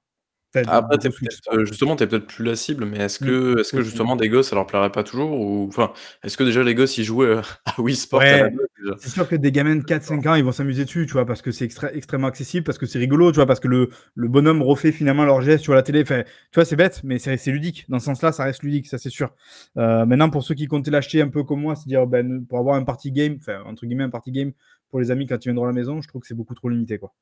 [0.67, 1.13] Après, peut-être,
[1.55, 3.83] heu, justement, tu es peut-être plus la cible, mais est-ce Mmh, que est-ce que aussi.
[3.83, 5.93] justement des gosses, ça leur plairait pas toujours ou enfin,
[6.23, 8.67] est-ce que déjà les gosses, ils jouaient, heu, à Wii Sport à la Ouais, base
[8.79, 8.95] déjà?
[8.97, 11.27] c'est sûr que des gamins de 4-5 ans, ils vont s'amuser dessus, tu vois?
[11.27, 13.47] Parce que c'est extrêmement accessible, parce que c'est rigolo, tu vois?
[13.47, 16.03] Parce que le le bonhomme refait finalement leurs gestes sur la télé.
[16.03, 17.85] Enfin, tu vois, c'est bête, mais c'est c'est ludique.
[17.89, 19.35] Dans ce sens-là, ça reste ludique, ça, c'est sûr.
[19.77, 22.77] Heu, maintenant, pour ceux qui comptaient l'acheter un peu comme moi, c'est-à-dire, ben, pour avoir
[22.77, 24.53] un party game, enfin, entre guillemets, «un party game»
[24.91, 26.69] pour les amis quand ils viendront à la maison, je trouve que c'est beaucoup trop
[26.71, 27.13] limité, quoi.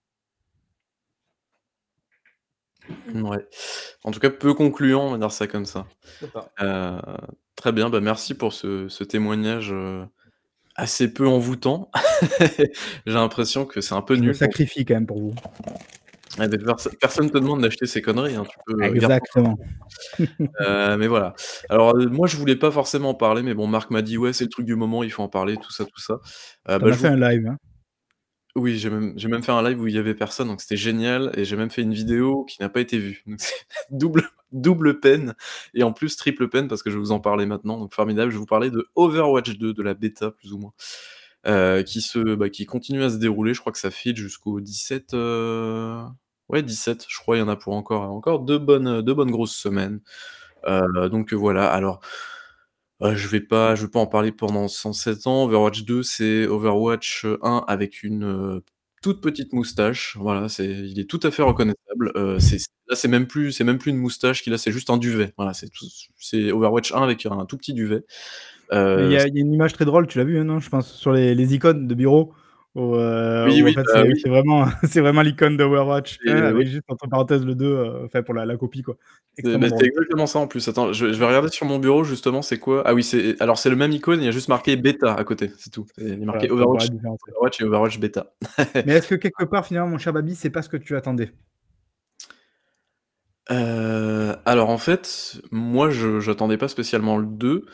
[4.05, 5.87] En tout cas, peu concluant, on va dire ça comme ça.
[6.21, 6.51] C'est ça.
[6.63, 7.01] Heu,
[7.57, 10.05] très bien, bah, merci pour ce ce témoignage, heu,
[10.77, 11.91] assez peu envoûtant.
[13.07, 15.35] J'ai l'impression que c'est un peu Je me nul sacrifie quand même pour vous.
[16.39, 19.59] Ah beh, perso personne te demande d'acheter ces conneries, hein, tu peux, ton Exactement.
[20.61, 21.35] Heu, mais voilà.
[21.71, 24.33] Alors, heu, moi, je voulais pas forcément en parler, mais bon, Marc m'a dit: «Ouais,
[24.33, 26.15] c'est le truc du moment, il faut en parler», tout ça, tout ça.
[26.15, 26.19] Heu,
[26.67, 27.57] Tu en bah, as je fait vous un live, hein?
[28.57, 31.45] Oui, j'ai même fait un live où il y avait personne, donc c'était génial et
[31.45, 33.23] j'ai même fait une vidéo qui n'a pas été vue.
[33.27, 33.55] Donc c'est
[33.91, 35.35] double double peine
[35.75, 38.31] et en plus triple peine parce que je vais vous en parler maintenant, donc formidable.
[38.31, 40.73] Je vais vous parler de Overwatch 2, de la bêta plus ou moins,
[41.47, 43.53] heu, qui se bah, qui continue à se dérouler.
[43.55, 45.99] Je crois que ça file jusqu'au 17, heu,
[46.49, 49.15] ouais 17, je crois, il y en a pour encore encore 2 bonnes, heu, 2
[49.15, 50.01] bonnes grosses semaines.
[50.69, 52.01] Heu, donc voilà, alors
[53.03, 55.45] Heu, je vais pas je vais pas en parler pendant 107 ans.
[55.45, 58.63] Overwatch 2, c'est Overwatch, heu, 1 avec une, heu,
[59.03, 60.17] toute petite moustache.
[60.19, 62.11] Voilà, c'est il est tout à fait reconnaissable.
[62.17, 62.57] Heu, c'est
[62.89, 65.35] là, c'est même plus c'est même plus une moustache qu'il a, c'est juste un duvet.
[65.37, 65.85] Voilà, c'est tout
[66.19, 68.03] c'est Overwatch 1 avec un tout petit duvet.
[68.95, 70.25] Mais il y Heu, a c il y a une image très drôle, tu l'as
[70.25, 72.33] vue, hein, non, je pense, sur les les icônes de bureau
[72.77, 74.21] où, heu, Oui, en fait, bah, c'est oui.
[74.23, 76.49] c'est vraiment c'est vraiment l'icône d'Overwatch 1 Et oui.
[76.49, 78.97] avec juste entre parenthèses le 2, heu, enfin pour la la copie, quoi.
[79.45, 80.67] C'est bah, exactement ça en plus.
[80.69, 82.83] Attends, je vais je vais regarder sur mon bureau justement c'est quoi?
[82.87, 85.25] Ah oui, c'est alors c'est le même icône, il y a juste marqué bêta à
[85.25, 85.87] côté, c'est tout.
[85.99, 86.87] Il est marqué Overwatch.
[86.91, 88.33] Overwatch et Overwatch bêta.
[88.85, 91.33] Mais est-ce que quelque part, finalement, mon cher Babi, c'est pas ce que tu attendais?
[93.51, 97.67] Heu, alors en fait, moi je j'attendais pas spécialement le 2.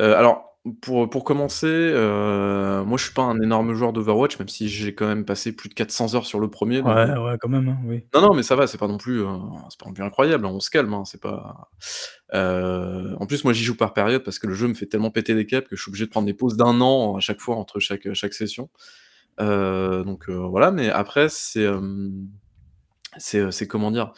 [0.00, 4.48] Heu, alors pour pour commencer, heu, moi je suis pas un énorme joueur d'Overwatch, même
[4.48, 7.16] si j'ai quand même passé plus de 400 heures sur le 1er donc, heu Ouais,
[7.16, 8.04] ouais, quand même, hein, oui.
[8.14, 9.26] non, non, mais ça va, c'est pas non plus, heu,
[9.70, 11.70] c'est pas non plus incroyable, hein, on se calme, hein, c'est pas
[12.34, 15.10] heu, en plus moi j'y joue par période parce que le jeu me fait tellement
[15.12, 17.40] péter des câbles que je suis obligé de prendre des pauses d'1 an à chaque
[17.40, 18.70] fois entre chaque, heu, chaque session.
[19.40, 22.28] Heu, donc, heu, voilà, mais après c'est, hem,
[23.18, 24.12] c'est, heu, c'est comment dire?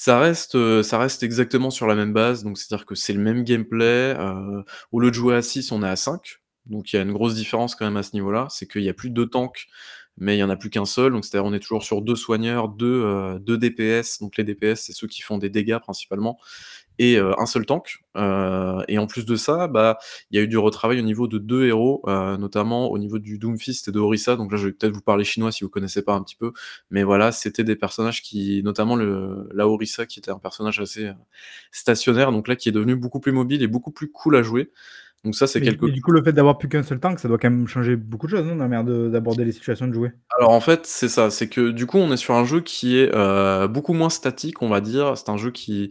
[0.00, 3.18] Ça reste, heu, ça reste exactement sur la même base, donc c'est-à-dire que c'est le
[3.20, 6.36] même gameplay, heu, au lieu de jouer à 6, on est à 5.
[6.66, 8.88] Donc il y a une grosse différence quand même à ce niveau-là, c'est qu'il y
[8.88, 9.66] a plus 2 tanks,
[10.16, 12.14] mais il y en a plus qu'1 seul, donc c'est-à-dire on est toujours sur 2
[12.14, 16.38] soigneurs, 2, heu, 2 DPS, donc les DPS c'est ceux qui font des dégâts principalement
[16.98, 17.98] et heu, 1 seul tank.
[18.16, 19.98] Heu, et en plus de ça, bah,
[20.30, 23.18] il y a eu du retravail au niveau de 2 héros, heu, notamment au niveau
[23.18, 25.70] du Doomfist et de Orisa, donc là je vais peut-être vous parler chinois si vous
[25.70, 26.52] connaissez pas un petit peu.
[26.90, 31.10] Mais voilà, c'était des personnages qui notamment le la Orisa qui était un personnage assez,
[31.72, 34.70] stationnaire, donc là qui est devenu beaucoup plus mobile et beaucoup plus cool à jouer.
[35.28, 37.28] Donc ça c'est quelque mais du coup, le fait d'avoir plus qu'un seul tank, ça
[37.28, 39.86] doit quand même changer beaucoup de choses, non, dans la manière de d'aborder les situations
[39.86, 40.10] de jouer?
[40.38, 42.96] Alors en fait, c'est ça, c'est que du coup on est sur un jeu qui
[42.98, 45.18] est, heu, beaucoup moins statique, on va dire.
[45.18, 45.90] C'est un jeu qui,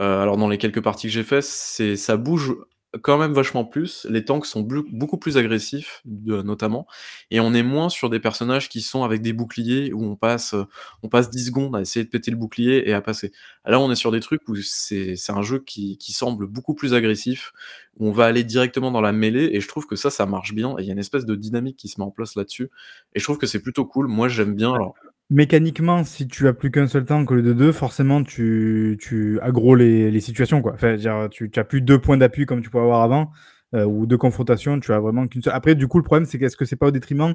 [0.00, 2.54] heu, alors dans les quelques parties que j'ai fait, c'est ça bouge
[3.02, 4.06] quand même vachement plus.
[4.08, 6.86] Les tanks sont beaucoup plus agressifs, de notamment
[7.30, 10.54] et on est moins sur des personnages qui sont avec des boucliers où on passe,
[10.54, 10.66] heu,
[11.02, 13.32] on passe 10 secondes à essayer de péter le bouclier et à passer.
[13.66, 16.74] Là, on est sur des trucs où c'est c'est un jeu qui qui semble beaucoup
[16.74, 17.52] plus agressif,
[17.98, 20.54] où on va aller directement dans la mêlée et je trouve que ça, ça marche
[20.54, 22.70] bien et il y a une espèce de dynamique qui se met en place là-dessus
[23.14, 24.08] et je trouve que c'est plutôt cool.
[24.08, 24.94] Moi, j'aime bien alors
[25.30, 29.38] mécaniquement, si tu as plus qu'un seul tank au lieu de 2, forcément tu tu
[29.42, 30.72] aggros les les situations, quoi.
[30.74, 33.30] Enfin, dire, tu tu as plus 2 points d'appui comme tu pouvais avoir avant,
[33.74, 36.38] heu, ou 2 confrontations, tu as vraiment qu'une seule après, du coup, le problème, c'est
[36.38, 37.34] qu'est-ce que c'est pas au détriment,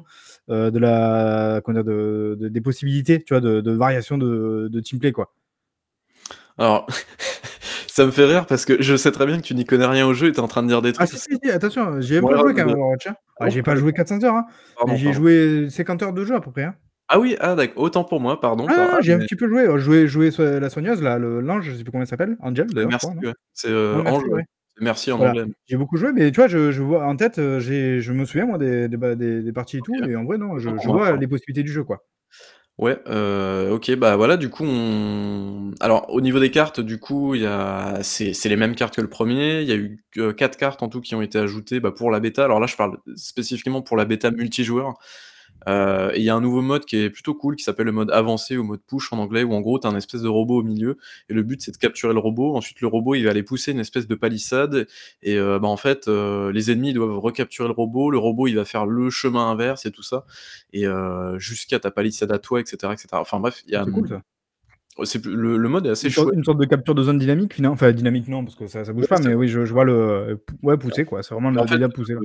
[0.50, 1.84] heu, de la comment dire?
[1.86, 5.34] De de des possibilités, tu vois, de de variation de de team play, quoi?
[6.58, 6.88] Alors,
[7.88, 10.06] ça me fait rire parce que je sais très bien que tu n'y connais rien
[10.08, 11.38] au jeu et tu es en train de dire des Ah trucs si, parce si,
[11.44, 13.16] si, attention, j'y ai un ouais, peu ouais, joué quand même à Overwatch, hein.
[13.40, 13.52] ah Ah, bon?
[13.52, 13.94] j'y ai Ah pas joué d'accord.
[13.94, 14.46] 400 heures, hein,
[14.86, 15.14] mais Pardon, j'y ai pardon.
[15.14, 16.76] joué 50 heures de jeu à peu près, hein.
[17.10, 19.66] Ah oui, ah autant pour moi, pardon, Ah, par j'ai un mais petit peu joué,
[19.78, 22.38] jouais je jouais so la soigneuse là, le l'ange, je sais plus comment elle s'appelle,
[22.40, 23.24] Angel Heu, d'ailleurs, je crois, merci, non?
[23.24, 23.34] ouais.
[23.54, 24.40] C'est, Ouais, Ange, merci, ouais.
[24.40, 24.46] ouais.
[24.80, 25.46] Merci en Voilà, anglais.
[25.68, 28.46] j'ai beaucoup joué, mais tu vois, je je vois en tête, j'ai je me souviens
[28.48, 29.84] moi des des ba des des parties et OK.
[29.84, 31.18] tout et en vrai, non, Autant je pour je moi, vois pardon.
[31.18, 32.04] les possibilités du jeu, quoi.
[32.80, 32.98] Ouais,
[33.70, 37.46] OK, bah, voilà, du coup, on alors au niveau des cartes, du coup, il y
[37.46, 39.62] a c'est c'est les mêmes cartes que le 1er.
[39.62, 40.04] Il y a eu
[40.36, 42.44] 4 cartes en tout qui ont été ajoutées, bah, pour la bêta.
[42.46, 44.96] Alors là, je parle spécifiquement pour la bêta multijoueur.
[45.68, 47.92] Heu, et il y a un nouveau mode qui est plutôt cool qui s'appelle le
[47.92, 50.28] mode avancé ou mode push en anglais, où en gros, tu as un espèce de
[50.28, 50.98] robot au milieu
[51.30, 52.56] et le but, c'est de capturer le robot.
[52.56, 54.88] Ensuite, le robot, il va aller pousser une espèce de palissade
[55.22, 58.12] et heu, bah, en fait, heu, les ennemis, doivent recapturer le robot.
[58.12, 60.26] Le robot, il va faire le chemin inverse et tout ça
[60.72, 60.86] et
[61.38, 63.22] jusqu'à ta palissade à toi et cetera et cetera.
[63.22, 64.22] Enfin bref, il y a, c'est cool ça.
[65.30, 66.38] le le mode est assez Une sorte chouette.
[66.38, 68.94] une sorte de capture de zone dynamique finan enfin dynamique non, parce que ça ça
[68.94, 71.58] bouge Ouais, pas, mais oui, je je vois le ouais, pousser quoi, c'est vraiment Et
[71.58, 72.16] en le fait, délire pousser.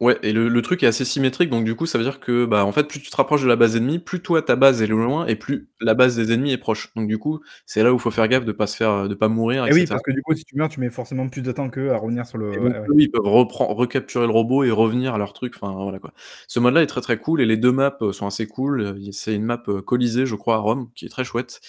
[0.00, 2.44] Ouais et le le truc est assez symétrique, donc du coup, ça veut dire que,
[2.46, 4.82] bah, en fait, plus tu te rapproches de la base ennemie, plus toi, ta base,
[4.82, 6.92] elle est loin et plus la base des ennemis est proche.
[6.96, 9.08] Donc du coup, c'est là où il faut faire gaffe de pas se faire, heu,
[9.08, 9.86] de pas mourir et Et oui, cetera.
[9.86, 11.96] parce que du coup, si tu meurs, tu mets forcément plus de temps qu'eux à
[11.96, 12.90] revenir sur Et le donc ouais, ouais.
[12.90, 16.12] eux, ils peuvent repren recapturer le robot et revenir à leur truc, enfin voilà, quoi.
[16.48, 18.80] Ce mode-là est très, très cool et les 2 maps, heu, sont assez cool.
[18.82, 21.60] Heu, il c'est une map, heu, Colisée, je crois, à Rome, qui est très chouette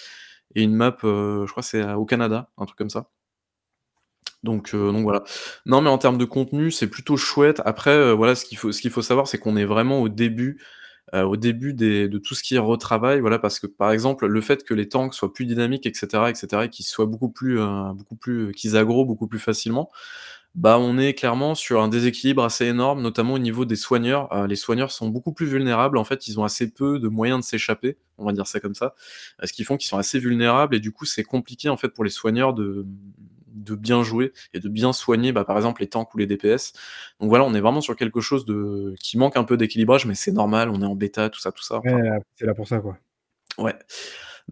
[0.54, 3.08] et une map, heu, je crois c'est à au Canada, un truc comme ça.
[4.42, 5.24] Donc heu, donc voilà.
[5.66, 7.60] Non, mais en termes de contenu, c'est plutôt chouette.
[7.64, 10.08] Après, heu, voilà, ce qu'il faut ce qu'il faut savoir, c'est qu'on est vraiment au
[10.08, 10.60] début,
[11.14, 14.40] heu, au début de tout ce qui est retravail, voilà, parce que, par exemple, le
[14.42, 17.58] fait que les tanks soient plus dynamiques et cetera et qu'ils soient beaucoup plus,
[17.96, 19.90] beaucoup plus, qu'ils beaucoup plus facilement,
[20.54, 24.46] bah, on est clairement sur un déséquilibre assez énorme, notamment au niveau des soigneurs.
[24.48, 25.98] Les soigneurs sont beaucoup plus vulnérables.
[25.98, 28.74] En fait, ils ont assez peu de moyens de s'échapper, on va dire ça comme
[28.74, 28.94] ça.
[29.44, 32.04] Ce qui font qu'ils sont assez vulnérables et du coup, c'est compliqué, en fait, pour
[32.04, 32.86] les soigneurs de,
[33.66, 36.72] de bien jouer et de bien soigner, bah, par exemple, les tanks ou les DPS.
[37.20, 40.14] Donc voilà, on est vraiment sur quelque chose de qui manque un peu d'équilibrage, mais
[40.14, 41.98] c'est normal, on est en bêta, tout ça, tout ça, enfin
[42.36, 42.96] c'est là pour ça, quoi.
[43.58, 43.74] Ouais.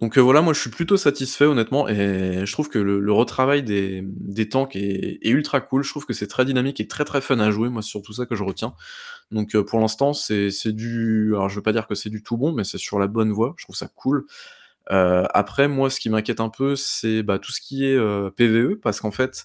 [0.00, 3.12] Donc heu, voilà, moi je suis plutôt satisfait honnêtement et je trouve que le le
[3.12, 5.84] retravail des, des tanks est est ultra cool.
[5.84, 7.68] Je trouve que c'est très dynamique et très, très fun à jouer.
[7.68, 8.74] Moi, c'est surtout ça que je retiens.
[9.30, 12.22] Donc heu, pour l'instant, c'est c'est du alors je veux pas dire que c'est du
[12.24, 13.54] tout bon, mais c'est sur la bonne voie.
[13.56, 14.26] Je trouve ça cool.
[14.90, 18.30] Heu, après moi, ce qui m'inquiète un peu, c'est, bah, tout ce qui est, heu,
[18.36, 19.44] PVE parce qu'en fait,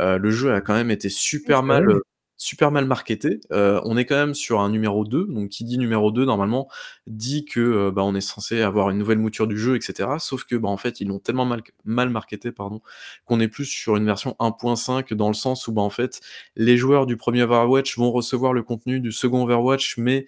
[0.00, 1.08] heu, le jeu a quand même été
[1.44, 2.00] Oui, super vrai, mal,
[2.38, 3.40] super mal marketé.
[3.52, 6.68] Heu, on est quand même sur un numéro 2, donc qui dit numéro 2 normalement
[7.06, 10.18] dit que, heu, bah, on est censé avoir une nouvelle mouture du jeu et cetera.
[10.20, 12.80] Sauf que, bah, en fait, ils l'ont tellement mal mal marketé, pardon,
[13.26, 16.20] qu'on est plus sur une version 1.5 dans le sens où, bah, en fait,
[16.56, 20.26] les joueurs du 1er Overwatch vont recevoir le contenu du 2nd Overwatch, mais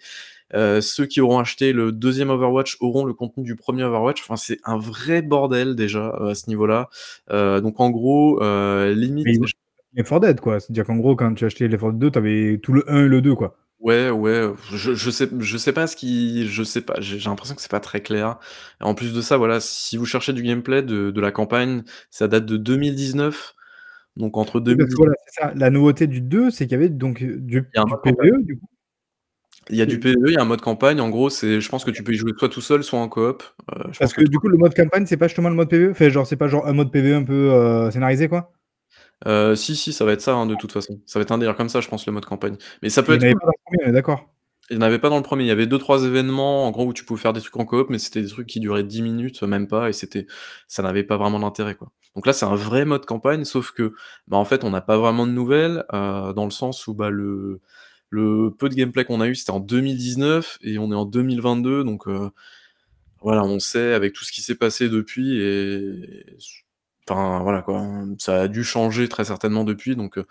[0.55, 4.23] heu, ceux qui auront acheté le 2e Overwatch auront le contenu du 1er Overwatch.
[4.23, 6.89] Enfin, c'est un vrai bordel déjà, heu, à ce niveau-là.
[7.33, 9.27] Heu, donc en gros, Mais limite
[9.95, 10.61] Left 4 Dead quoi.
[10.61, 12.85] C'est-à-dire qu'en gros, quand tu as acheté Left 4 Dead 2, tu avais tout le
[12.91, 13.57] 1 et le 2 quoi.
[13.81, 17.55] Ouais, ouais, je je sais je sais pas ce qui je sais pas, j'ai l'impression
[17.55, 18.39] que c'est pas très clair.
[18.81, 22.27] En plus de ça, voilà, si vous cherchez du gameplay de de la campagne, ça
[22.27, 23.55] date de 2019.
[24.17, 24.61] Donc entre
[24.97, 25.53] voilà, ça.
[25.57, 27.63] La nouveauté du 2, c'est qu'il y avait donc, du du.
[28.03, 28.67] PVE du coup?
[29.71, 31.01] Il y a du PVE, il y a un mode campagne.
[31.01, 33.09] En gros, c'est je pense que tu peux y jouer soit tout seul, soit en
[33.09, 33.43] coop.
[33.69, 35.69] Je Parce pense que que du coup, le mode campagne, c'est pas justement le mode
[35.69, 35.91] PVE?
[35.91, 38.53] Enfin, genre, c'est pas genre un mode PVE un peu, heu, scénarisé quoi?
[39.27, 41.01] Heu, si, si, ça va être ça, hein, de toute façon.
[41.07, 42.57] Ça va être un délire comme ça, je pense, le mode campagne.
[42.83, 43.41] Mais ça peut Il être avait cool.
[43.41, 44.31] pas dans le 1er, on est d'accord?
[44.71, 45.45] Il y en avait pas dans le 1er.
[45.45, 47.89] Il y avait 2-3 événements, en gros, où tu pouvais faire des trucs en coop,
[47.91, 50.27] mais c'était des trucs qui duraient 10 minutes, même pas, et c'était
[50.69, 51.91] ça n'avait pas vraiment d'intérêt, quoi.
[52.16, 53.95] Donc là, c'est un vrai mode campagne, sauf que,
[54.29, 57.61] bah, en fait, on n'a pas vraiment de nouvelles, dans le sens où, bah, le
[58.11, 61.85] le peu de gameplay qu'on a eu, c'était en 2019 et on est en 2022,
[61.85, 62.31] donc heu,
[63.23, 66.27] voilà, on sait avec tout ce qui s'est passé depuis et
[67.09, 67.87] enfin, voilà, quoi,
[68.19, 70.27] ça a dû changer très certainement depuis, donc heu,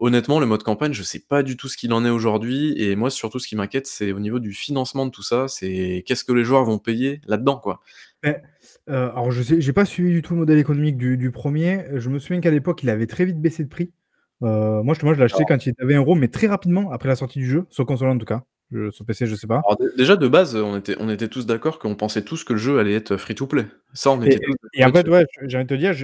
[0.00, 2.96] honnêtement, le mode campagne, je sais pas du tout ce qu'il en est aujourd'hui et
[2.96, 5.48] moi, surtout, ce qui m'inquiète, c'est au niveau du financement de tout ça.
[5.48, 7.82] C'est qu'est-ce que les joueurs vont payer là-dedans, quoi?
[8.22, 8.36] Beh,
[8.88, 11.86] heu, alors je sais j'ai pas suivi du tout le modèle économique du 1er.
[11.94, 13.92] Je me souviens qu'à l'époque, il avait très vite baissé de prix.
[14.42, 16.90] Heu, moi justement, je l'ai acheté quand il était à 20 €, mais très rapidement
[16.92, 18.42] après la sortie du jeu, sur console en tout cas.
[18.72, 19.60] Heu, sur PC, je sais pas.
[19.66, 22.58] alors déjà de base, on était on était tous d'accord qu'on pensait tous que le
[22.58, 23.66] jeu allait être free to play.
[23.94, 25.94] Ça, on Et était tous et en fait, ouais, j'ai envie de te dire,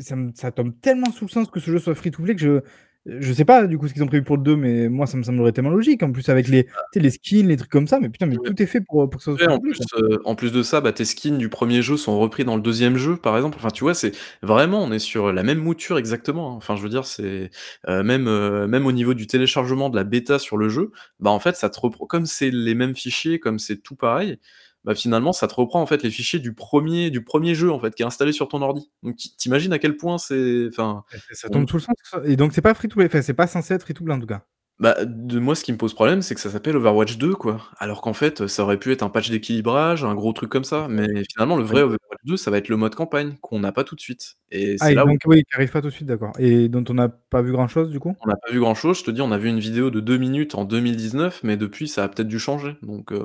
[0.00, 2.34] ça me ça tombe tellement sous le sens que ce jeu soit free to play
[2.34, 2.60] que je
[3.06, 5.16] je sais pas du coup ce qu'ils ont prévu pour le 2, mais moi ça
[5.16, 6.02] me semblerait tellement logique.
[6.02, 8.40] En plus avec les les skins, les trucs comme ça, mais putain, mais Ouais.
[8.40, 9.78] tout est fait pour, pour que ça soit Ouais, free en plus,
[10.24, 13.16] en de ça, bah, tes skins du 1er jeu sont repris dans le 2e jeu,
[13.16, 13.56] par exemple.
[13.58, 16.56] Enfin, tu vois, c'est vraiment, on est sur la même mouture exactement, hein.
[16.56, 17.50] Enfin, je veux dire, c'est,
[17.88, 21.40] même, heu, même au niveau du téléchargement de la bêta sur le jeu, bah, en
[21.40, 24.38] fait, ça te reprend comme c'est les mêmes fichiers, comme c'est tout pareil,
[24.84, 27.78] bah, finalement, ça te reprend, en fait, les fichiers du 1er du 1er jeu, en
[27.80, 28.90] fait, qui est installé sur ton ordi.
[29.02, 31.94] Donc tu tu imagines à quel point c'est enfin, ça on tombe sous le sens
[32.10, 34.04] tout et donc c'est pas free to play, enfin, c'est pas censé être free to
[34.04, 34.42] play en tout cas?
[34.80, 37.60] Bah, de moi, ce qui me pose problème, c'est que ça s'appelle Overwatch 2, quoi.
[37.78, 40.86] Alors qu'en fait, ça aurait pu être un patch d'équilibrage, un gros truc comme ça,
[40.88, 41.82] mais finalement, le vrai.
[41.82, 44.76] Overwatch 2, ça va être le mode campagne qu'on n'a pas tout de suite et
[44.80, 46.84] Ah c'est là où donc oui, qui arrive pas tout de suite, d'accord et dont
[46.88, 48.14] on n'a pas vu grand chose du coup?
[48.24, 48.98] on n'a pas vu grand chose.
[48.98, 51.88] Je te dis, on a vu une vidéo de 2 minutes en 2019, mais depuis,
[51.88, 53.24] ça a peut-être dû changer, donc heu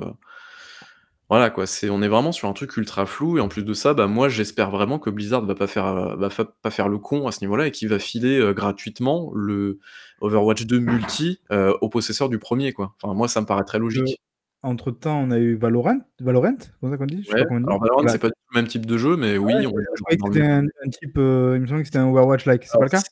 [1.30, 3.72] voilà, quoi, c'est on est vraiment sur un truc ultra flou et en plus de
[3.74, 6.88] ça, bah, moi, j'espère vraiment que Blizzard va pas faire, heu, va fa pas faire
[6.88, 9.78] le con à ce niveau-là et qu'il va filer, heu, gratuitement le
[10.20, 12.94] Overwatch 2 multi, heu, aux possesseurs du 1er, quoi.
[13.02, 14.20] Enfin, moi, ça me paraît très logique.
[14.62, 16.56] entre temps, on a eu Valorant Valorant?
[16.60, 17.22] C'est comme ça qu'on dit?
[17.22, 17.66] Je sais Ouais, pas comment on dit.
[17.68, 19.70] alors Valorant, c'est pas du tout le même type de jeu, mais Ouais, oui, on
[19.70, 22.64] je croyais que c'était un un type, il me semblait que c'était un Overwatch like,
[22.64, 23.02] c'est pas le cas?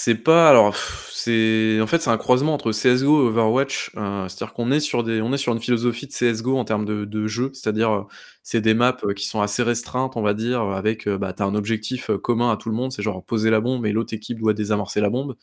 [0.00, 0.76] C'est pas alors
[1.10, 5.02] c'est en fait, c'est un croisement entre CS:GO et Overwatch, heu, c'est-à-dire qu'on est sur
[5.02, 8.04] des on est sur une philosophie de CS:GO en termes de de jeu, c'est-à-dire, heu,
[8.44, 11.32] c'est des maps, heu, qui sont assez restreintes, on va dire, heu, avec, heu, bah,
[11.32, 13.86] tu as un objectif, heu, commun à tout le monde, c'est genre poser la bombe
[13.86, 15.34] et l'autre équipe doit désamorcer la bombe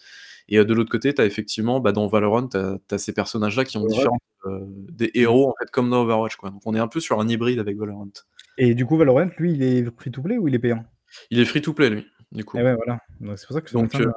[0.49, 2.99] et heu, de l'autre côté, tu as effectivement, bah, dans Valorant, tu as tu as
[2.99, 4.59] ces personnages-là qui ont différentes, heu,
[4.91, 5.19] des Mmh.
[5.21, 6.51] héros, en fait, comme dans Overwatch, quoi.
[6.51, 8.09] Donc on est un peu sur un hybride avec Valorant.
[8.57, 10.85] Et du coup, Valorant, lui, il est free to play ou il est payant?
[11.29, 12.63] Il est free to play, lui, du Et coup.
[12.63, 14.11] ouais, voilà, donc c'est pour ça que Donc heu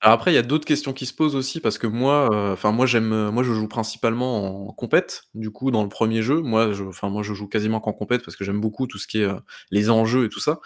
[0.00, 2.52] alors après, il y a d'autres questions qui se posent aussi parce que moi, heu,
[2.52, 6.22] enfin moi j'aime, heu, moi je joue principalement en compète, du coup dans le 1er
[6.22, 6.40] jeu.
[6.40, 9.06] Moi je enfin moi je joue quasiment qu'en compète parce que j'aime beaucoup tout ce
[9.06, 9.28] qui est,
[9.70, 10.60] les enjeux et tout ça.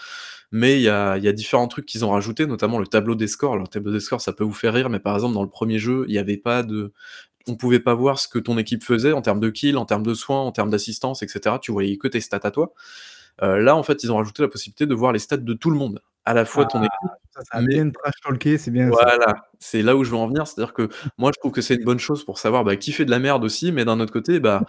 [0.52, 3.14] Mais il y a il y a différents trucs qu'ils ont rajoutés, notamment le tableau
[3.16, 3.52] des scores.
[3.54, 5.50] Alors le tableau des scores, ça peut vous faire rire, mais par exemple dans le
[5.50, 6.92] 1er jeu, il y avait pas de
[7.48, 10.04] on pouvait pas voir ce que ton équipe faisait en termes de kills, en termes
[10.04, 11.58] de soins, en termes d'assistance et cetera.
[11.60, 12.72] Tu voyais que tes stats à toi.
[13.42, 15.78] Là, en fait, ils ont rajouté la possibilité de voir les stats de tout le
[15.78, 18.70] monde, à la fois Ah, ton équipe, ça, ça a mais bien trash talké, c'est
[18.70, 20.88] bien voilà, c'est là où je veux en venir, c'est-à-dire que
[21.18, 23.18] moi je trouve que c'est une bonne chose pour savoir, bah, qui fait de la
[23.18, 24.64] merde aussi, mais d'un autre côté, bah,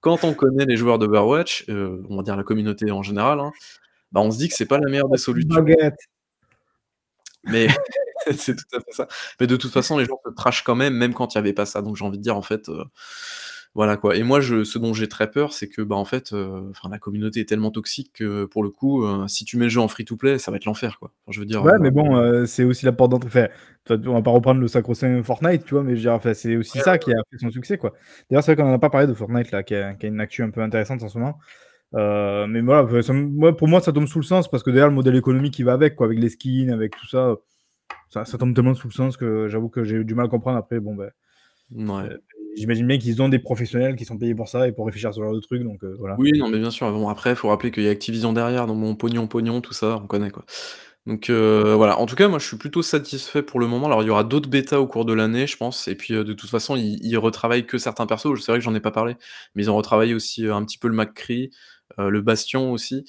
[0.00, 3.52] quand on connaît les joueurs d'Overwatch, heu, on va dire la communauté en général, hein,
[4.12, 5.64] bah, on se dit que c'est pas la meilleure des solutions.
[7.44, 7.68] Mais
[8.36, 9.08] c'est tout à fait ça.
[9.40, 11.52] Mais de toute façon, les gens te trashent quand même, même quand il y avait
[11.52, 12.84] pas ça, donc j'ai envie de dire en fait, heu,
[13.76, 16.32] Voilà quoi et moi je ce dont j'ai très peur, c'est que, bah, en fait,
[16.32, 19.70] enfin la communauté est tellement toxique que pour le coup, heu, si tu mets le
[19.70, 21.12] jeu en free to play, ça va être l'enfer quoi.
[21.26, 23.48] Enfin je veux dire, Ouais, heu mais bon, c'est aussi la porte d'entrée
[23.88, 25.82] enfin, on va pas reprendre le sacro-saint Fortnite, tu vois?
[25.82, 27.14] Mais je veux dire, enfin, c'est aussi Ouais, ça ouais, qui ouais.
[27.14, 27.94] a fait son succès, quoi.
[28.28, 30.08] D'ailleurs, c'est vrai qu'on en a pas parlé de Fortnite là, qui a qui a
[30.10, 31.38] une actu un peu intéressante en ce moment.
[31.92, 34.94] Mais voilà, ça moi pour moi ça tombe sous le sens parce que derrière le
[34.94, 37.36] modèle économique qui va avec quoi, avec les skins, avec tout ça,
[38.10, 40.30] ça ça tombe tellement sous le sens que j'avoue que j'ai eu du mal à
[40.30, 41.10] comprendre après bon, bah,
[41.70, 42.16] Mouais.
[42.56, 45.12] J'imagine bien qu'ils ont des professionnels qui sont payés pour ça et pour réfléchir à
[45.12, 46.16] ce genre de trucs donc heu, voilà.
[46.18, 48.80] Oui, non mais bien sûr, bon après faut rappeler qu'il y a Activision derrière, donc
[48.80, 50.44] bon pognon, pognon, tout ça, on connaît quoi.
[51.06, 53.86] Donc heu, voilà, en tout cas moi je suis plutôt satisfait pour le moment.
[53.86, 56.24] Alors il y aura d'autres bêtas au cours de l'année je pense et puis, heu,
[56.24, 58.40] de toute façon ils ils retravaillent que certains persos.
[58.44, 59.16] C'est vrai que j'en ai pas parlé,
[59.54, 61.50] mais ils ont retravaillé aussi, un petit peu le McCree,
[61.98, 63.04] le Bastion aussi,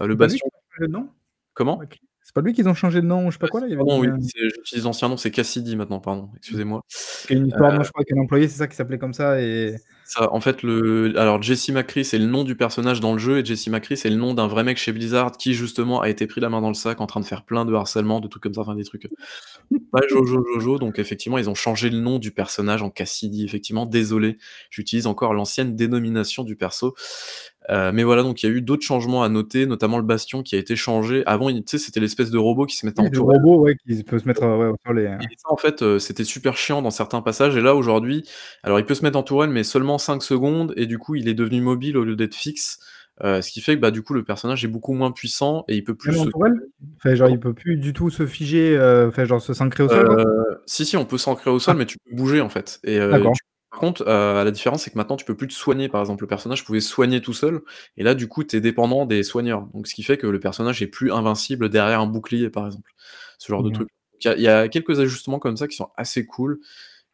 [0.00, 0.48] le Bastion
[1.54, 1.80] comment?
[2.34, 3.66] C'est pas lui qu'ils ont changé de nom ou je sais pas quoi là?
[3.66, 6.80] Il y avait pardon une, oui, c'est j'utilise l'ancien nom, c'est Cassidy maintenant, pardon, excusez-moi.
[7.28, 9.38] A une histoire non Heu je crois qu'un employé, c'est ça qui s'appelait comme ça
[9.38, 9.76] et
[10.06, 13.38] Ça, en fait le alors Jesse McCree, c'est le nom du personnage dans le jeu
[13.38, 16.26] et Jesse McCree, c'est le nom d'un vrai mec chez Blizzard qui justement a été
[16.26, 18.42] pris la main dans le sac en train de faire plein de harcèlement, de trucs
[18.42, 19.10] comme ça, enfin des trucs, heu,
[19.92, 23.86] pas jojo jojo donc effectivement ils ont changé le nom du personnage en Cassidy effectivement.
[23.86, 24.38] Désolé,
[24.70, 26.94] j'utilise encore l'ancienne dénomination du perso.
[27.70, 30.42] Heu, mais voilà donc il y a eu d'autres changements à noter, notamment le Bastion
[30.42, 31.22] qui a été changé.
[31.26, 33.38] Avant tu sais c'était l'espèce de robot qui se mettait Oui, en le tourelle.
[33.38, 35.82] robot, ouais, qui peut se mettre, heu, ouais, sol et heu Et ça en fait,
[35.82, 38.24] heu, c'était super chiant dans certains passages et là aujourd'hui,
[38.62, 41.28] alors il peut se mettre en tourelle mais seulement 5 secondes et du coup il
[41.28, 42.78] est devenu mobile au lieu d'être fixe,
[43.22, 45.84] ce qui fait que, bah, du coup le personnage est beaucoup moins puissant et il
[45.84, 46.54] peut plus en se tourelle?
[46.96, 48.78] Enfin genre il peut plus du tout se figer,
[49.08, 50.08] enfin genre se s'ancrer au sol?
[50.08, 51.74] Heu, si, si on peut s'ancrer au Ah.
[51.74, 52.98] sol mais tu peux bouger en fait et
[53.32, 53.42] tu
[53.72, 55.88] par contre, heu, la différence c'est que maintenant tu peux plus te soigner.
[55.90, 57.62] Par exemple, le personnage pouvait se soigner tout seul
[57.98, 59.66] et là du coup tu es dépendant des soigneurs.
[59.74, 62.92] Donc ce qui fait que le personnage est plus invincible derrière un bouclier par exemple,
[63.38, 63.72] ce genre de OK.
[63.72, 63.88] truc.
[64.22, 66.60] Il y a il y a quelques ajustements comme ça qui sont assez cool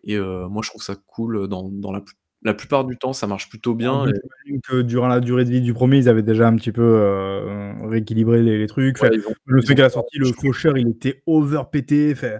[0.04, 2.14] et heu, moi je trouve ça cool, heu, dans dans la plu
[2.44, 5.44] la plupart du temps ça marche plutôt En bien et j'imagine que durant la durée
[5.44, 8.96] de vie du 1er ils avaient déjà un petit peu, heu, rééquilibré les les trucs.
[9.00, 11.22] Ouais, Enfin, ils ont je ils sais ont qu'à la sortie le faucheur il était
[11.26, 12.38] over pété, enfin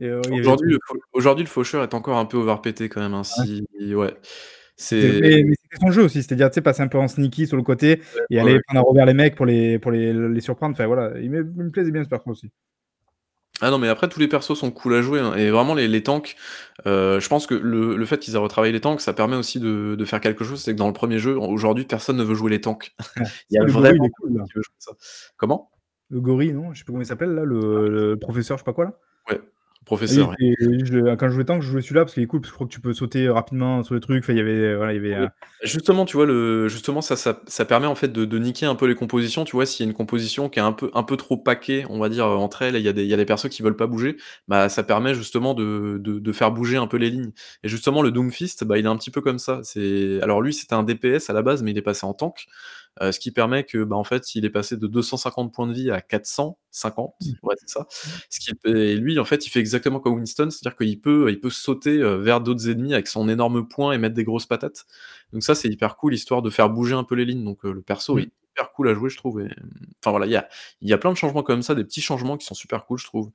[0.00, 0.78] avait des
[1.12, 3.44] Aujourd'hui le faucheur est encore un peu over pété quand même, hein, Ouais.
[3.78, 4.14] si ouais,
[4.76, 7.08] C'était c'est mais mais c'était son jeu aussi, c'est-à-dire, tu sais, passer un peu en
[7.08, 9.90] sneaky sur le côté Ouais, et aller prendre à revers les mecs pour les pour
[9.90, 10.74] les les surprendre.
[10.74, 12.50] Enfin voilà, il me il me plaisait bien ce perso aussi.
[13.60, 15.88] Ah non mais après tous les persos sont cool à jouer, hein et vraiment les
[15.88, 16.36] les tanks,
[16.86, 19.58] heu, je pense que le le fait qu'ils aient retravaillé les tanks, ça permet aussi
[19.58, 22.36] de de faire quelque chose, c'est que dans le 1er jeu, aujourd'hui personne ne veut
[22.36, 22.92] jouer les tanks.
[23.50, 24.44] Il y a gorille vraiment cool là.
[24.44, 24.92] qui veut jouer ça.
[25.36, 25.72] Comment?
[26.10, 26.72] Le gorille non?
[26.72, 28.92] Je sais plus comment il s'appelle là, le le professeur je sais pas quoi là.
[29.28, 29.40] Ouais,
[29.88, 30.54] professeur, était
[30.84, 32.54] je quand je jouais tank, je jouais celui-là parce qu'il est cool, parce que je
[32.56, 34.96] crois que tu peux sauter rapidement sur les trucs, enfin il y avait voilà, il
[34.96, 35.26] y avait, Oui.
[35.26, 35.28] heu
[35.64, 38.76] Justement, tu vois le justement ça ça ça permet en fait de de niquer un
[38.76, 39.66] peu les compositions, tu vois?
[39.66, 42.08] S'il y a une composition qui est un peu un peu trop packée, on va
[42.08, 43.74] dire, entre elles et il y a des il y a des persos qui veulent
[43.76, 44.16] pas bouger,
[44.46, 47.32] bah, ça permet justement de de de faire bouger un peu les lignes
[47.64, 49.60] et justement le Doomfist, bah, il est un petit peu comme ça.
[49.64, 52.46] C'est alors lui c'était un DPS à la base mais il est passé en tank,
[53.02, 55.72] heu, ce qui permet que, bah, en fait il est passé de 250 points de
[55.74, 57.32] vie à 450, Mmh.
[57.42, 57.80] ouais c'est ça.
[57.82, 58.08] Mmh.
[58.30, 61.40] Ce qui et lui en fait il fait exactement comme Winston, c'est-à-dire qu'il peut il
[61.40, 64.86] peut sauter, heu, vers d'autres ennemis avec son énorme poing et mettre des grosses patates.
[65.32, 67.72] Donc ça c'est hyper cool histoire de faire bouger un peu les lignes donc heu,
[67.72, 68.20] le perso Mmh.
[68.20, 69.48] est hyper cool à jouer je trouve et
[70.02, 70.48] enfin voilà, il y a
[70.82, 73.04] y a plein de changements comme ça, des petits changements qui sont super cool je
[73.06, 73.30] trouve.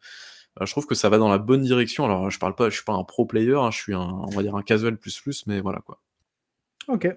[0.62, 2.06] Je trouve que ça va dans la bonne direction.
[2.06, 4.34] Alors je parle pas je suis pas un pro player, hein, je suis un on
[4.34, 6.02] va dire un casual plus plus mais voilà quoi.
[6.90, 7.08] OK.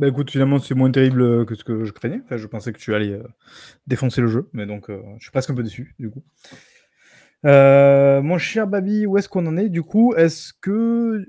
[0.00, 2.22] Bah, écoute finalement c'est moins terrible, heu, que ce que je craignais.
[2.24, 3.24] Enfin je pensais que tu allais, heu,
[3.86, 6.22] défoncer le jeu, mais donc heu, je suis presque un peu déçu du coup.
[7.44, 10.14] Mon cher Babi, où est-ce qu'on en est du coup?
[10.14, 11.22] Est-ce que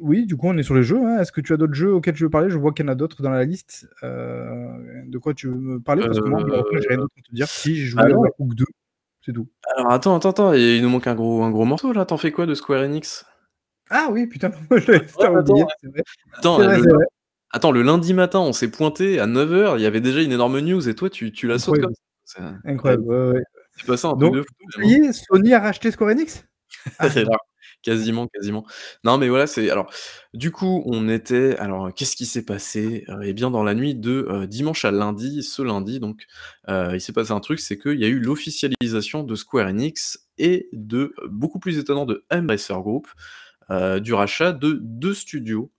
[0.00, 1.20] oui du coup on est sur les jeux, hein.
[1.20, 2.48] Est-ce que tu as d'autres jeux auxquels tu veux parler?
[2.48, 3.86] Je vois qu'il y en a d'autres dans la liste.
[4.02, 6.02] De quoi tu veux me parler?
[6.02, 7.46] Parce que moi malheureusement j'ai rien d'autre à te dire.
[7.46, 8.16] Si j'ai joué à.
[8.16, 8.64] Overcooked 2,
[9.24, 9.48] c'est tout.
[9.76, 12.16] Alors attends, attends, attends, il nous manque un gros un gros morceau là, tu en
[12.18, 13.26] fais quoi de Square Enix?
[13.90, 15.68] Ah oui putain, je l'avais Ouais, totalement attends, oublié, ouais.
[15.80, 16.02] c'est vrai.
[16.32, 17.04] Attends, C'est heu, vrai, le c'est lun vrai.
[17.54, 20.60] Attends le lundi matin on s'est pointé à 9:00, il y avait déjà une énorme
[20.60, 21.94] news et toi tu tu la sautes comme
[22.26, 22.54] ça.
[22.66, 23.42] Incroyable, ouais, ouais,
[23.78, 26.44] c'est pas ça un truc Donc de fou Sony a racheté Square Enix?
[27.00, 27.08] Ah.
[27.82, 28.66] Quasiment, quasiment.
[29.04, 29.90] Non mais voilà, c'est alors
[30.34, 33.04] du coup on était alors qu'est-ce qui s'est passé?
[33.22, 36.24] Et bien dans la nuit de, heu, dimanche à lundi, ce lundi donc,
[36.70, 40.26] heu, il s'est passé un truc, c'est qu'il y a eu l'officialisation de Square Enix
[40.38, 43.08] et de, beaucoup plus étonnant, de Embracer Group,
[43.70, 45.70] heu, du rachat de 2 studios.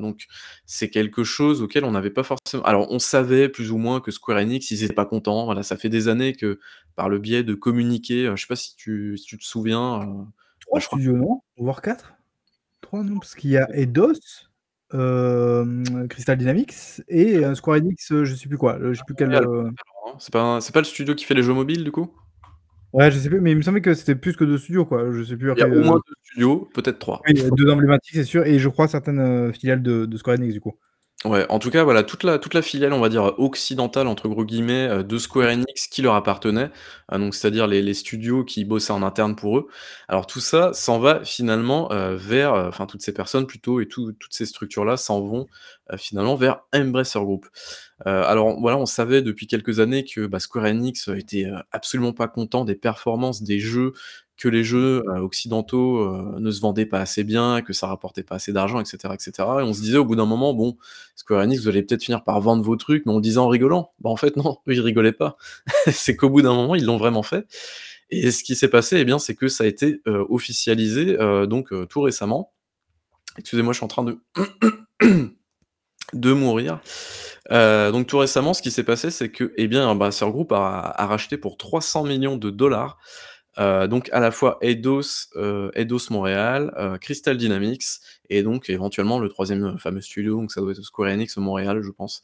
[0.00, 0.26] Donc
[0.66, 4.10] c'est quelque chose auquel on n'avait pas forcément alors on savait plus ou moins que
[4.10, 6.58] Square Enix ils étaient pas contents, voilà, ça fait des années que
[6.94, 9.98] par le biais de communiqués, heu, je sais pas si tu si tu te souviens,
[9.98, 10.26] bah
[10.60, 11.40] 3 je crois studios non?
[11.56, 12.14] Voire 4?
[12.80, 13.18] 3 non?
[13.18, 14.14] Parce qu'il y a Eidos,
[14.92, 19.70] hem, Crystal Dynamics et Square Enix, je sais plus quoi, je sais plus quel, heu
[20.18, 22.12] C'est pas un c'est pas le studio qui fait les jeux mobiles du coup?
[22.92, 25.10] Ouais je sais plus, mais il me semblait que c'était plus que 2 studios quoi,
[25.12, 27.22] je sais plus Il y a au moins heu 2 studios, peut-être 3.
[27.26, 30.52] Oui, 2 emblématiques c'est sûr et je crois certaines, heu, filiales de de Square Enix
[30.52, 30.78] du coup.
[31.26, 34.28] Ouais, en tout cas, voilà, toute la toute la filiale, on va dire, «occidentale» entre
[34.28, 36.70] gros guillemets, heu, de Square Enix qui leur appartenait,
[37.12, 39.66] heu, donc c'est-à-dire les les studios qui bossaient en interne pour eux.
[40.08, 43.88] Alors tout ça s'en va finalement, heu, vers, heu, enfin toutes ces personnes plutôt et
[43.88, 45.46] tout toutes ces structures-là s'en vont,
[45.96, 47.46] finalement vers Embracer Group.
[48.04, 52.64] Alors voilà, on savait depuis quelques années que, bah, Square Enix était, absolument pas content
[52.64, 53.92] des performances des jeux,
[54.36, 58.22] que les jeux, heu, occidentaux, heu, ne se vendaient pas assez bien, que ça rapportait
[58.22, 60.76] pas assez d'argent et cetera et on se disait au bout d'un moment: «Bon,
[61.14, 63.48] Square Enix, vous allez peut-être finir par vendre vos trucs», mais on le disait en
[63.48, 63.92] rigolant.
[64.00, 65.36] Bah, en fait non, eux ils rigolaient pas.
[65.90, 67.46] C'est qu'au bout d'un moment, ils l'ont vraiment fait
[68.10, 71.16] et ce qui s'est passé, eh bien, c'est que ça a été, heu, officialisé,
[71.48, 72.52] donc tout récemment.
[73.38, 74.18] Excusez-moi, je suis en train de
[76.32, 76.80] mourir.
[77.50, 81.06] Donc tout récemment, ce qui s'est passé, c'est que, eh bien, Embracer Group a a
[81.06, 82.98] racheté pour 300 millions de dollars,
[83.58, 88.00] heu, donc à la fois Eidos, heu, Eidos Montréal, heu, Crystal Dynamics
[88.30, 91.90] et donc éventuellement le 3e fameux studio, donc ça doit être Square Enix Montréal, je
[91.90, 92.22] pense.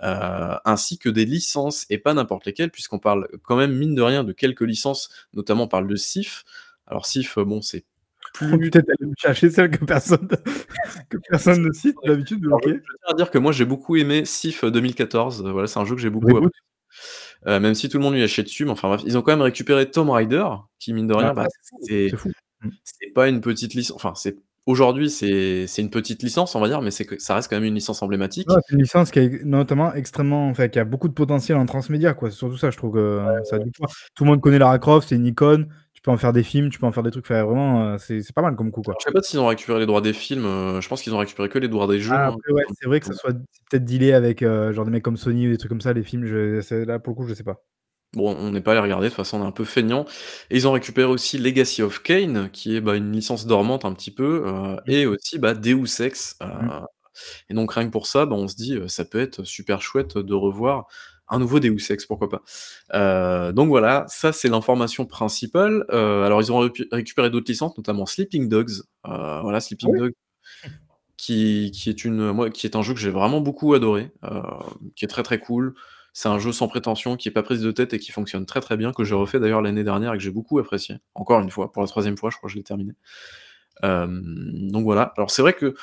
[0.00, 4.24] Ainsi que des licences et pas n'importe lesquelles, puisqu'on parle quand même mine de rien
[4.24, 6.44] de quelques licences, notamment on parle de Sif.
[6.86, 7.84] Alors Sif, bon c'est
[8.34, 10.28] plus tu allais me chercher celle que personne
[11.08, 14.64] que personne ne cite d'habitude, je tiens à dire que moi j'ai beaucoup aimé Sif
[14.64, 16.46] 2014, heu, voilà, c'est un jeu que j'ai beaucoup
[17.46, 19.22] Heu, même si tout le monde lui a chié dessus, mais enfin bref, ils ont
[19.22, 20.46] quand même récupéré Tomb Raider,
[20.78, 21.76] qui mine de Ah rien, bah, ça
[22.84, 26.80] c'est pas une petite lic enfin c'est aujourd'hui c'est une petite licence, on va dire,
[26.82, 28.48] mais que ça reste quand même une licence Ouais, emblématique.
[28.66, 32.14] c'est une licence qui est notamment extrêmement enfin qui a beaucoup de potentiel en transmédia,
[32.14, 32.30] quoi.
[32.30, 33.64] C'est surtout ça, je trouve que Ouais, ça a ouais.
[33.66, 33.88] du poids.
[34.14, 35.68] Tout le monde connaît Lara Croft, c'est une icône,
[36.06, 38.32] peux en faire des films, tu peux en faire des trucs, enfin vraiment, heu, c'est
[38.34, 38.94] pas mal comme coup, quoi.
[38.94, 41.14] Alors je sais pas s'ils ont récupéré les droits des films, heu, je pense qu'ils
[41.14, 43.32] ont récupéré que les droits des jeux, Ah hein, ouais, c'est vrai que ça soit
[43.70, 46.04] peut-être dealé avec, heu, genre des mecs comme Sony ou des trucs comme ça, les
[46.04, 47.62] films, je là pour le coup, je sais pas.
[48.14, 50.06] Bon, on n'est pas allé regarder, de toute façon on est un peu feignants
[50.50, 53.92] et ils ont récupéré aussi Legacy of Kain, qui est, bah, une licence dormante un
[53.92, 54.44] petit peu,
[54.86, 56.84] et aussi, bah, Deus Ex, Mmh.
[57.50, 60.18] et donc rien que pour ça, bah, on se dit, ça peut être super chouette
[60.18, 60.86] de revoir
[61.28, 62.42] un nouveau Deus Ex, pourquoi pas?
[62.94, 67.76] Heu, donc voilà, ça c'est l'information principale, heu, alors ils ont récu récupéré d'autres licences,
[67.78, 68.70] notamment Sleeping Dogs,
[69.08, 69.96] heu, voilà Sleeping?
[69.96, 70.12] Dogs
[71.18, 74.12] qui qui est une, moi qui est un jeu que j'ai vraiment beaucoup adoré,
[74.94, 75.74] qui est très, très cool.
[76.12, 78.60] C'est un jeu sans prétention, qui est pas prise de tête et qui fonctionne très,
[78.60, 80.96] très bien, que j'ai refait d'ailleurs l'année dernière et que j'ai beaucoup apprécié.
[81.14, 82.92] Encore une fois, pour la 3e fois, je crois que je l'ai terminé.
[83.82, 85.12] Donc voilà.
[85.16, 85.74] Alors c'est vrai que,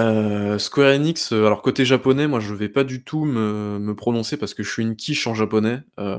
[0.00, 4.36] heu, Square Enix, heu, alors côté japonais, moi je vais pas du tout me prononcer
[4.36, 6.18] parce que je suis une quiche en japonais, heu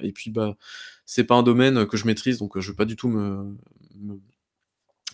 [0.00, 0.56] et puis, bah,
[1.06, 3.08] c'est pas un domaine que je maîtrise, donc je vais pas du tout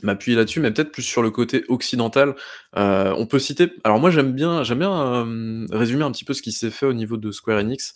[0.02, 2.34] m'appuyer là-dessus, mais peut-être plus sur le côté occidental.
[2.74, 5.26] On peut citer alors moi j'aime bien j'aime bien,
[5.72, 7.94] résumer un petit peu ce qui s'est fait au niveau de Square Enix,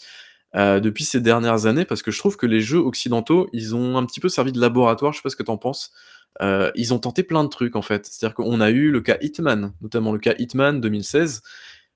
[0.57, 4.07] depuis ces dernières années, parce que je trouve que les jeux occidentaux, ils ont un
[4.07, 5.93] petit peu servi de laboratoire, je sais pas ce que tu en penses?
[6.43, 8.07] Heu, ils ont tenté plein de trucs en fait.
[8.07, 11.43] C'est-à-dire qu'on a eu le cas Hitman, notamment le cas Hitman 2016.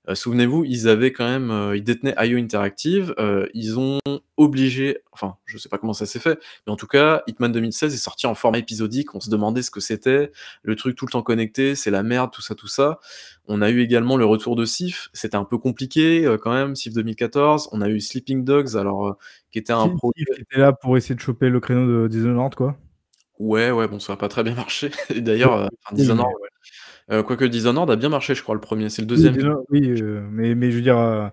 [0.09, 3.15] Heu, souvenez-vous, ils avaient quand même, heu, ils détenaient IO Interactive,
[3.55, 3.99] ils ont
[4.37, 7.95] obligé enfin, je sais pas comment ça s'est fait, mais en tout cas, Hitman 2016
[7.95, 10.33] est sorti en format épisodique, on se demandait ce que c'était,
[10.63, 12.99] le truc tout le temps connecté, c'est la merde, tout ça, tout ça.
[13.47, 16.93] On a eu également le retour de Sif, c'était un peu compliqué, quand même, Sif
[16.95, 17.69] 2014.
[17.73, 19.17] On a eu Sleeping Dogs, alors,
[19.53, 22.55] qui était un projet qui était là pour essayer de choper le créneau de Dishonored,
[22.57, 22.77] quoi.
[23.39, 24.91] Ouais, ouais, bon, ça a pas très bien marché.
[25.11, 26.49] Et d'ailleurs, enfin oui, Dishonored, ouais.
[27.19, 29.47] Heu, quoique Dishonored a bien marché, je crois, le 1er, c'est le Oui, 2e qui
[29.47, 31.31] Dishonored, oui, heu, mais mais je veux dire, heu,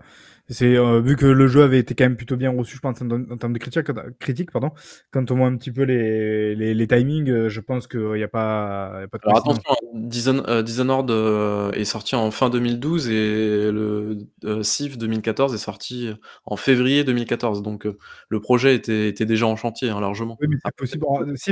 [0.52, 3.00] c'est, heu, vu que le jeu avait été quand même plutôt bien reçu, je pense
[3.02, 3.86] en termes en termes de critique
[4.20, 4.70] critiques, pardon.
[5.10, 8.22] Quand on voit un petit peu les les les timings, heu, je pense qu'il y
[8.22, 11.84] a pas il y a pas de Alors attention, hein, Dishon heu, Dishonored, heu, est
[11.84, 14.18] sorti en fin 2012 et le
[14.62, 16.10] Sif 2014 est sorti,
[16.46, 17.88] en février 2014, donc
[18.28, 20.36] le projet était était déjà en chantier, hein, largement.
[20.40, 21.06] Oui, mais c'est possible,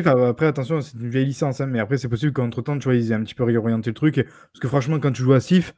[0.08, 2.84] a après attention, c'est une vieille licence, hein, mais après c'est possible qu'entre temps, tu
[2.84, 5.32] vois, ils aient un petit peu réorienté le truc parce que franchement, quand tu joues
[5.32, 5.74] à Sif,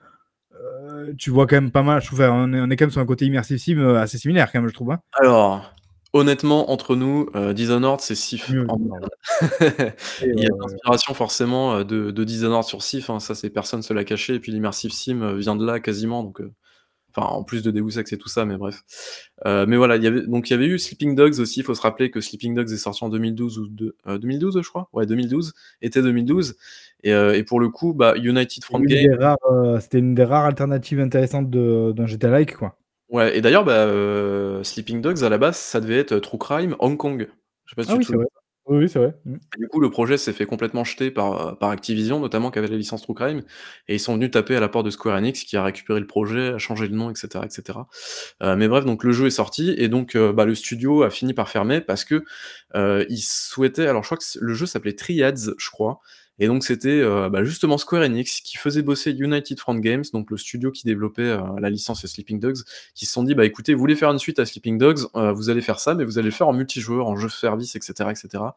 [1.11, 2.91] heu, tu vois quand même pas mal, je trouve, on est on est quand même
[2.91, 5.01] sur un côté immersive sim, heu, assez similaire quand même, je trouve, hein.
[5.21, 5.73] Alors,
[6.13, 12.25] honnêtement, entre nous, heu, Dishonored, c'est Sif Il y a heu l'inspiration forcément, de de
[12.25, 15.57] Dishonored sur Sif, hein, ça c'est personne se l'a caché et puis l'immersive sim, vient
[15.57, 16.41] de là quasiment, donc
[17.15, 18.83] enfin en plus de Deus Ex et tout ça, mais bref.
[19.47, 21.63] Heu, mais voilà, il y avait donc il y avait eu Sleeping Dogs aussi, il
[21.65, 24.69] faut se rappeler que Sleeping Dogs est sorti en 2012 ou de heu, 2012 je
[24.69, 24.89] crois?
[24.93, 25.53] Ouais 2012,
[25.83, 26.57] été 2012
[27.05, 29.19] et heu et pour le coup, bah, United Front Game
[29.81, 32.77] c'était une des rares alternatives intéressantes de d'un GTA-like, quoi.
[33.09, 36.97] Ouais et d'ailleurs, bah, Sleeping Dogs à la base, ça devait être True Crime Hong
[36.97, 37.29] Kong.
[37.67, 39.13] Je sais pas si Ah tu oui, te Oui, oui, c'est vrai.
[39.25, 39.35] Mmh.
[39.57, 42.61] Et du coup, le projet s'est fait complètement jeter par, heu, par Activision notamment, qui
[42.61, 43.43] avait la licence True Crime
[43.89, 46.07] et ils sont venus taper à la porte de Square Enix qui a récupéré le
[46.07, 47.89] projet, a changé le nom et cetera et cetera.
[48.43, 51.11] Heu, mais bref, donc le jeu est sorti et donc heu, bah, le studio a
[51.11, 52.25] fini par fermer parce que,
[53.09, 56.01] ils souhaitaient alors je crois que le jeu s'appelait Triads, je crois
[56.43, 60.29] Et donc c'était, heu, bah, justement Square Enix qui faisait bosser United Front Games, donc
[60.29, 62.59] le studio qui développait, heu, la licence Sleeping Dogs,
[62.97, 65.31] qui se sont dit: «Bah, écoutez, vous voulez faire une suite à Sleeping Dogs, heu,
[65.31, 67.81] vous allez faire ça, mais vous allez le faire en multijoueur, en jeu service, et
[67.81, 68.57] cetera, et cetera».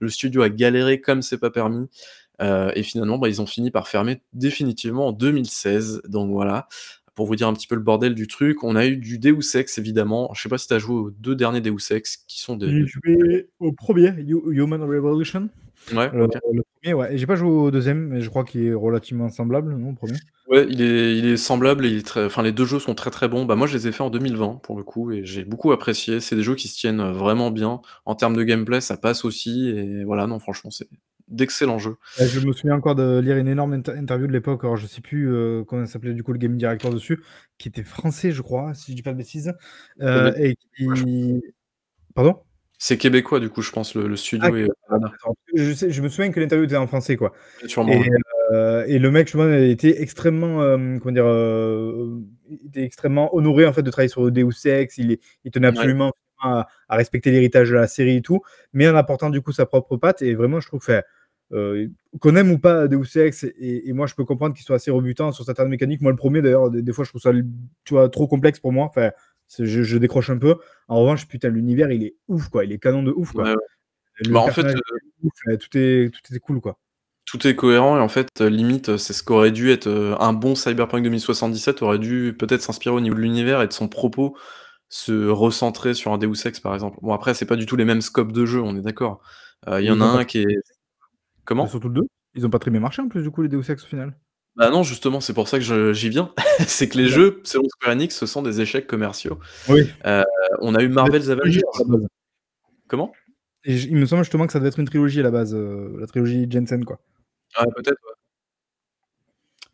[0.00, 1.88] Le studio a galéré comme c'est pas permis,
[2.40, 6.00] et finalement, bah, ils ont fini par fermer définitivement en 2016.
[6.08, 6.68] Donc voilà,
[7.14, 8.64] pour vous dire un petit peu le bordel du truc.
[8.64, 10.30] On a eu du Deus Ex évidemment.
[10.34, 12.70] Je sais pas si tu as joué aux 2 derniers Deus Ex qui sont des
[12.70, 15.50] J'ai joué au 1er, Human Revolution.
[15.92, 16.26] Ouais, le
[16.82, 19.74] 1er, ouais, et j'ai pas joué au 2e, mais je crois qu'il est relativement semblable,
[19.76, 20.18] non, le 1er?
[20.48, 22.94] Ouais, il est il est semblable et il est très enfin les 2 jeux sont
[22.94, 23.44] très, très bons.
[23.44, 26.20] Bah, moi, je les ai faits en 2020 pour le coup et j'ai beaucoup apprécié.
[26.20, 27.80] C'est des jeux qui se tiennent, vraiment bien.
[28.04, 30.88] En termes de gameplay, ça passe aussi et voilà, non franchement, c'est
[31.28, 31.96] d'excellents jeux.
[32.16, 34.86] Bah, je me souviens encore de lire une énorme inter interview de l'époque, alors je
[34.86, 37.20] sais plus, heu, comment s'appelait du coup le game director dessus,
[37.58, 39.52] qui était français je crois, si je dis pas de bêtises,
[40.00, 41.42] heu, et qui
[42.14, 42.36] pardon?
[42.80, 44.68] C'est québécois du coup, je pense le le Ah, studio est
[45.54, 47.32] je sais je me souviens que l'interview était en français quoi
[47.66, 48.18] Sûrement, et ouais.
[48.88, 51.26] et le mec justement était extrêmement, hem, comment dire?
[52.50, 54.98] Il était extrêmement honoré en fait de travailler sur Deus Ex.
[54.98, 55.72] Il il tenait Ouais.
[55.72, 56.12] absolument
[56.42, 58.40] à à respecter l'héritage de la série et tout,
[58.74, 60.86] mais en apportant du coup sa propre patte et vraiment je trouve
[61.52, 61.90] heu,
[62.20, 64.90] qu'on aime ou pas Deus Ex et et moi je peux comprendre qu'il soit assez
[64.90, 66.02] rebutant sur certaines mécaniques.
[66.02, 67.32] Moi le 1er d'ailleurs des des fois je trouve ça
[67.84, 69.10] tu vois trop complexe pour moi, enfin,
[69.58, 70.56] je je décroche un peu.
[70.88, 73.44] En revanche, putain l'univers il est ouf quoi, il est canon de ouf quoi.
[73.44, 73.56] Ouais, ouais.
[74.20, 74.74] Le Bah, en fait, est
[75.22, 76.78] ouf, tout est tout est cool quoi.
[77.26, 79.88] Tout est cohérent et en fait, limite, c'est ce qu'aurait dû être,
[80.20, 83.88] un bon Cyberpunk 2077 aurait dû peut-être s'inspirer au niveau de l'univers et de son
[83.88, 84.36] propos,
[84.88, 86.98] se recentrer sur un Deus Ex par exemple.
[87.02, 89.20] Bon après, c'est pas du tout les mêmes scopes de jeu, on est d'accord.
[89.66, 90.58] Il y en a pas un qui est
[91.44, 91.66] comment?
[91.66, 92.02] surtout le 2.
[92.36, 94.16] Ils ont pas très bien marché en plus du coup les Deus Ex au final.
[94.56, 96.32] Bah, non justement, c'est pour ça que je j'y viens.
[96.66, 99.38] C'est que les jeux, selon Square Enix, ce sont des échecs commerciaux.
[99.68, 99.90] Oui.
[100.06, 100.24] Heu,
[100.60, 101.62] on a eu Ça devait être Marvel's une trilogie Avengers.
[101.74, 102.08] à la base.
[102.88, 103.12] Comment?
[103.64, 105.54] Et j il me semble justement que ça devait être une trilogie à la base,
[105.54, 106.98] heu, la trilogie Jensen quoi.
[107.56, 108.14] Ah peut-être, ouais.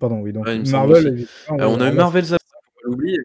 [0.01, 1.23] Pardon, oui donc Ouais, il me semble Marvel aussi.
[1.25, 3.19] effectivement Heu, oui, on a eu Marvel's Avengers, faut pas l'oublier.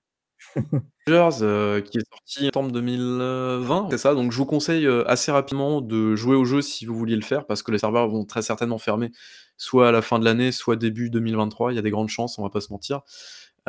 [1.08, 4.14] Avengers, qui est sorti en septembre 2020, c'est ça?
[4.14, 7.22] Donc je vous conseille, heu, assez rapidement de jouer au jeu si vous vouliez le
[7.22, 9.12] faire parce que les serveurs vont très certainement fermer,
[9.58, 11.72] soit à la fin de l'année, soit début 2023.
[11.72, 13.02] Il y a des grandes chances, on va pas se mentir.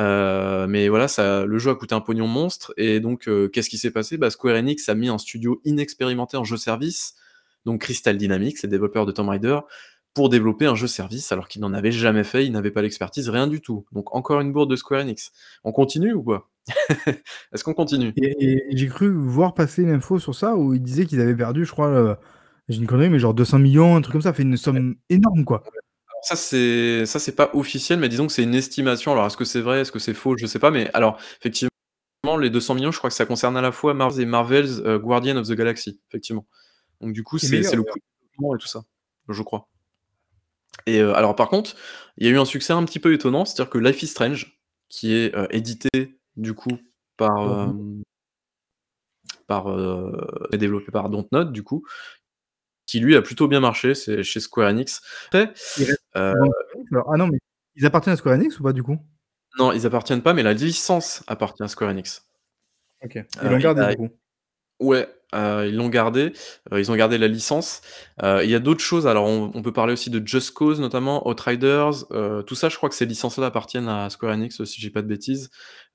[0.01, 3.79] Heu, mais voilà, ça le jeu a coûté un pognon monstre et donc qu'est-ce qui
[3.79, 4.17] s'est passé?
[4.17, 7.15] Bah, Square Enix a mis un studio inexpérimenté en jeu service,
[7.65, 9.59] donc Crystal Dynamics, les développeurs de Tomb Raider,
[10.19, 13.29] pour développer un jeu service alors qu'ils n'en avaient jamais fait, ils n'avaient pas l'expertise,
[13.29, 13.87] rien du tout.
[13.93, 15.31] Donc encore une bourde de Square Enix.
[15.63, 16.51] On continue ou quoi?
[17.53, 18.13] Est-ce qu'on continue?
[18.17, 18.35] Et
[18.73, 21.65] et j'ai cru voir passer une info sur ça où ils disaient qu'ils avaient perdu
[21.65, 22.19] je crois,
[22.69, 24.97] j'ai une connerie mais genre 200 000 000, un truc comme ça, enfin une somme
[25.09, 25.63] énorme quoi.
[25.65, 29.13] Alors ça c'est ça c'est pas officiel, mais disons que c'est une estimation.
[29.13, 29.83] Alors est-ce que c'est vrai?
[29.83, 30.37] Est-ce que c'est faux?
[30.37, 31.71] Je sais pas, mais alors effectivement
[32.41, 34.81] les 200 000 000, je crois que ça concerne à la fois Mars et Marvel's,
[34.85, 36.45] heu, Guardians of the Galaxy, effectivement.
[37.01, 37.85] Donc du coup, c'est le d'ailleurs.
[38.37, 38.83] coût et tout ça,
[39.29, 39.69] je crois.
[40.87, 41.75] Et heu, alors par contre,
[42.17, 44.59] il y a eu un succès un petit peu étonnant, c'est-à-dire que Life is Strange,
[44.89, 46.79] qui est, heu, édité du coup
[47.17, 48.03] par, hem
[49.47, 50.13] par, heu
[50.53, 51.85] et développé par Dontnod du coup,
[52.87, 55.03] qui lui a plutôt bien marché, c'est chez Square Enix.
[55.29, 55.53] Après,
[56.15, 56.35] ah
[57.17, 57.39] non mais
[57.77, 58.99] ils appartiennent à Square Enix ou pas du coup?
[59.59, 62.25] Non, ils appartiennent pas, mais la licence appartient à Square Enix.
[63.03, 63.19] OK.
[63.43, 64.09] Ils l'ont gardé a du coup?
[64.81, 66.33] ouais, heu, ils l'ont gardé,
[66.73, 67.81] heu, ils ont gardé la licence.
[68.23, 71.27] Heu, il y a d'autres choses, alors on peut parler aussi de Just Cause notamment,
[71.29, 72.05] Outriders,
[72.47, 75.07] tout ça je crois que ces licences-là appartiennent à Square Enix, si dis pas de
[75.09, 75.51] bêtises,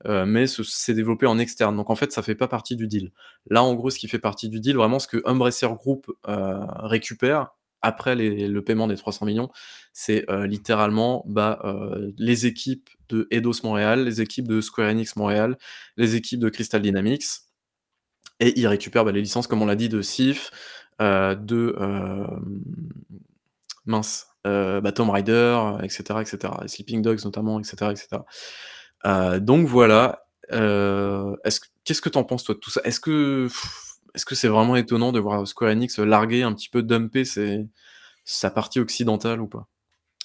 [0.06, 3.12] mais ce c'est développé en externe, donc en fait ça fait pas partie du deal.
[3.50, 7.48] Là en gros, ce qui fait partie du deal, vraiment ce que Embracer Group, récupère
[7.82, 9.52] après le paiement des 300 000 000,
[9.92, 11.60] c'est, littéralement, bah,
[12.18, 15.58] les équipes de Eidos-Montréal, les équipes de Square Enix Montréal,
[15.98, 17.24] les équipes de Crystal Dynamics
[18.48, 20.50] et ils récupèrent, bah, les licences comme on l'a dit de Thief,
[21.00, 22.62] heu, de, hem,
[23.86, 27.92] mince, heu, bah, Tomb Raider, et cetera, et cetera et Sleeping Dogs notamment, et cetera,
[27.92, 28.24] et cetera.
[29.06, 32.80] Heu, donc voilà, qu'est-ce que tu en penses toi de tout ça?
[32.84, 33.48] Est-ce que
[34.14, 37.24] est-ce que c'est vraiment étonnant de voir Square Enix larguer un petit peu, dumper
[38.24, 39.68] sa partie occidentale ou pas?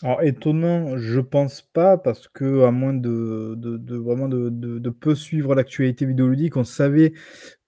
[0.02, 3.58] Alors étonnant, je pense pas parce qu'à moins de
[3.98, 7.14] vraiment de peu suivre l'actualité vidéoludique, on savait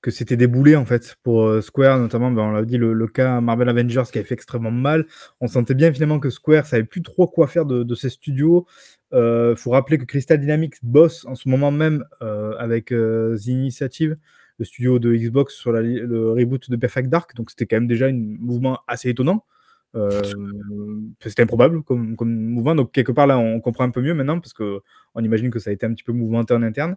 [0.02, 2.94] que c'était des boulets en fait pour, heu, Square notamment, bah, on l'a dit le
[2.94, 5.06] le cas Marvel Avengers qui avait fait extrêmement mal.
[5.42, 8.66] On sentait bien finalement que Square savait plus trop quoi faire de de ses studios.
[9.14, 13.48] Heu, faut rappeler que Crystal Dynamics bosse en ce moment même, heu, avec, heu, The
[13.48, 14.18] Initiative,
[14.60, 17.88] le studio de Xbox sur la le reboot de Perfect Dark, donc c'était quand même
[17.88, 19.46] déjà une mouvement assez étonnant.
[21.22, 24.40] C'était improbable comme comme mouvement, donc quelque part là, on comprend un peu mieux maintenant
[24.40, 24.82] parce qu'on
[25.22, 26.96] imagine que ça a été un petit peu mouvementé en interne.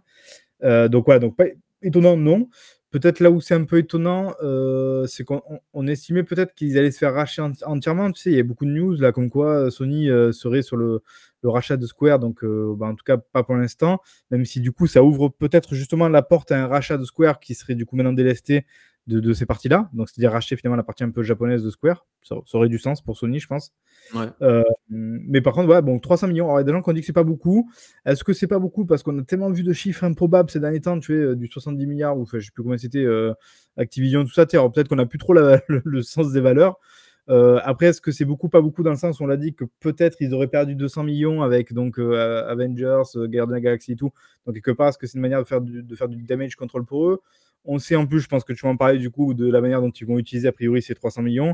[0.63, 1.45] Donc voilà, donc pas
[1.83, 2.49] étonnant non.
[2.91, 6.77] Peut-être là où c'est un peu étonnant, heu, c'est qu'on on on estimait peut-être qu'ils
[6.77, 8.11] allaient se faire racheter ent entièrement.
[8.11, 10.61] Tu sais, il y a beaucoup de news là, comme quoi, heu, Sony, heu, serait
[10.63, 11.01] sur le
[11.43, 13.99] rachat de Square donc bah, en tout cas pas pour l'instant.
[14.31, 17.39] Même si du coup ça ouvre peut-être justement la porte à un rachat de Square
[17.39, 18.65] qui serait du coup maintenant délesté
[19.07, 19.89] de de ces parties-là.
[19.93, 22.05] Donc c'est-à-dire racheter finalement la partie un peu japonaise de Square.
[22.23, 23.73] Ça ça aurait du sens pour Sony, je pense.
[24.13, 24.27] Ouais.
[24.41, 26.81] Hem, mais par contre, ouais, bon 300 000 000 alors il y a des gens
[26.81, 27.69] qui ont dit que c'est pas beaucoup.
[28.05, 28.85] Est-ce que c'est pas beaucoup?
[28.85, 31.47] Parce qu'on a tellement vu de chiffres improbables ces derniers temps, tu sais, heu, du
[31.47, 33.33] 70 000 000 ou je sais plus combien c'était, heu,
[33.77, 36.79] Activision tout ça, peut-être qu'on a plus trop la le le sens des valeurs.
[37.27, 39.65] Après est-ce que c'est beaucoup, pas beaucoup dans le sens où on l'a dit que
[39.79, 43.95] peut-être ils auraient perdu 200 000 000 avec donc Avengers, Gardians of the Galaxy et
[43.95, 44.11] tout.
[44.45, 46.55] Donc quelque part, est-ce que c'est une manière de faire du de faire du damage
[46.55, 47.21] control pour eux?
[47.65, 49.61] On sait en plus, je pense que tu vas en parler du coup de la
[49.61, 51.49] manière dont ils vont utiliser a priori ces 300 000 000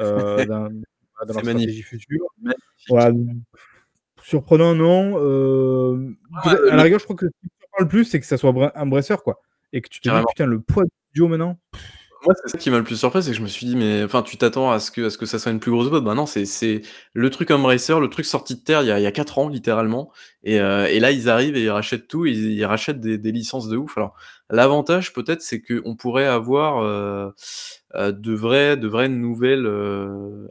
[0.00, 0.68] heu, dans
[1.26, 2.26] dans leur stratégie future.
[2.88, 3.16] Voilà,
[4.22, 5.14] surprenant non,
[6.44, 8.36] peut-être à la rigueur, je crois que ce qui me le plus, c'est que ça
[8.36, 9.40] soit Embra Embracer quoi
[9.72, 10.24] et que tu te dis.
[10.28, 11.58] «Putain le poids du studio maintenant».
[12.26, 14.02] Moi, c'est ça qui m'a le plus surpris, c'est que je me suis dit: «Mais
[14.02, 16.02] enfin, tu t'attends à ce que à ce que ça soit une plus grosse boîte».
[16.04, 16.82] Bah non, c'est c'est
[17.14, 19.38] le truc Embracer, le truc sorti de terre il y a il y a 4
[19.38, 20.10] ans littéralement
[20.42, 23.30] et heu et là ils arrivent et ils rachètent tout, ils ils rachètent des des
[23.32, 23.96] licences de ouf.
[23.96, 24.14] Alors
[24.50, 27.32] l'avantage peut-être, c'est qu'on pourrait avoir, heu
[27.96, 29.66] heu, de vraies de vraies nouvelles,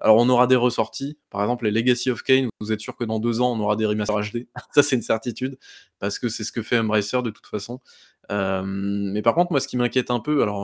[0.02, 1.18] alors on aura des ressorties.
[1.30, 3.76] Par exemple, les Legacy of Kain, vous êtes sûr que dans 2 ans, on aura
[3.76, 4.48] des remasters HD.
[4.74, 5.58] Ça, c'est une certitude
[6.00, 7.82] parce que c'est ce que fait Embracer de toute façon.
[8.30, 10.64] Mais par contre, moi, ce qui m'inquiète un peu, alors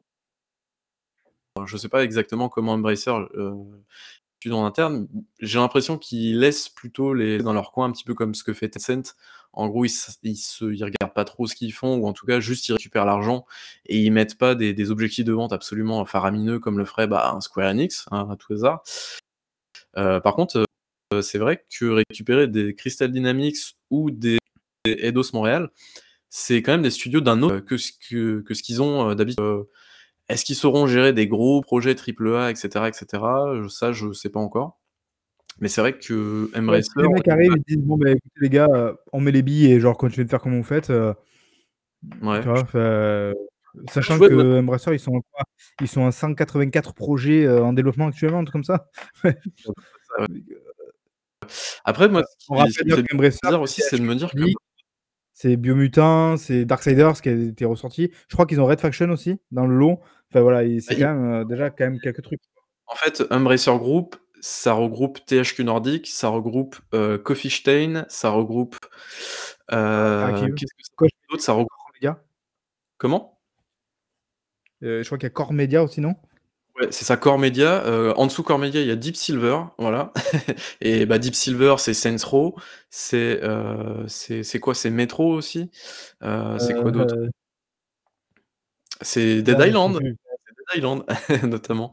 [1.66, 3.54] je sais pas exactement comment Embracer, heu,
[4.50, 5.08] en interne.
[5.40, 8.54] J'ai l'impression qu'ils laissent plutôt les dans leur coin, un petit peu comme ce que
[8.54, 9.16] fait Tencent.
[9.54, 9.92] En gros, ils
[10.24, 12.74] ils se ils regardent pas trop ce qu'ils font ou en tout cas juste ils
[12.74, 13.46] récupèrent l'argent
[13.86, 17.34] et ils mettent pas des des objectifs de vente absolument faramineux comme le ferait, bah,
[17.36, 18.82] un Square Enix, hein, à tout hasard.
[19.98, 20.66] Heu, par contre,
[21.14, 24.38] heu, c'est vrai que récupérer des Crystal Dynamics ou des
[24.86, 25.70] Eidos-Montréal,
[26.30, 29.44] c'est quand même des studios d'un autre que ce que que ce qu'ils ont, d'habitude.
[30.32, 33.54] Est-ce qu'ils sauront gérer des gros projets triple A et cetera et cetera?
[33.54, 34.80] Heu, ça, je sais pas encore.
[35.60, 38.68] Mais c'est vrai qu'Embracer si les mecs arrivent, ils disent: «Bon bah écoutez les gars,
[38.74, 40.94] heu, on met les billes et genre continuez de faire comme vous faites», tu
[42.22, 42.66] Ouais, vois?
[43.90, 45.44] sachant vois de ils sont quoi?
[45.82, 48.90] Ils sont à 184 projets, heu, en développement actuellement, comme ça?
[51.86, 54.44] Après moi, ce qui me fait bizarre aussi, c'est de me dire que
[55.42, 58.12] c'est Biomutant, c'est Darksiders qui a été ressorti.
[58.28, 60.00] Je crois qu'ils ont Red Faction aussi dans le lot.
[60.30, 62.42] Enfin voilà bah, c'est ils quand même, heu, déjà quand même quelques trucs.
[62.86, 68.76] en fait, Embracer Group, ça regroupe THQ Nordic, ça regroupe, heu, Coffee Stain, ça regroupe,
[69.72, 70.54] heu, Interactive.
[70.54, 71.44] qu'est-ce que ça regroupe d'autre?
[71.44, 71.72] Ça regroupe
[72.98, 73.40] comment?
[74.84, 76.16] Heu, je crois qu'il y a Core Media aussi, non?
[76.80, 79.58] Ouais, c'est ça, Core Media, heu, en dessous Core Media, il y a Deep Silver,
[79.78, 80.14] voilà
[80.82, 82.56] et bah, Deep Silver, c'est Saints Row,
[82.90, 83.42] c'est,
[84.08, 84.74] c'est quoi?
[84.74, 85.70] C'est Metro aussi,
[86.24, 87.16] heu, c'est quoi d'autre?
[87.18, 87.30] Heu
[89.02, 91.04] C'est Dead Island, Dead Island
[91.44, 91.92] notamment.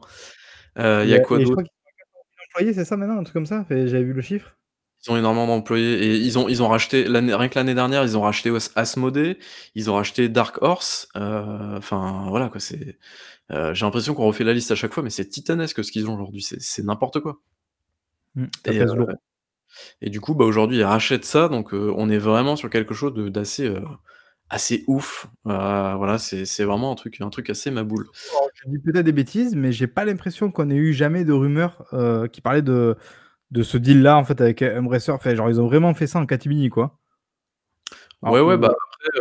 [0.77, 1.51] Il y a quoi d'autre?
[1.51, 3.65] crois qu'ils sont à 400 000 employés, c'est ça maintenant, un truc comme ça?
[3.69, 4.58] J'avais vu le chiffre.
[5.07, 8.03] Ils ont énormément d'employés et ils ont ils ont racheté l'année rien que l'année dernière,
[8.03, 9.37] ils ont racheté Os Asmodée,
[9.75, 11.21] ils ont racheté Dark Horse, heu,
[11.77, 12.97] enfin voilà quoi, c'est,
[13.51, 16.09] heu, j'ai l'impression qu'on refait la liste à chaque fois, mais c'est titanesque ce qu'ils
[16.09, 17.41] ont aujourd'hui, c'est c'est n'importe quoi
[18.35, 19.19] Mmh, ça et heu pèse lourd.
[20.01, 22.93] et du coup, bah, aujourd'hui, ils rachètent ça donc heu, on est vraiment sur quelque
[22.93, 23.83] chose de d'assez, heu,
[24.49, 25.27] assez ouf.
[25.47, 25.51] Heu,
[25.97, 28.11] voilà, c'est c'est vraiment un truc un truc assez ma boule.
[28.13, 31.23] Surtout alors je dis peut-être des bêtises, mais j'ai pas l'impression qu'on ait eu jamais
[31.25, 32.97] de rumeurs, heu, qui parlaient de
[33.51, 35.11] de ce deal là en fait avec Embracer.
[35.11, 36.99] Enfin genre ils ont vraiment fait ça en catimini quoi.
[38.21, 38.73] Ouais, ouais, bah,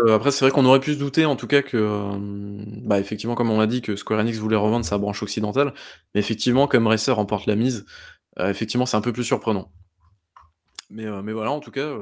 [0.05, 2.99] ou après, c'est vrai qu'on aurait pu se douter en tout cas que, hem, bah,
[2.99, 5.73] effectivement comme on l'a dit que Square Enix voulait revendre sa branche occidentale,
[6.15, 7.87] mais effectivement qu'Embracer remporte la mise,
[8.41, 9.71] heu, effectivement c'est un peu plus surprenant.
[10.91, 11.97] Mais mais voilà en tout cas,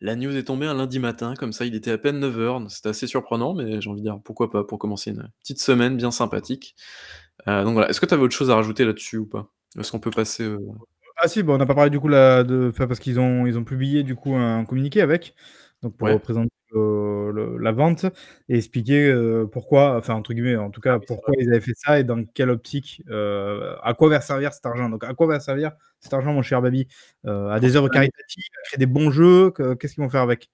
[0.00, 2.72] la news est tombée un lundi matin comme ça, il était à peine 9:00, donc
[2.72, 5.96] c'était assez surprenant, mais j'ai envie de dire pourquoi pas pour commencer une petite semaine
[5.96, 6.74] bien sympathique.
[7.46, 9.46] Donc voilà, est-ce que tu avais autre chose à rajouter là-dessus ou pas?
[9.78, 10.52] Est-ce qu'on peut passer,
[11.24, 13.46] Ah si, bah, on n'a pas parlé du coup là de enfin parce qu'ils ont
[13.46, 15.34] ils ont publié du coup un communiqué avec,
[15.80, 16.12] donc pour Ouais.
[16.12, 18.04] représenter, le la vente
[18.50, 21.24] et expliquer, heu, pourquoi, enfin entre guillemets en tout Ah cas, oui, c'est vrai.
[21.24, 24.66] pourquoi ils avaient fait ça et dans quelle optique, heu, à quoi va servir cet
[24.66, 24.90] argent?
[24.90, 26.88] Donc à quoi va servir cet argent mon cher Baby?
[27.26, 30.20] Heu, à des œuvres caritatives, à créer des bons jeux, que qu'est-ce qu'ils vont faire
[30.20, 30.48] avec?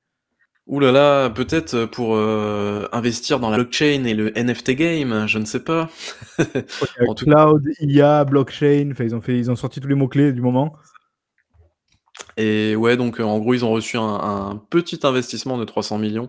[0.71, 5.41] Ouh là là, peut-être, pour, heu, investir dans la blockchain et le NFT game, je
[5.41, 5.91] ne sais pas.
[7.09, 10.33] En tout cloud, IA, blockchain, ils ont fait ils ont sorti tous les mots clés
[10.33, 10.77] du moment.
[12.41, 15.99] Et ouais, donc heu, en gros, ils ont reçu un un petit investissement de 300
[15.99, 16.25] 000 000,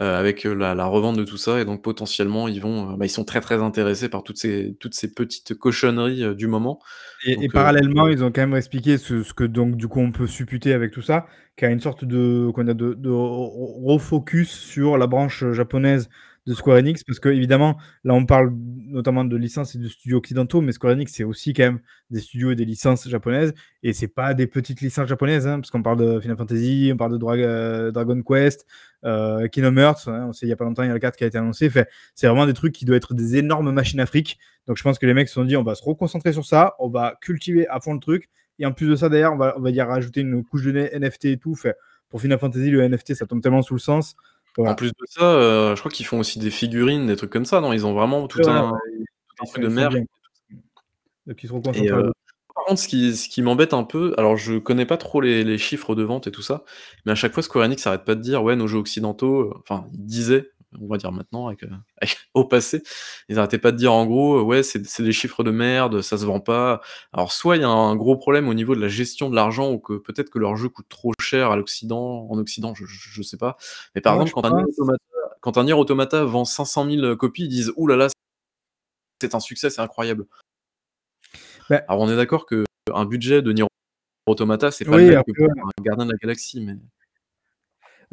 [0.00, 3.06] heu, avec, heu, la la revente de tout ça et donc potentiellement ils vont, bah,
[3.06, 6.80] ils sont très, très intéressés par toutes ces toutes ces petites cochonneries, du moment.
[7.26, 10.12] Et Donc parallèlement, ils ont quand même expliqué ce ce que donc du coup on
[10.12, 13.10] peut supputer avec tout ça, qu'il y a une sorte de qu'on a de de
[13.10, 16.08] re refocus sur la branche japonaise
[16.46, 20.60] de Square Enix parce qu'évidemment, là, on parle notamment de licences et de studios occidentaux,
[20.60, 21.80] mais Square Enix, c'est aussi quand même
[22.10, 25.70] des studios et des licences japonaises et c'est pas des petites licences japonaises, hein, parce
[25.70, 28.66] qu'on parle de Final Fantasy, on parle de euh, Dragon Quest,
[29.04, 30.98] euh, Kingdom Hearts, hein, on sait il y a pas longtemps, il y a le
[30.98, 31.68] 4 qui a été annoncé.
[31.70, 34.38] Fait, c'est vraiment des trucs qui doivent être des énormes machines à.
[34.66, 36.74] Donc je pense que les mecs se sont dit, on va se reconcentrer sur ça,
[36.78, 38.28] on va cultiver à fond le truc.
[38.58, 40.70] Et en plus de ça, d'ailleurs, on va, on va y rajouter une couche de
[40.72, 41.54] NFT et tout.
[41.54, 41.76] Fait,
[42.10, 44.16] pour Final Fantasy, le NFT, ça tombe tellement sous le sens.
[44.58, 47.44] En plus de ça, euh, je crois qu'ils font aussi des figurines, des trucs comme
[47.44, 47.72] ça, non?
[47.72, 48.72] Ils ont vraiment tout un,
[49.46, 50.04] truc de merde.
[51.28, 52.12] Euh,
[52.54, 55.44] par contre, ce qui, ce qui m'embête un peu, alors je connais pas trop les,
[55.44, 56.64] les, chiffres de vente et tout ça,
[57.06, 59.54] mais à chaque fois Square Enix s'arrête pas de dire ouais nos jeux occidentaux, euh,
[59.60, 61.64] enfin ils disaient on va dire maintenant, avec,
[62.34, 62.82] au passé,
[63.28, 66.24] ils arrêtaient pas de dire en gros, ouais, c'est des chiffres de merde, ça se
[66.24, 66.80] vend pas.
[67.12, 69.70] Alors, soit il y a un gros problème au niveau de la gestion de l'argent,
[69.70, 73.22] ou que peut-être que leur jeu coûte trop cher à l'Occident, en Occident, je, je,
[73.22, 73.56] sais pas.
[73.94, 75.04] Mais par exemple, quand un, Automata,
[75.40, 78.08] quand un Nier Automata vend 500 000 copies, ils disent, ouh là là,
[79.20, 80.26] c'est un succès, c'est incroyable.
[81.68, 83.64] Bah Alors, on est d'accord que un budget de Nier
[84.26, 86.76] Automata, c'est pas le même que un Gardien de la Galaxie, mais.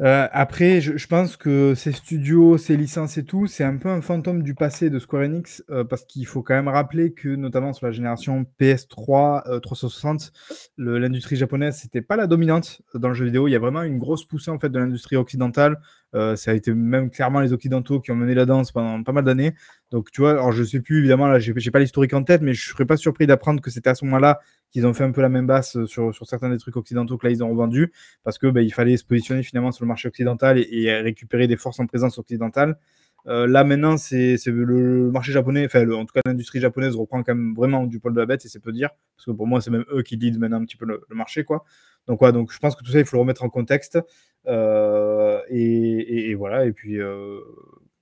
[0.00, 4.00] Euh, après, je, pense que ces studios, ces licences et tout, c'est un peu un
[4.00, 7.72] fantôme du passé de Square Enix, euh, parce qu'il faut quand même rappeler que, notamment
[7.72, 10.32] sur la génération PS3, 360,
[10.76, 13.48] l'industrie japonaise, c'était pas la dominante dans le jeu vidéo.
[13.48, 15.80] Il y a vraiment une grosse poussée en fait de l'industrie occidentale.
[16.14, 19.12] Euh, ça a été même clairement les occidentaux qui ont mené la danse pendant pas
[19.12, 19.54] mal d'années.
[19.90, 22.54] Donc, tu vois, alors je sais plus, évidemment, là, j'ai pas l'historique en tête, mais
[22.54, 25.22] je serais pas surpris d'apprendre que c'était à ce moment-là qu'ils ont fait un peu
[25.22, 27.92] la même basse sur, sur certains des trucs occidentaux que là, ils ont revendus,
[28.24, 31.56] parce que bah, il fallait se positionner finalement sur le marché occidental et, récupérer des
[31.56, 32.78] forces en présence occidentale.
[33.26, 37.34] Euh, là, maintenant, c'est le marché japonais, enfin, en tout cas, l'industrie japonaise reprend quand
[37.34, 39.60] même vraiment du poil de la bête, et c'est peu dire, parce que pour moi,
[39.60, 41.64] c'est même eux qui lead maintenant un petit peu le, marché, quoi.
[42.06, 43.98] Donc, ouais, donc je pense que tout ça, il faut le remettre en contexte.
[44.46, 47.40] Euh, et, voilà, et puis, euh,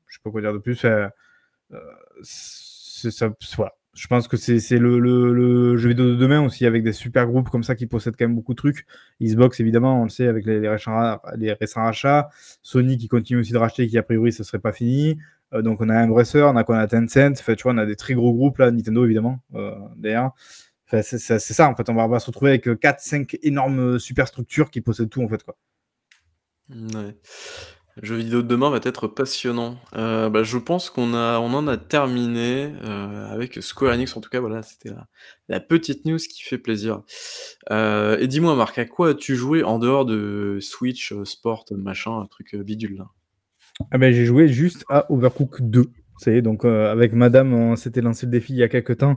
[0.07, 0.85] je sais pas quoi dire de plus.
[0.85, 1.09] Euh,
[2.23, 3.75] ça, voilà.
[3.97, 7.49] Je pense que c'est le, le, jeu vidéo de demain aussi, avec des super groupes
[7.49, 8.87] comme ça qui possèdent quand même beaucoup de trucs.
[9.23, 12.29] Xbox, évidemment, on le sait, avec les, les, récents, les récents rachats.
[12.63, 15.19] Sony qui continue aussi de racheter, qui a priori, ce serait pas fini.
[15.53, 17.41] donc, on a Embracer, on a, on a Tencent.
[17.41, 19.41] Fait, tu vois, on a des très gros groupes là, Nintendo, évidemment,
[19.97, 20.33] d'ailleurs.
[20.91, 21.89] c'est ça, en fait.
[21.89, 25.43] On va, on va se retrouver avec 4-5 énormes superstructures qui possèdent tout, en fait.
[25.43, 25.57] Quoi.
[26.69, 27.17] Ouais.
[27.99, 29.79] Le jeu vidéo de demain va être passionnant.
[29.95, 34.15] Euh, bah, je pense qu'on a on en a terminé, euh, avec Square Enix.
[34.15, 34.91] En tout cas, voilà, c'était
[35.49, 37.01] la petite news qui fait plaisir.
[37.71, 42.27] Euh, et dis-moi Marc, à quoi as-tu joué en dehors de Switch, Sport, machin, un
[42.27, 43.07] truc, bidule là?
[43.91, 45.87] Ah ben, j'ai joué juste à Overcooked 2.
[46.19, 49.17] C'est donc, avec madame, on s'était lancé le défi il y a quelques temps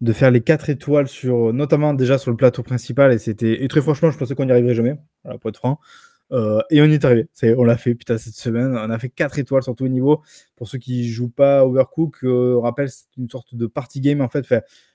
[0.00, 3.68] de faire les 4 étoiles sur, notamment déjà sur le plateau principal et c'était et
[3.68, 5.80] très franchement, je pensais qu'on n'y arriverait jamais, voilà, pour être franc.
[6.32, 7.28] Euh, et on y est arrivé.
[7.56, 8.76] on l'a fait, putain, cette semaine.
[8.76, 10.22] On a fait 4 étoiles sur tous les niveaux.
[10.56, 14.20] Pour ceux qui jouent pas Overcook, euh, on rappelle, c'est une sorte de party game
[14.20, 14.46] en fait.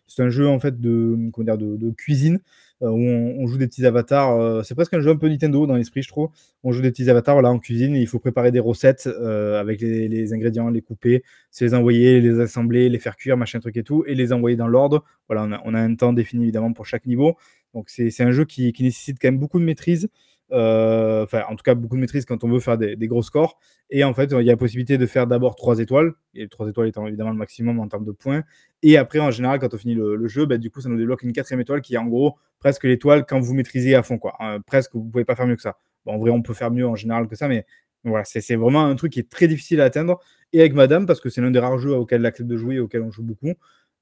[0.07, 2.39] c'est un jeu en fait de, comment dire, de, cuisine
[2.81, 4.63] euh, où on, joue des petits avatars.
[4.65, 6.29] c'est presque un jeu un peu Nintendo dans l'esprit, je trouve.
[6.63, 10.33] On joue des petits avatars voilà, en cuisine il faut préparer des recettes avec les,
[10.33, 11.23] ingrédients, les couper,
[11.59, 14.67] les envoyer, les assembler, les faire cuire, machin truc et tout, et les envoyer dans
[14.67, 15.03] l'ordre.
[15.27, 17.35] Voilà, on a, un temps défini évidemment pour chaque niveau.
[17.73, 20.07] Donc c'est, un jeu qui, qui nécessite quand même beaucoup de maîtrise.
[20.51, 23.57] Euh, enfin, en tout cas, beaucoup de maîtrise quand on veut faire des, gros scores.
[23.89, 26.69] Et en fait, il y a la possibilité de faire d'abord 3 étoiles, et 3
[26.69, 28.43] étoiles étant évidemment le maximum en termes de points.
[28.83, 31.23] Et après, en général, quand on finit le, jeu, bah, du coup, ça nous débloque
[31.23, 34.17] une quatrième étoile qui est en gros presque l'étoile quand vous maîtrisez à fond.
[34.17, 34.35] Quoi.
[34.39, 35.77] Hein, presque, vous pouvez pas faire mieux que ça.
[36.05, 37.65] En vrai, on peut faire mieux en général que ça, mais
[38.03, 40.19] voilà, c'est vraiment un truc qui est très difficile à atteindre.
[40.53, 42.79] Et avec Madame, parce que c'est l'un des rares jeux auxquels elle accepte de jouer,
[42.79, 43.53] auxquels on joue beaucoup.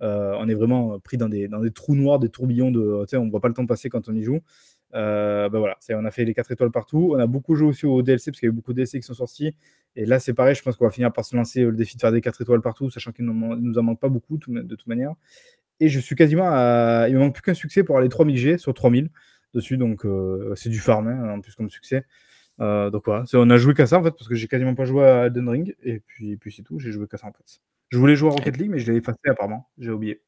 [0.01, 3.05] Euh, on est vraiment pris dans des, dans des trous noirs, des tourbillons de.
[3.13, 4.39] On ne voit pas le temps passer quand on y joue.
[4.95, 7.13] Euh, ben voilà, on a fait les 4 étoiles partout.
[7.15, 8.99] On a beaucoup joué aussi au DLC parce qu'il y a eu beaucoup de DLC
[8.99, 9.55] qui sont sortis.
[9.95, 12.01] Et là, c'est pareil, je pense qu'on va finir par se lancer le défi de
[12.01, 14.87] faire des 4 étoiles partout, sachant qu'il ne nous en manque pas beaucoup de toute
[14.87, 15.13] manière.
[15.79, 17.07] Et je suis quasiment à.
[17.09, 19.09] Il me manque plus qu'un succès pour aller 3000 G sur 3000
[19.53, 22.05] dessus, donc euh, c'est du farm hein, en plus comme succès.
[22.59, 24.85] Euh, donc voilà, on a joué qu'à ça en fait, parce que j'ai quasiment pas
[24.85, 27.61] joué à Elden Ring, et puis, puis c'est tout, j'ai joué qu'à ça en fait.
[27.89, 30.21] Je voulais jouer à Rocket League, mais je l'ai effacé apparemment, j'ai oublié.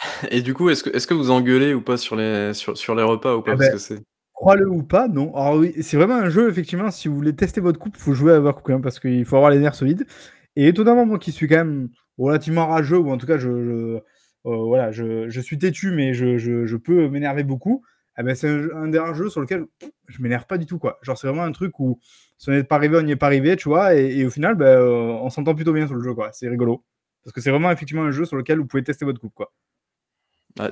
[0.30, 2.94] Et du coup, est-ce que, est que vous engueulez ou pas sur les, sur, sur
[2.94, 3.52] les repas ou pas?
[3.52, 4.02] Eh parce ben, que c'est...
[4.32, 5.34] Crois-le ou pas, non.
[5.34, 8.14] Alors oui, c'est vraiment un jeu, effectivement, si vous voulez tester votre coupe, il faut
[8.14, 10.06] jouer à Overcooked, hein, parce qu'il faut avoir les nerfs solides.
[10.54, 11.88] Et étonnamment, moi qui suis quand même
[12.18, 14.00] relativement rageux, ou en tout cas, je, euh,
[14.44, 17.82] voilà, je, je, suis têtu, mais je, je peux m'énerver beaucoup.
[18.18, 19.66] Eh ben, c'est un, des rares jeux sur lequel
[20.08, 20.78] je m'énerve pas du tout.
[20.78, 20.98] quoi.
[21.02, 22.00] Genre, c'est vraiment un truc où
[22.36, 24.56] si on n'est pas arrivé, on n'y est pas arrivé, tu vois, et, au final,
[24.56, 26.30] ben, euh, on s'entend plutôt bien sur le jeu, quoi.
[26.32, 26.84] C'est rigolo.
[27.24, 29.52] Parce que c'est vraiment effectivement un jeu sur lequel vous pouvez tester votre coupe, quoi.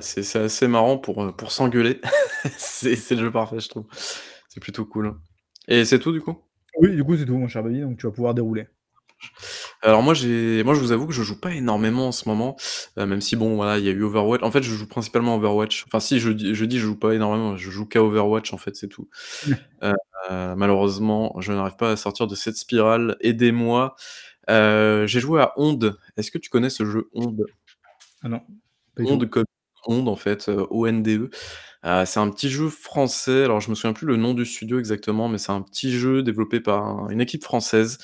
[0.01, 1.99] C'est assez marrant pour, euh, pour s'engueuler.
[2.57, 3.85] c'est le jeu parfait, je trouve.
[4.49, 5.15] C'est plutôt cool.
[5.67, 6.37] Et c'est tout, du coup?
[6.79, 8.67] Oui, du coup, c'est tout, mon cher Baby, donc tu vas pouvoir dérouler.
[9.81, 12.55] Alors moi j'ai moi je vous avoue que je joue pas énormément en ce moment,
[12.99, 15.35] heu, même si bon voilà, il y a eu Overwatch en fait je joue principalement
[15.37, 15.85] Overwatch.
[15.87, 18.57] Enfin si je dis je dis: «Je joue pas énormément», je joue qu'à Overwatch en
[18.57, 19.09] fait, c'est tout.
[19.83, 19.93] Heu,
[20.55, 23.95] malheureusement, je n'arrive pas à sortir de cette spirale, aidez-moi.
[24.47, 25.97] J'ai joué à Onde.
[26.17, 27.45] Est-ce que tu connais ce jeu Onde?
[28.23, 28.41] Ah non.
[28.99, 29.45] Onde comme
[29.85, 31.29] onde en fait, heu, O-N-D-E.
[31.85, 34.79] Heu, c'est un petit jeu français, alors je me souviens plus le nom du studio
[34.79, 37.99] exactement, mais c'est un petit jeu développé par un une équipe française.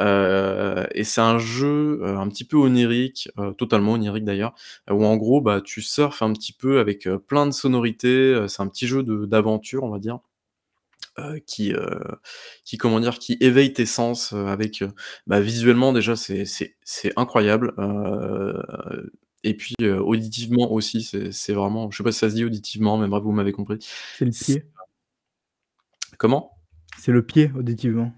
[0.00, 4.54] Heu et c'est un jeu, heu, un petit peu onirique, totalement onirique d'ailleurs,
[4.90, 8.68] où en gros, bah, tu surfes un petit peu avec, plein de sonorités, c'est un
[8.68, 10.18] petit jeu d'aventure, on va dire,
[11.46, 11.74] qui,
[12.64, 13.18] qui comment dire?
[13.20, 14.84] Qui éveille tes sens, avec,
[15.28, 17.74] bah, visuellement déjà c'est incroyable,
[19.44, 22.98] et puis, heu, auditivement aussi, c'est vraiment je sais pas si ça se dit auditivement,
[22.98, 23.78] mais bref, vous m'avez compris.
[24.16, 24.64] C'est le pied.
[26.18, 26.58] comment?
[26.98, 28.12] C'est le pied, auditivement.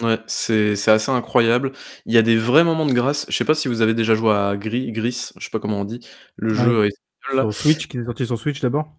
[0.00, 1.72] Ouais, c'est assez incroyable.
[2.06, 3.26] Il y a des vrais moments de grâce.
[3.28, 5.80] Je sais pas si vous avez déjà joué à Gri Gris, je sais pas comment
[5.80, 6.06] on dit,
[6.36, 6.88] le jeu
[7.34, 7.42] là.
[7.42, 8.92] sur Switch, qui est sorti sur Switch d'abord?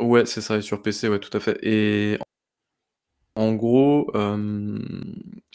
[0.00, 2.18] Ouais, c'est ça et sur PC, ouais, tout à fait et
[3.36, 4.82] en gros, hem,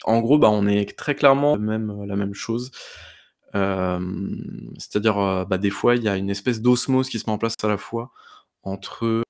[0.04, 2.70] en gros, bah, on est très clairement même la même chose.
[3.54, 7.32] Hem, c'est-à-dire, heu, bah, des fois, il y a une espèce d'osmose qui se met
[7.32, 8.12] en place à la fois
[8.64, 9.22] entre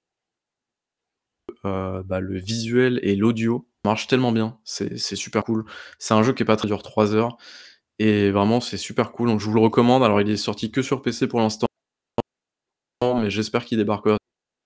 [1.64, 3.66] heu, bah, le visuel et l'audio.
[3.84, 5.64] Marche tellement bien, c'est super cool.
[5.98, 7.36] C'est un jeu qui est pas très dure 3 heures
[7.98, 10.04] et vraiment c'est super cool, donc je vous le recommande.
[10.04, 11.66] Alors il est sorti que sur PC pour l'instant,
[13.20, 14.16] mais j'espère qu'il débarquera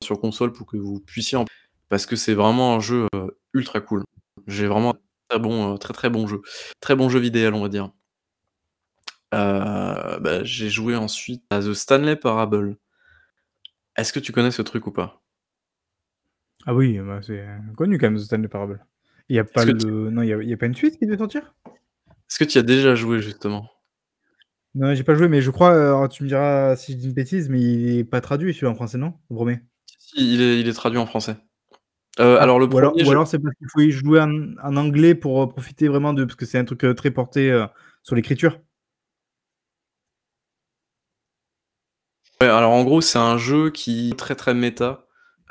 [0.03, 1.45] sur console pour que vous puissiez en
[1.89, 3.09] parce que c'est vraiment un jeu,
[3.55, 4.05] ultra cool.
[4.47, 4.95] J'ai vraiment
[5.29, 6.43] très bon, très, très bon jeu.
[6.81, 7.91] Très bon jeu vidéal, on va dire.
[9.35, 12.77] Heu, bah, j'ai joué ensuite à The Stanley Parable.
[13.97, 15.23] Est-ce que tu connais ce truc ou pas?
[16.65, 17.45] Ah oui, bah, c'est
[17.77, 18.85] connu quand même The Stanley Parable.
[19.29, 20.99] Il y a pas tu non, il y a il y a pas une suite
[20.99, 21.55] qui devait sortir?
[22.29, 23.71] est-ce que tu y as déjà joué justement?
[24.75, 27.13] Non, j'ai pas joué, mais je crois, alors tu me diras si je dis une
[27.15, 29.15] bêtise, mais il est pas traduit celui-là en français, non?
[29.31, 29.61] Le 1er?
[29.99, 31.37] Si, il est il est traduit en français.
[32.21, 33.91] Heu, Ah, alors le ou alors 1er ou je alors c'est parce qu'il faut y
[33.91, 34.31] jouer en
[34.63, 37.67] en anglais pour, profiter vraiment de parce que c'est un truc, très porté,
[38.03, 38.61] sur l'écriture.
[42.41, 45.05] Ouais, alors en gros, c'est un jeu qui est très, très méta.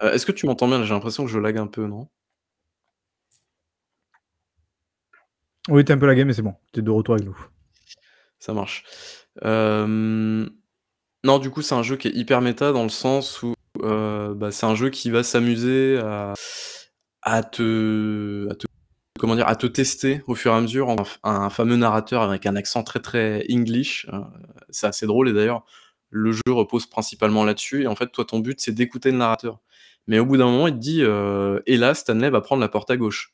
[0.03, 0.79] Heu, est-ce que tu m'entends bien?
[0.79, 0.85] Là?
[0.85, 2.07] J'ai l'impression que je lag un peu, non?
[5.69, 7.37] Oui, tu es un peu lagué, mais c'est bon, tu es de retour avec nous.
[8.39, 8.83] Ça marche.
[9.43, 10.49] Hem,
[11.25, 13.53] non, du coup, c'est un jeu qui est hyper méta dans le sens où,
[13.83, 16.33] heu, bah, c'est un jeu qui va s'amuser à
[17.23, 18.67] à te à te
[19.19, 19.47] comment dire?
[19.49, 22.55] À te tester au fur et à mesure en f un fameux narrateur avec un
[22.57, 24.19] accent très, très english, heu,
[24.69, 25.65] c'est assez drôle et d'ailleurs,
[26.15, 29.59] le jeu repose principalement là-dessus et en fait, toi, ton but, c'est d'écouter le narrateur.
[30.07, 32.69] Mais au bout d'un moment, il te dit, heu: «Et là, Stanley va prendre la
[32.69, 33.33] porte à gauche».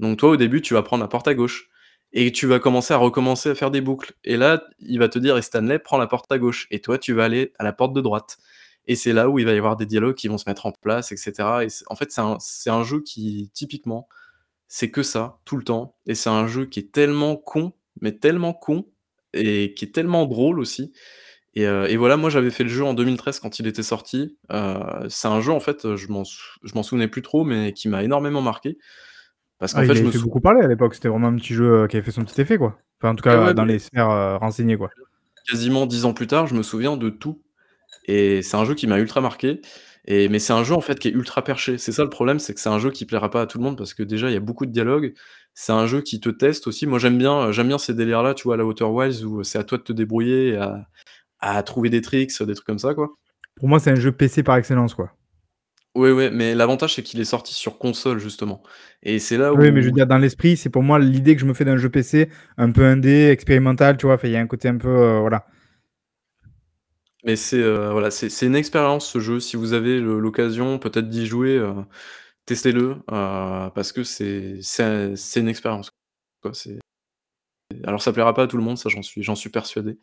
[0.00, 1.68] Donc toi, au début, tu vas prendre la porte à gauche
[2.12, 5.18] et tu vas commencer à recommencer à faire des boucles et là, il va te
[5.18, 7.72] dire: «Et Stanley prend la porte à gauche» et toi, tu vas aller à la
[7.72, 8.38] porte de droite
[8.86, 10.72] et c'est là où il va y avoir des dialogues qui vont se mettre en
[10.72, 14.08] place et cetera et en fait, c'est un jeu qui, typiquement,
[14.68, 18.12] c'est que ça, tout le temps et c'est un jeu qui est tellement con, mais
[18.18, 18.86] tellement con
[19.34, 20.92] et qui est tellement drôle aussi
[21.56, 24.38] et heu et voilà, moi, j'avais fait le jeu en 2013 quand il était sorti.
[24.52, 27.72] Heu, c'est un jeu, en fait, je m'en sou je m'en souvenais plus trop, mais
[27.74, 28.78] qui m'a énormément marqué
[29.58, 31.28] parce qu'en Ah, fait, il je me fait sou beaucoup parler à l'époque, c'était vraiment
[31.28, 32.78] un petit jeu, heu, qui avait fait son petit effet, quoi.
[33.00, 34.90] Enfin, en tout cas, ouais, dans mais les sphères, renseignées, quoi.
[35.48, 37.42] quasiment 10 ans plus tard, je me souviens de tout
[38.06, 39.60] et c'est un jeu qui m'a ultra marqué
[40.06, 41.78] et mais c'est un jeu, en fait, qui est ultra perché.
[41.78, 43.64] C'est ça le problème, c'est que c'est un jeu qui plaira pas à tout le
[43.64, 45.14] monde parce que déjà, il y a beaucoup de dialogues.
[45.54, 46.86] C'est un jeu qui te teste aussi.
[46.86, 49.58] Moi, j'aime bien, j'aime bien ces délires-là, tu vois, à la Outer Wilds où c'est
[49.58, 50.86] à toi de te débrouiller et à
[51.40, 53.10] à trouver des tricks, des trucs comme ça, quoi.
[53.56, 55.12] Pour moi, c'est un jeu PC par excellence, quoi.
[55.94, 58.62] Ouais, ouais, mais l'avantage, c'est qu'il est sorti sur console, justement
[59.02, 61.34] et c'est là Oui, mais je veux où dire dans l'esprit, c'est pour moi l'idée
[61.34, 64.18] que je me fais d'un jeu PC, un peu indé, expérimental, tu vois?
[64.24, 65.46] Il y a un côté un peu, heu, voilà.
[67.24, 69.40] mais c'est, heu, voilà, c'est une expérience ce jeu.
[69.40, 71.74] Si vous avez l'occasion peut-être d'y jouer, heu,
[72.46, 74.60] testez-le, parce que c'est
[75.36, 75.90] une expérience,
[76.42, 76.52] quoi.
[77.84, 79.98] Alors ça plaira pas à tout le monde, ça j'en suis j'en suis persuadé.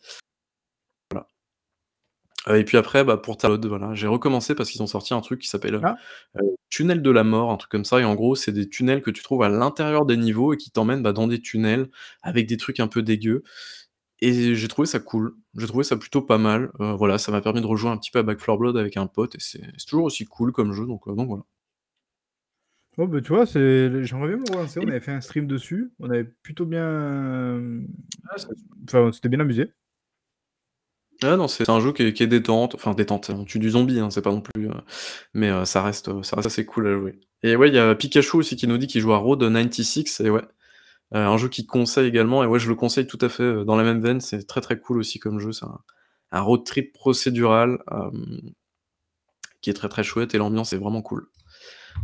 [2.47, 5.21] Heu et puis après, bah, pour Tarkov, voilà, j'ai recommencé parce qu'ils ont sorti un
[5.21, 5.95] truc qui s'appelle, Ah,
[6.37, 9.01] heu, Tunnel de la mort, un truc comme ça et en gros, c'est des tunnels
[9.01, 11.89] que tu trouves à l'intérieur des niveaux et qui t'emmènent, bah, dans des tunnels
[12.23, 13.43] avec des trucs un peu dégueux
[14.21, 15.35] et j'ai trouvé ça cool.
[15.57, 18.11] J'ai trouvé ça plutôt pas mal, heu, voilà, ça m'a permis de rejouer un petit
[18.11, 20.73] peu à Back 4 Blood avec un pote et c'est c'est toujours aussi cool comme
[20.73, 21.43] jeu donc voilà.
[22.97, 25.91] oh, bah, tu vois, c'est j'aimerais bien me relancer, on avait fait un stream dessus,
[25.99, 26.81] on avait plutôt bien,
[28.29, 28.35] ah,
[28.85, 29.71] enfin, on s'était bien amusé.
[31.23, 34.09] Ah non, c'est un jeu qui est détente, enfin détente, on tue du zombie, hein,
[34.09, 34.73] c'est pas non plus, heu,
[35.33, 37.79] mais heu, ça reste, heu, ça reste assez cool à jouer et ouais, il y
[37.79, 40.43] a Pikachu aussi qui nous dit qu'il joue à Road 96 et ouais,
[41.11, 43.83] un jeu qui conseille également et ouais, je le conseille tout à fait, dans la
[43.83, 45.51] même veine, c'est très, très cool aussi comme jeu.
[45.51, 45.79] C'est un
[46.33, 47.77] un road trip procédural,
[49.61, 51.27] qui est très, très chouette et l'ambiance est vraiment cool.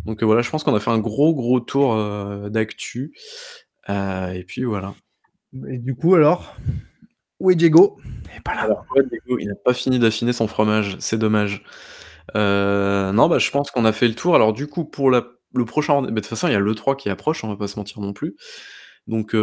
[0.05, 1.95] Donc, voilà, je pense qu'on a fait un gros, gros tour,
[2.49, 3.11] d'actu,
[3.89, 4.93] et puis voilà.
[5.67, 6.55] Et du coup alors,
[7.39, 7.97] où est Diego?
[8.31, 8.61] Il est pas là.
[8.61, 11.63] Alors ouais, Diego, il n'a pas fini d'affiner son fromage, c'est dommage.
[12.35, 14.35] Heu, non, bah, je pense qu'on a fait le tour.
[14.35, 15.25] Alors du coup, pour la
[15.55, 17.67] le prochain bah, de toute façon, il y a l'E3 qui approche, on va pas
[17.67, 18.35] se mentir non plus.
[19.07, 19.39] Donc, Oui,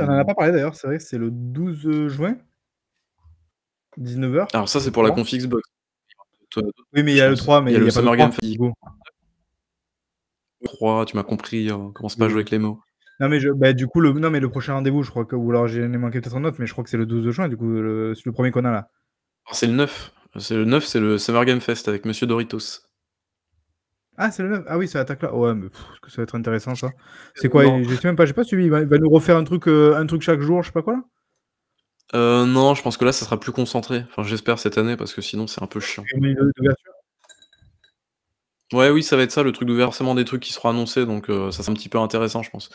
[0.00, 2.36] on en a pas parlé d'ailleurs, c'est vrai, c'est le 12, heu, juin.
[3.98, 5.68] 19:00, Alors ça, c'est pour la conf Xbox.
[6.94, 7.92] Oui, mais il y Je a l'E3, Il mais y a il y le a
[7.92, 8.42] pas Summer Game l'E3, Fest.
[8.46, 8.72] Diego.
[10.62, 12.80] E3, tu m'as compris, hein, commence pas à jouer avec les mots.
[13.20, 15.36] Non, mais je bah, du coup, le non, mais le prochain rendez-vous, je crois que
[15.36, 17.30] ou alors j'en ai manqué peut-être un autre, mais je crois que c'est le 12
[17.30, 18.88] juin, du coup, le c'est le 1er qu'on a là.
[19.46, 22.80] Alors c'est le 9, c'est le 9, c'est le Summer Game Fest avec Monsieur Doritos.
[24.16, 24.64] Ah, c'est le 9?
[24.68, 25.34] Ah oui, ça attaque là.
[25.34, 25.68] Ouais, mais
[26.02, 26.90] que ça va être intéressant ça?
[27.34, 27.64] C'est quoi?
[27.64, 27.82] non.
[27.82, 28.64] Je sais même pas, j'ai pas suivi.
[28.64, 30.72] Il va il va nous refaire un truc, heu, un truc chaque jour, je sais
[30.72, 31.02] pas quoi là?
[32.14, 34.04] Heu, non, je pense que là, ça sera plus concentré.
[34.08, 36.04] Enfin, j'espère cette année parce que sinon c'est un peu chiant.
[36.16, 36.92] d'ouverture?
[38.72, 41.06] Ouais, oui, ça va être ça le truc d'ouvert forcément des trucs qui seront annoncés
[41.06, 42.70] donc, heu, ça c'est un petit peu intéressant, je pense.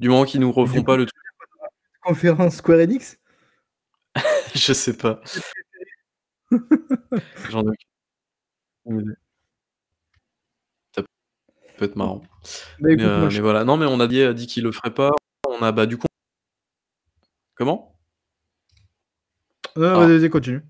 [0.00, 1.22] Du moment qu'ils nous refont coup, pas le truc
[2.02, 3.18] conférence Square Enix?
[4.54, 5.20] Je sais pas.
[7.50, 7.76] J'en ai.
[10.94, 11.02] Ça
[11.76, 12.22] peut être marrant.
[12.80, 13.64] Bah, Mais, moi je mais voilà.
[13.64, 15.10] Non, mais on a dit a dit qu'il le ferait pas.
[15.46, 16.06] On a, bah, du coup
[17.54, 17.98] Comment?
[19.76, 20.06] Vas-y, Ah.
[20.06, 20.62] vas-y, continue.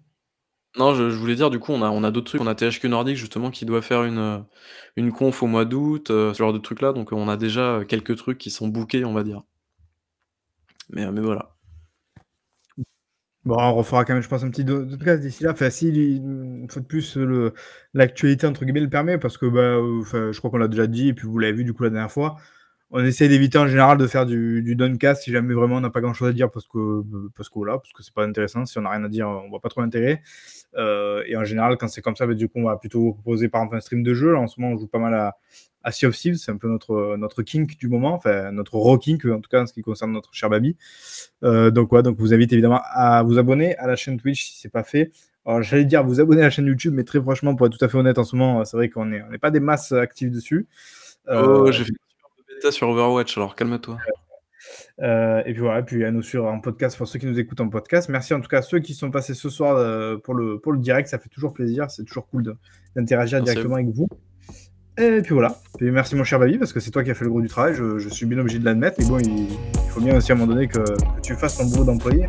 [0.77, 2.40] Non, je voulais dire, du coup, on a on a d'autres trucs.
[2.43, 4.40] On a THQ Nordic justement qui doit faire une, heu,
[4.97, 7.78] une conf au mois d'août, heu, ce genre de trucs là, donc, on a déjà,
[7.81, 9.43] heu, quelques trucs qui sont bookés, on va dire.
[10.90, 11.55] Mais, mais voilà.
[13.45, 15.53] Bon, on refera quand même, je pense, un petit podcast d'ici là.
[15.53, 17.16] Enfin, si une fois de plus,
[17.95, 19.78] l'actualité entre guillemets le permet parce que, bah,
[20.32, 22.12] je crois qu'on l'a déjà dit et puis vous l'avez vu du coup la dernière
[22.12, 22.36] fois.
[22.90, 25.90] On essaie d'éviter en général de faire du du downcast si jamais vraiment on n'a
[25.90, 27.03] pas grand chose à dire parce que,
[27.36, 28.66] parce que voilà, parce que c'est pas intéressant.
[28.66, 30.23] Si on a rien à dire, on voit pas trop l'intérêt.
[30.77, 33.12] Heu, et en général, quand c'est comme ça, bah, du coup, on va plutôt vous
[33.15, 34.32] proposer par exemple un stream de jeu.
[34.32, 35.36] Là, en ce moment, on joue pas mal à
[35.85, 39.24] à Sea of Thieves, c'est un peu notre, notre kink du moment, enfin notre raw-kink
[39.27, 40.77] en tout cas en ce qui concerne notre cher Baby.
[41.45, 44.61] Heu, donc ouais, donc vous invite évidemment à vous abonner à la chaîne Twitch si
[44.61, 45.12] c'est pas fait.
[45.47, 47.85] Alors j'allais dire vous abonner à la chaîne YouTube, mais très franchement, pour être tout
[47.85, 49.93] à fait honnête, en ce moment, c'est vrai qu'on est on est pas des masses
[49.93, 50.66] actifs dessus.
[51.28, 53.99] Oh, Heu j'ai fait une bêta sur Overwatch, alors calme-toi.
[55.00, 57.60] Et puis voilà, et puis à nous suivre en podcast pour ceux qui nous écoutent
[57.60, 58.08] en podcast.
[58.08, 60.78] Merci en tout cas à ceux qui sont passés ce soir, pour le pour le
[60.78, 62.56] direct, ça fait toujours plaisir, c'est toujours cool
[62.96, 64.08] d'interagir directement avec vous.
[64.98, 65.56] Et puis voilà.
[65.80, 67.48] Et merci mon cher Baby parce que c'est toi qui as fait le gros du
[67.48, 69.48] travail, je je suis bien obligé de l'admettre, mais bon, il
[69.88, 72.28] il faut bien aussi à un moment donné que que tu fasses ton boulot d'employé,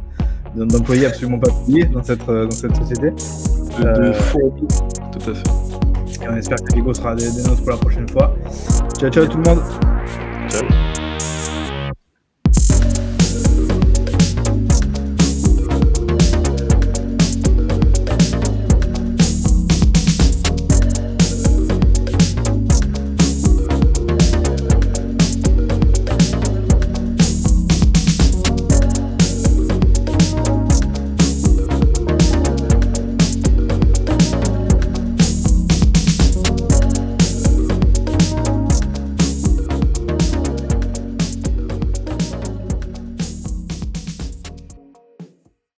[0.55, 3.11] d'em d'employé absolument pas payé dans cette, dans cette société.
[3.11, 4.39] Tout à fait.
[6.23, 8.35] et on espère que Diego sera des des nôtres pour la prochaine fois.
[8.99, 9.98] Ciao, ciao tout le monde!